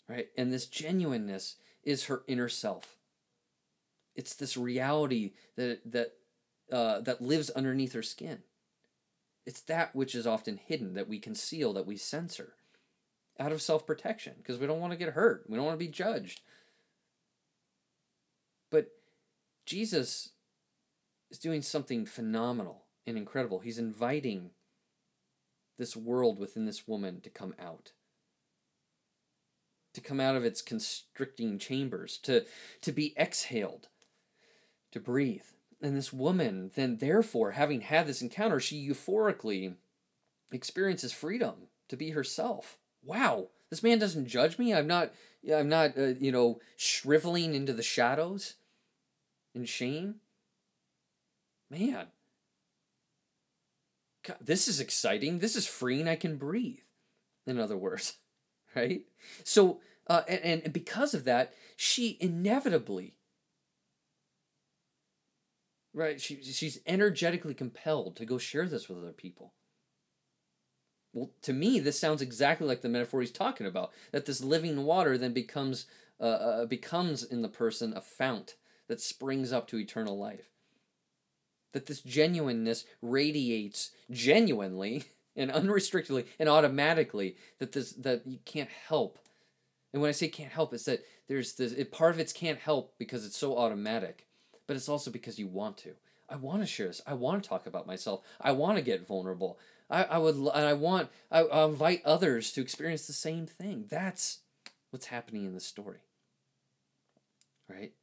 Right? 0.08 0.28
And 0.38 0.52
this 0.52 0.66
genuineness 0.66 1.56
is 1.84 2.06
her 2.06 2.24
inner 2.28 2.48
self. 2.50 2.96
It's 4.16 4.36
this 4.36 4.56
reality 4.56 5.34
that, 5.58 5.80
that 5.92 6.14
uh, 6.72 7.00
that 7.02 7.22
lives 7.22 7.50
underneath 7.52 7.94
her 7.94 8.02
skin. 8.02 8.40
It's 9.46 9.62
that 9.62 9.96
which 9.96 10.16
is 10.16 10.26
often 10.26 10.58
hidden, 10.58 10.96
that 10.96 11.08
we 11.08 11.20
conceal, 11.20 11.74
that 11.74 11.86
we 11.86 11.98
censor 11.98 12.54
out 13.40 13.52
of 13.52 13.62
self 13.62 13.86
protection 13.86 14.34
because 14.38 14.58
we 14.58 14.68
don't 14.68 14.80
want 14.80 14.92
to 14.94 15.00
get 15.00 15.10
hurt. 15.10 15.46
We 15.48 15.56
don't 15.56 15.66
want 15.66 15.80
to 15.80 15.86
be 15.86 15.92
judged. 15.92 16.42
But 18.72 18.90
Jesus 19.66 20.32
is 21.30 21.38
doing 21.38 21.62
something 21.62 22.06
phenomenal 22.06 22.84
and 23.06 23.18
incredible. 23.18 23.60
He's 23.60 23.80
inviting 23.80 24.52
this 25.78 25.96
world 25.96 26.40
within 26.40 26.66
this 26.66 26.88
woman 26.88 27.22
to 27.22 27.30
come 27.30 27.54
out 27.60 27.92
to 29.94 30.02
come 30.02 30.20
out 30.20 30.36
of 30.36 30.44
its 30.44 30.62
constricting 30.62 31.58
chambers 31.58 32.18
to 32.18 32.46
to 32.82 32.92
be 32.92 33.14
exhaled 33.18 33.88
to 34.92 35.00
breathe 35.00 35.46
and 35.82 35.96
this 35.96 36.12
woman 36.12 36.72
then 36.76 36.98
therefore 36.98 37.52
having 37.52 37.82
had 37.82 38.06
this 38.06 38.22
encounter 38.22 38.60
she 38.60 38.88
euphorically 38.88 39.76
experiences 40.52 41.14
freedom 41.14 41.68
to 41.88 41.96
be 41.96 42.12
herself 42.12 42.78
wow 43.06 43.48
this 43.70 43.84
man 43.84 44.00
doesn't 44.00 44.28
judge 44.28 44.58
me 44.58 44.74
i'm 44.74 44.88
not 44.88 45.12
i'm 45.54 45.70
not 45.70 45.98
uh, 45.98 46.14
you 46.20 46.32
know 46.32 46.60
shriveling 46.76 47.54
into 47.54 47.74
the 47.74 47.84
shadows 47.84 48.56
in 49.54 49.66
shame 49.66 50.16
man 51.70 52.08
God, 54.26 54.38
this 54.42 54.68
is 54.68 54.80
exciting. 54.80 55.40
This 55.40 55.56
is 55.56 55.68
freeing. 55.68 56.08
I 56.08 56.16
can 56.16 56.38
breathe. 56.38 56.80
In 57.46 57.60
other 57.60 57.78
words, 57.78 58.18
right? 58.76 59.02
So, 59.44 59.80
uh, 60.08 60.22
and, 60.28 60.64
and 60.64 60.74
because 60.74 61.14
of 61.14 61.26
that, 61.26 61.54
she 61.76 62.18
inevitably, 62.20 63.18
right? 65.94 66.20
She, 66.20 66.42
she's 66.42 66.80
energetically 66.88 67.54
compelled 67.54 68.16
to 68.18 68.26
go 68.26 68.38
share 68.38 68.68
this 68.68 68.90
with 68.90 68.98
other 68.98 69.12
people. 69.12 69.54
Well, 71.16 71.32
to 71.44 71.54
me, 71.54 71.80
this 71.80 71.98
sounds 71.98 72.22
exactly 72.22 72.68
like 72.68 72.82
the 72.82 72.90
metaphor 72.90 73.22
he's 73.22 73.32
talking 73.32 73.66
about. 73.66 73.92
That 74.12 74.26
this 74.26 74.44
living 74.44 74.84
water 74.84 75.18
then 75.18 75.34
becomes 75.34 75.86
uh, 76.20 76.24
uh, 76.24 76.66
becomes 76.66 77.24
in 77.24 77.42
the 77.42 77.48
person 77.50 77.94
a 77.96 78.02
fount 78.02 78.56
that 78.88 79.02
springs 79.02 79.52
up 79.52 79.68
to 79.70 79.80
eternal 79.80 80.20
life. 80.20 80.50
That 81.72 81.86
this 81.86 82.02
genuineness 82.02 82.84
radiates 83.02 83.92
genuinely 84.12 85.06
and 85.36 85.50
unrestrictedly 85.50 86.26
and 86.38 86.50
automatically 86.50 87.38
that 87.60 87.72
this 87.72 87.94
that 87.94 88.28
you 88.28 88.40
can't 88.46 88.70
help. 88.70 89.18
And 89.94 90.02
when 90.02 90.10
i 90.10 90.12
say 90.12 90.28
can't 90.28 90.52
help 90.52 90.74
it's 90.74 90.84
that 90.84 91.06
there's 91.30 91.54
this 91.54 91.72
it, 91.72 91.90
part 91.90 92.14
of 92.14 92.20
it 92.20 92.34
can't 92.36 92.60
help 92.60 92.94
because 93.00 93.26
it's 93.26 93.38
so 93.38 93.58
automatic 93.58 94.28
but 94.68 94.76
it's 94.76 94.90
also 94.90 95.10
because 95.12 95.40
you 95.40 95.48
want 95.48 95.78
to. 95.78 95.92
I 96.28 96.36
want 96.36 96.62
to 96.62 96.68
share 96.68 96.88
this. 96.88 97.02
I 97.06 97.14
want 97.14 97.44
to 97.44 97.48
talk 97.48 97.68
about 97.68 97.88
myself. 97.88 98.22
I 98.42 98.52
want 98.52 98.78
to 98.78 98.84
get 98.84 99.08
vulnerable 99.08 99.58
i, 99.90 100.04
I 100.04 100.18
would 100.18 100.36
and 100.36 100.50
i 100.50 100.74
want 100.74 101.10
I, 101.32 101.42
I 101.42 101.66
invite 101.66 102.02
others 102.06 102.52
to 102.54 102.62
experience 102.62 103.08
the 103.08 103.14
same 103.14 103.48
thing 103.48 103.86
that's 103.90 104.40
what's 104.92 105.08
happening 105.08 105.46
in 105.46 105.54
the 105.54 105.60
story 105.60 106.00
right 107.70 107.94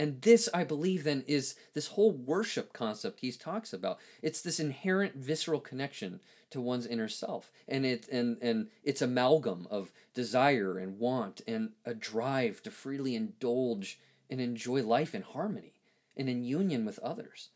and 0.00 0.22
this, 0.22 0.48
I 0.54 0.64
believe, 0.64 1.04
then 1.04 1.24
is 1.26 1.56
this 1.74 1.88
whole 1.88 2.10
worship 2.10 2.72
concept 2.72 3.20
he 3.20 3.30
talks 3.32 3.74
about. 3.74 3.98
It's 4.22 4.40
this 4.40 4.58
inherent 4.58 5.16
visceral 5.16 5.60
connection 5.60 6.20
to 6.52 6.58
one's 6.58 6.86
inner 6.86 7.06
self, 7.06 7.52
and 7.68 7.84
it 7.84 8.08
and 8.08 8.38
and 8.40 8.68
its 8.82 9.02
amalgam 9.02 9.66
of 9.70 9.92
desire 10.14 10.78
and 10.78 10.98
want 10.98 11.42
and 11.46 11.72
a 11.84 11.92
drive 11.92 12.62
to 12.62 12.70
freely 12.70 13.14
indulge 13.14 14.00
and 14.30 14.40
enjoy 14.40 14.82
life 14.82 15.14
in 15.14 15.20
harmony 15.20 15.74
and 16.16 16.30
in 16.30 16.44
union 16.44 16.86
with 16.86 16.98
others. 17.00 17.50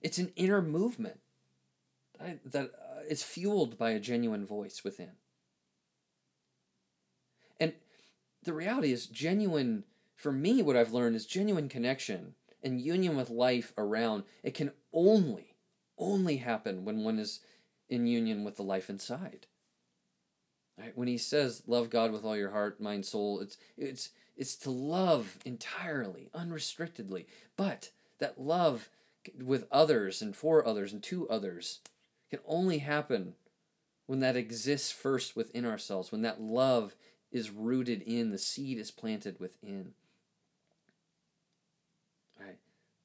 It's 0.00 0.18
an 0.18 0.32
inner 0.34 0.60
movement 0.60 1.20
that 2.44 2.70
uh, 3.10 3.14
fueled 3.14 3.78
by 3.78 3.90
a 3.90 4.00
genuine 4.00 4.46
voice 4.46 4.82
within. 4.84 5.12
And 7.60 7.74
the 8.42 8.52
reality 8.52 8.92
is, 8.92 9.06
genuine 9.06 9.84
for 10.16 10.32
me, 10.32 10.62
what 10.62 10.76
I've 10.76 10.92
learned 10.92 11.16
is 11.16 11.26
genuine 11.26 11.68
connection 11.68 12.34
and 12.62 12.80
union 12.80 13.16
with 13.16 13.30
life 13.30 13.72
around. 13.76 14.24
It 14.42 14.54
can 14.54 14.72
only, 14.92 15.56
only 15.98 16.38
happen 16.38 16.84
when 16.84 17.04
one 17.04 17.18
is 17.18 17.40
in 17.88 18.06
union 18.06 18.44
with 18.44 18.56
the 18.56 18.62
life 18.62 18.88
inside. 18.88 19.46
Right? 20.78 20.96
When 20.96 21.08
he 21.08 21.18
says, 21.18 21.62
"Love 21.66 21.90
God 21.90 22.10
with 22.10 22.24
all 22.24 22.36
your 22.36 22.50
heart, 22.50 22.80
mind, 22.80 23.06
soul," 23.06 23.40
it's 23.40 23.56
it's 23.76 24.10
it's 24.36 24.56
to 24.56 24.70
love 24.70 25.38
entirely, 25.44 26.30
unrestrictedly. 26.34 27.26
But 27.56 27.90
that 28.18 28.40
love 28.40 28.88
with 29.40 29.66
others 29.70 30.20
and 30.20 30.34
for 30.34 30.66
others 30.66 30.92
and 30.92 31.02
to 31.04 31.28
others 31.28 31.80
can 32.34 32.44
only 32.46 32.78
happen 32.78 33.34
when 34.06 34.20
that 34.20 34.36
exists 34.36 34.90
first 34.90 35.36
within 35.36 35.64
ourselves, 35.64 36.10
when 36.10 36.22
that 36.22 36.40
love 36.40 36.94
is 37.30 37.50
rooted 37.50 38.02
in, 38.02 38.30
the 38.30 38.38
seed 38.38 38.78
is 38.78 38.90
planted 38.90 39.38
within. 39.40 39.92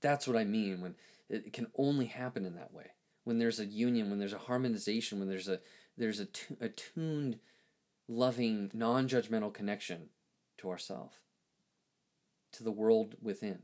That's 0.02 0.28
what 0.28 0.38
I 0.38 0.46
mean 0.46 0.82
when 0.82 0.96
it 1.30 1.52
can 1.52 1.68
only 1.76 2.06
happen 2.06 2.46
in 2.46 2.56
that 2.56 2.74
way. 2.74 2.92
When 3.26 3.38
there's 3.38 3.60
a 3.60 3.66
union, 3.66 4.10
when 4.10 4.18
there's 4.18 4.34
a 4.34 4.38
harmonization, 4.38 5.20
when 5.20 5.28
there's 5.28 5.50
a 5.50 5.60
there's 5.98 6.22
a 6.22 6.28
attuned, 6.62 7.40
loving, 8.08 8.72
non-judgmental 8.74 9.54
connection 9.54 10.10
to 10.58 10.70
ourself, 10.70 11.20
to 12.54 12.64
the 12.64 12.72
world 12.72 13.16
within. 13.22 13.60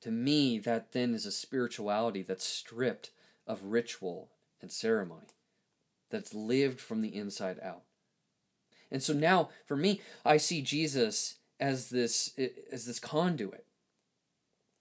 To 0.00 0.10
me, 0.10 0.58
that 0.60 0.92
then 0.92 1.14
is 1.14 1.26
a 1.26 1.32
spirituality 1.32 2.22
that's 2.22 2.46
stripped 2.46 3.10
of 3.46 3.64
ritual 3.64 4.30
and 4.60 4.70
ceremony, 4.70 5.26
that's 6.10 6.34
lived 6.34 6.80
from 6.80 7.00
the 7.00 7.14
inside 7.14 7.58
out. 7.62 7.82
And 8.90 9.02
so 9.02 9.12
now, 9.12 9.50
for 9.66 9.76
me, 9.76 10.00
I 10.24 10.36
see 10.36 10.62
Jesus 10.62 11.36
as 11.58 11.90
this 11.90 12.38
as 12.70 12.86
this 12.86 13.00
conduit 13.00 13.66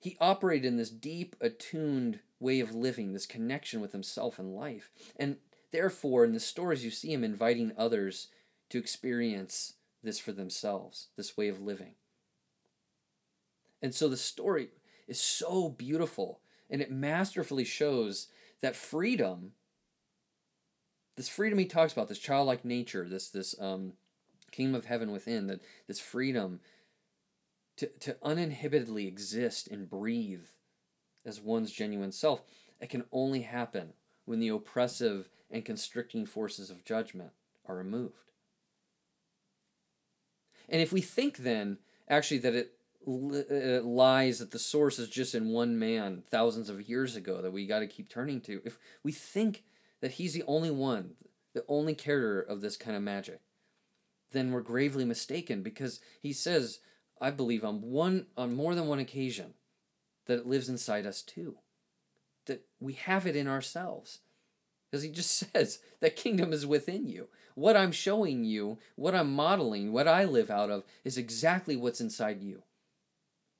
he 0.06 0.18
operated 0.22 0.66
in 0.66 0.78
this 0.78 0.92
deep, 0.92 1.36
attuned 1.42 2.20
way 2.40 2.60
of 2.60 2.76
living, 2.76 3.14
this 3.14 3.26
connection 3.26 3.82
with 3.82 3.92
himself 3.92 4.38
and 4.38 4.56
life. 4.56 4.92
And 5.16 5.38
therefore, 5.72 6.24
in 6.24 6.34
the 6.34 6.40
stories, 6.40 6.86
you 6.86 6.92
see 6.92 7.12
him 7.12 7.24
inviting 7.24 7.72
others 7.76 8.28
to 8.70 8.78
experience 8.78 9.74
this 10.04 10.20
for 10.20 10.32
themselves, 10.32 11.08
this 11.18 11.36
way 11.36 11.48
of 11.48 11.60
living. 11.60 11.94
And 13.82 13.96
so 13.96 14.08
the 14.08 14.16
story 14.16 14.70
is 15.08 15.20
so 15.20 15.70
beautiful 15.70 16.40
and 16.70 16.84
it 16.84 16.92
masterfully 16.92 17.64
shows 17.64 18.28
that 18.62 18.76
freedom, 18.76 19.52
this 21.16 21.30
freedom 21.30 21.60
he 21.60 21.66
talks 21.66 21.94
about, 21.94 22.08
this 22.08 22.20
childlike 22.20 22.66
nature, 22.66 23.08
this 23.08 23.30
this 23.30 23.56
um, 23.60 23.94
kingdom 24.52 24.76
of 24.76 24.86
heaven 24.86 25.12
within, 25.12 25.48
that 25.48 25.62
this 25.88 26.00
freedom 26.00 26.60
to, 27.78 27.88
to 28.00 28.16
uninhibitedly 28.24 29.08
exist 29.08 29.68
and 29.68 29.90
breathe 29.90 30.48
as 31.26 31.42
one's 31.42 31.72
genuine 31.72 32.12
self, 32.12 32.44
it 32.80 32.90
can 32.90 33.04
only 33.12 33.42
happen 33.42 33.94
when 34.26 34.40
the 34.40 34.50
oppressive 34.50 35.30
and 35.52 35.66
constricting 35.66 36.26
forces 36.26 36.70
of 36.70 36.86
judgment 36.86 37.32
are 37.68 37.76
removed. 37.76 38.32
And 40.70 40.82
if 40.82 40.92
we 40.92 41.02
think 41.02 41.38
then, 41.38 41.78
actually, 42.10 42.40
that 42.40 42.56
it, 42.56 42.72
it 43.08 43.48
uh, 43.52 43.80
uh, 43.80 43.82
lies 43.88 44.40
that 44.40 44.52
the 44.52 44.60
source 44.60 45.00
is 45.00 45.10
just 45.10 45.36
in 45.36 45.50
one 45.50 45.78
man 45.78 46.24
thousands 46.30 46.70
of 46.70 46.90
years 46.90 47.16
ago 47.16 47.42
that 47.42 47.52
we 47.54 47.68
got 47.68 47.80
to 47.80 47.88
keep 47.88 48.10
turning 48.10 48.42
to, 48.42 48.62
if 48.66 48.78
we 49.04 49.12
think 49.12 49.64
that 50.02 50.14
he's 50.14 50.34
the 50.34 50.44
only 50.48 50.72
one, 50.72 51.12
the 51.54 51.66
only 51.68 51.94
carrier 51.94 52.42
of 52.42 52.62
this 52.62 52.78
kind 52.78 52.96
of 52.96 53.04
magic, 53.04 53.42
then 54.32 54.52
we're 54.52 54.62
gravely 54.62 55.06
mistaken 55.06 55.62
because 55.62 56.00
he 56.22 56.34
says 56.34 56.80
I 57.20 57.32
believe 57.32 57.64
on 57.64 57.82
one 57.82 58.28
on 58.38 58.56
more 58.56 58.76
than 58.76 58.88
one 58.88 59.00
occasion 59.00 59.54
that 60.26 60.40
it 60.40 60.48
lives 60.48 60.70
inside 60.70 61.06
us 61.06 61.22
too. 61.22 61.56
That 62.46 62.66
we 62.80 62.94
have 62.94 63.26
it 63.26 63.36
in 63.36 63.48
ourselves. 63.48 64.20
Because 64.90 65.04
he 65.04 65.10
just 65.10 65.32
says 65.54 65.80
that 66.02 66.16
kingdom 66.16 66.54
is 66.54 66.66
within 66.66 67.08
you. 67.08 67.28
What 67.56 67.78
I'm 67.78 67.92
showing 67.92 68.44
you, 68.44 68.80
what 68.96 69.16
I'm 69.16 69.34
modeling, 69.34 69.94
what 69.94 70.08
I 70.08 70.26
live 70.26 70.52
out 70.52 70.70
of 70.70 70.84
is 71.04 71.18
exactly 71.18 71.76
what's 71.76 72.02
inside 72.02 72.42
you. 72.42 72.64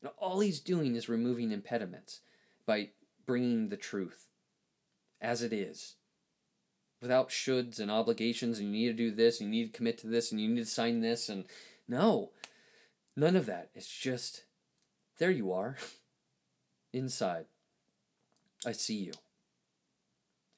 And 0.02 0.12
all 0.18 0.40
he's 0.40 0.60
doing 0.60 0.96
is 0.96 1.10
removing 1.10 1.52
impediments 1.52 2.22
by 2.66 2.90
bringing 3.26 3.70
the 3.70 3.78
truth 3.78 4.28
as 5.22 5.42
it 5.42 5.54
is 5.54 5.96
without 7.02 7.30
shoulds 7.30 7.80
and 7.80 7.90
obligations 7.90 8.60
and 8.60 8.68
you 8.68 8.74
need 8.74 8.98
to 8.98 9.10
do 9.10 9.12
this 9.12 9.40
and 9.40 9.54
you 9.54 9.62
need 9.62 9.72
to 9.72 9.78
commit 9.78 9.98
to 10.00 10.08
this 10.08 10.32
and 10.32 10.40
you 10.40 10.48
need 10.48 10.60
to 10.60 10.66
sign 10.66 11.02
this 11.02 11.30
and 11.30 11.46
no 11.88 12.32
None 13.16 13.36
of 13.36 13.46
that. 13.46 13.70
It's 13.74 13.88
just, 13.88 14.44
there 15.18 15.32
you 15.32 15.52
are, 15.54 15.78
inside. 16.94 17.46
I 18.66 18.74
see 18.74 18.96
you. 18.96 19.14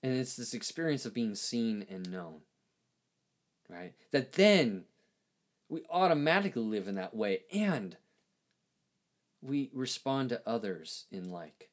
And 0.02 0.14
it's 0.14 0.36
this 0.36 0.54
experience 0.54 1.06
of 1.06 1.14
being 1.14 1.36
seen 1.36 1.86
and 1.90 2.12
known, 2.12 2.42
right? 3.70 3.94
That 4.12 4.34
then 4.34 4.86
we 5.70 5.82
automatically 5.90 6.62
live 6.62 6.88
in 6.88 6.96
that 6.96 7.16
way 7.16 7.42
and 7.52 7.98
we 9.42 9.70
respond 9.74 10.30
to 10.30 10.42
others 10.46 11.06
in 11.12 11.32
like. 11.32 11.70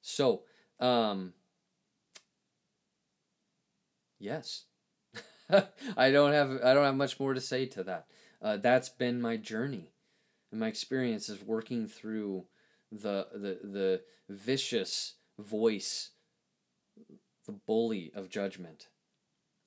So, 0.00 0.42
um, 0.80 1.32
yes. 4.18 4.64
I 5.96 6.10
don't 6.10 6.32
have 6.32 6.50
I 6.64 6.74
don't 6.74 6.84
have 6.84 6.96
much 6.96 7.20
more 7.20 7.34
to 7.34 7.40
say 7.40 7.66
to 7.66 7.84
that 7.84 8.06
uh, 8.42 8.56
that's 8.56 8.88
been 8.88 9.20
my 9.20 9.36
journey 9.36 9.92
and 10.50 10.58
my 10.58 10.66
experience 10.66 11.28
is 11.28 11.44
working 11.44 11.86
through 11.86 12.46
the 12.90 13.28
the 13.32 13.58
the 13.62 14.00
vicious 14.28 15.14
voice 15.38 16.10
the 17.46 17.52
bully 17.52 18.10
of 18.14 18.28
judgment 18.28 18.88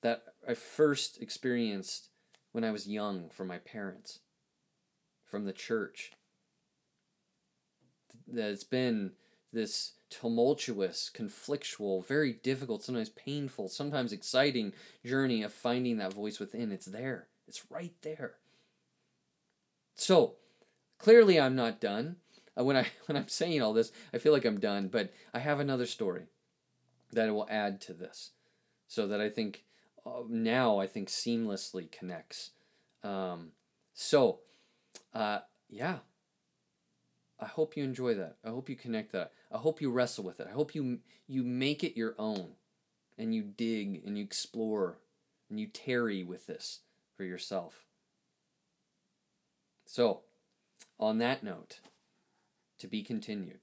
that 0.02 0.22
I 0.48 0.54
first 0.54 1.20
experienced 1.20 2.08
when 2.52 2.64
I 2.64 2.70
was 2.70 2.88
young 2.88 3.28
from 3.28 3.48
my 3.48 3.58
parents, 3.58 4.20
from 5.30 5.44
the 5.44 5.52
church. 5.52 6.12
That 8.26 8.50
it's 8.50 8.64
been 8.64 9.12
this 9.52 9.92
tumultuous, 10.10 11.10
conflictual, 11.14 12.06
very 12.06 12.32
difficult, 12.32 12.82
sometimes 12.82 13.08
painful, 13.08 13.68
sometimes 13.68 14.12
exciting 14.12 14.72
journey 15.04 15.42
of 15.42 15.52
finding 15.52 15.98
that 15.98 16.12
voice 16.12 16.38
within. 16.38 16.72
It's 16.72 16.86
there, 16.86 17.28
it's 17.46 17.70
right 17.70 17.94
there. 18.02 18.34
So, 19.94 20.34
clearly, 20.98 21.38
I'm 21.38 21.56
not 21.56 21.80
done. 21.80 22.16
Uh, 22.58 22.64
when 22.64 22.76
I 22.76 22.86
when 23.06 23.16
I'm 23.16 23.28
saying 23.28 23.62
all 23.62 23.72
this, 23.72 23.92
I 24.12 24.18
feel 24.18 24.32
like 24.32 24.44
I'm 24.44 24.60
done, 24.60 24.88
but 24.88 25.12
I 25.32 25.38
have 25.38 25.60
another 25.60 25.86
story 25.86 26.24
that 27.12 27.32
will 27.32 27.48
add 27.50 27.80
to 27.82 27.92
this, 27.92 28.30
so 28.86 29.06
that 29.06 29.20
I 29.20 29.28
think 29.28 29.64
uh, 30.06 30.22
now 30.28 30.78
I 30.78 30.86
think 30.86 31.08
seamlessly 31.08 31.90
connects. 31.90 32.50
Um, 33.02 33.52
so, 33.94 34.40
uh, 35.14 35.40
yeah. 35.68 35.98
I 37.38 37.46
hope 37.46 37.76
you 37.76 37.84
enjoy 37.84 38.14
that. 38.14 38.36
I 38.44 38.50
hope 38.50 38.68
you 38.68 38.76
connect 38.76 39.12
that. 39.12 39.32
I 39.50 39.58
hope 39.58 39.80
you 39.80 39.90
wrestle 39.90 40.24
with 40.24 40.40
it. 40.40 40.46
I 40.48 40.52
hope 40.52 40.74
you 40.74 40.98
you 41.26 41.42
make 41.42 41.82
it 41.82 41.96
your 41.96 42.14
own, 42.18 42.50
and 43.16 43.34
you 43.34 43.42
dig 43.42 44.02
and 44.04 44.18
you 44.18 44.24
explore, 44.24 44.98
and 45.48 45.58
you 45.58 45.66
tarry 45.66 46.22
with 46.22 46.46
this 46.46 46.80
for 47.16 47.24
yourself. 47.24 47.86
So, 49.86 50.20
on 50.98 51.18
that 51.18 51.42
note, 51.42 51.80
to 52.78 52.86
be 52.86 53.02
continued. 53.02 53.60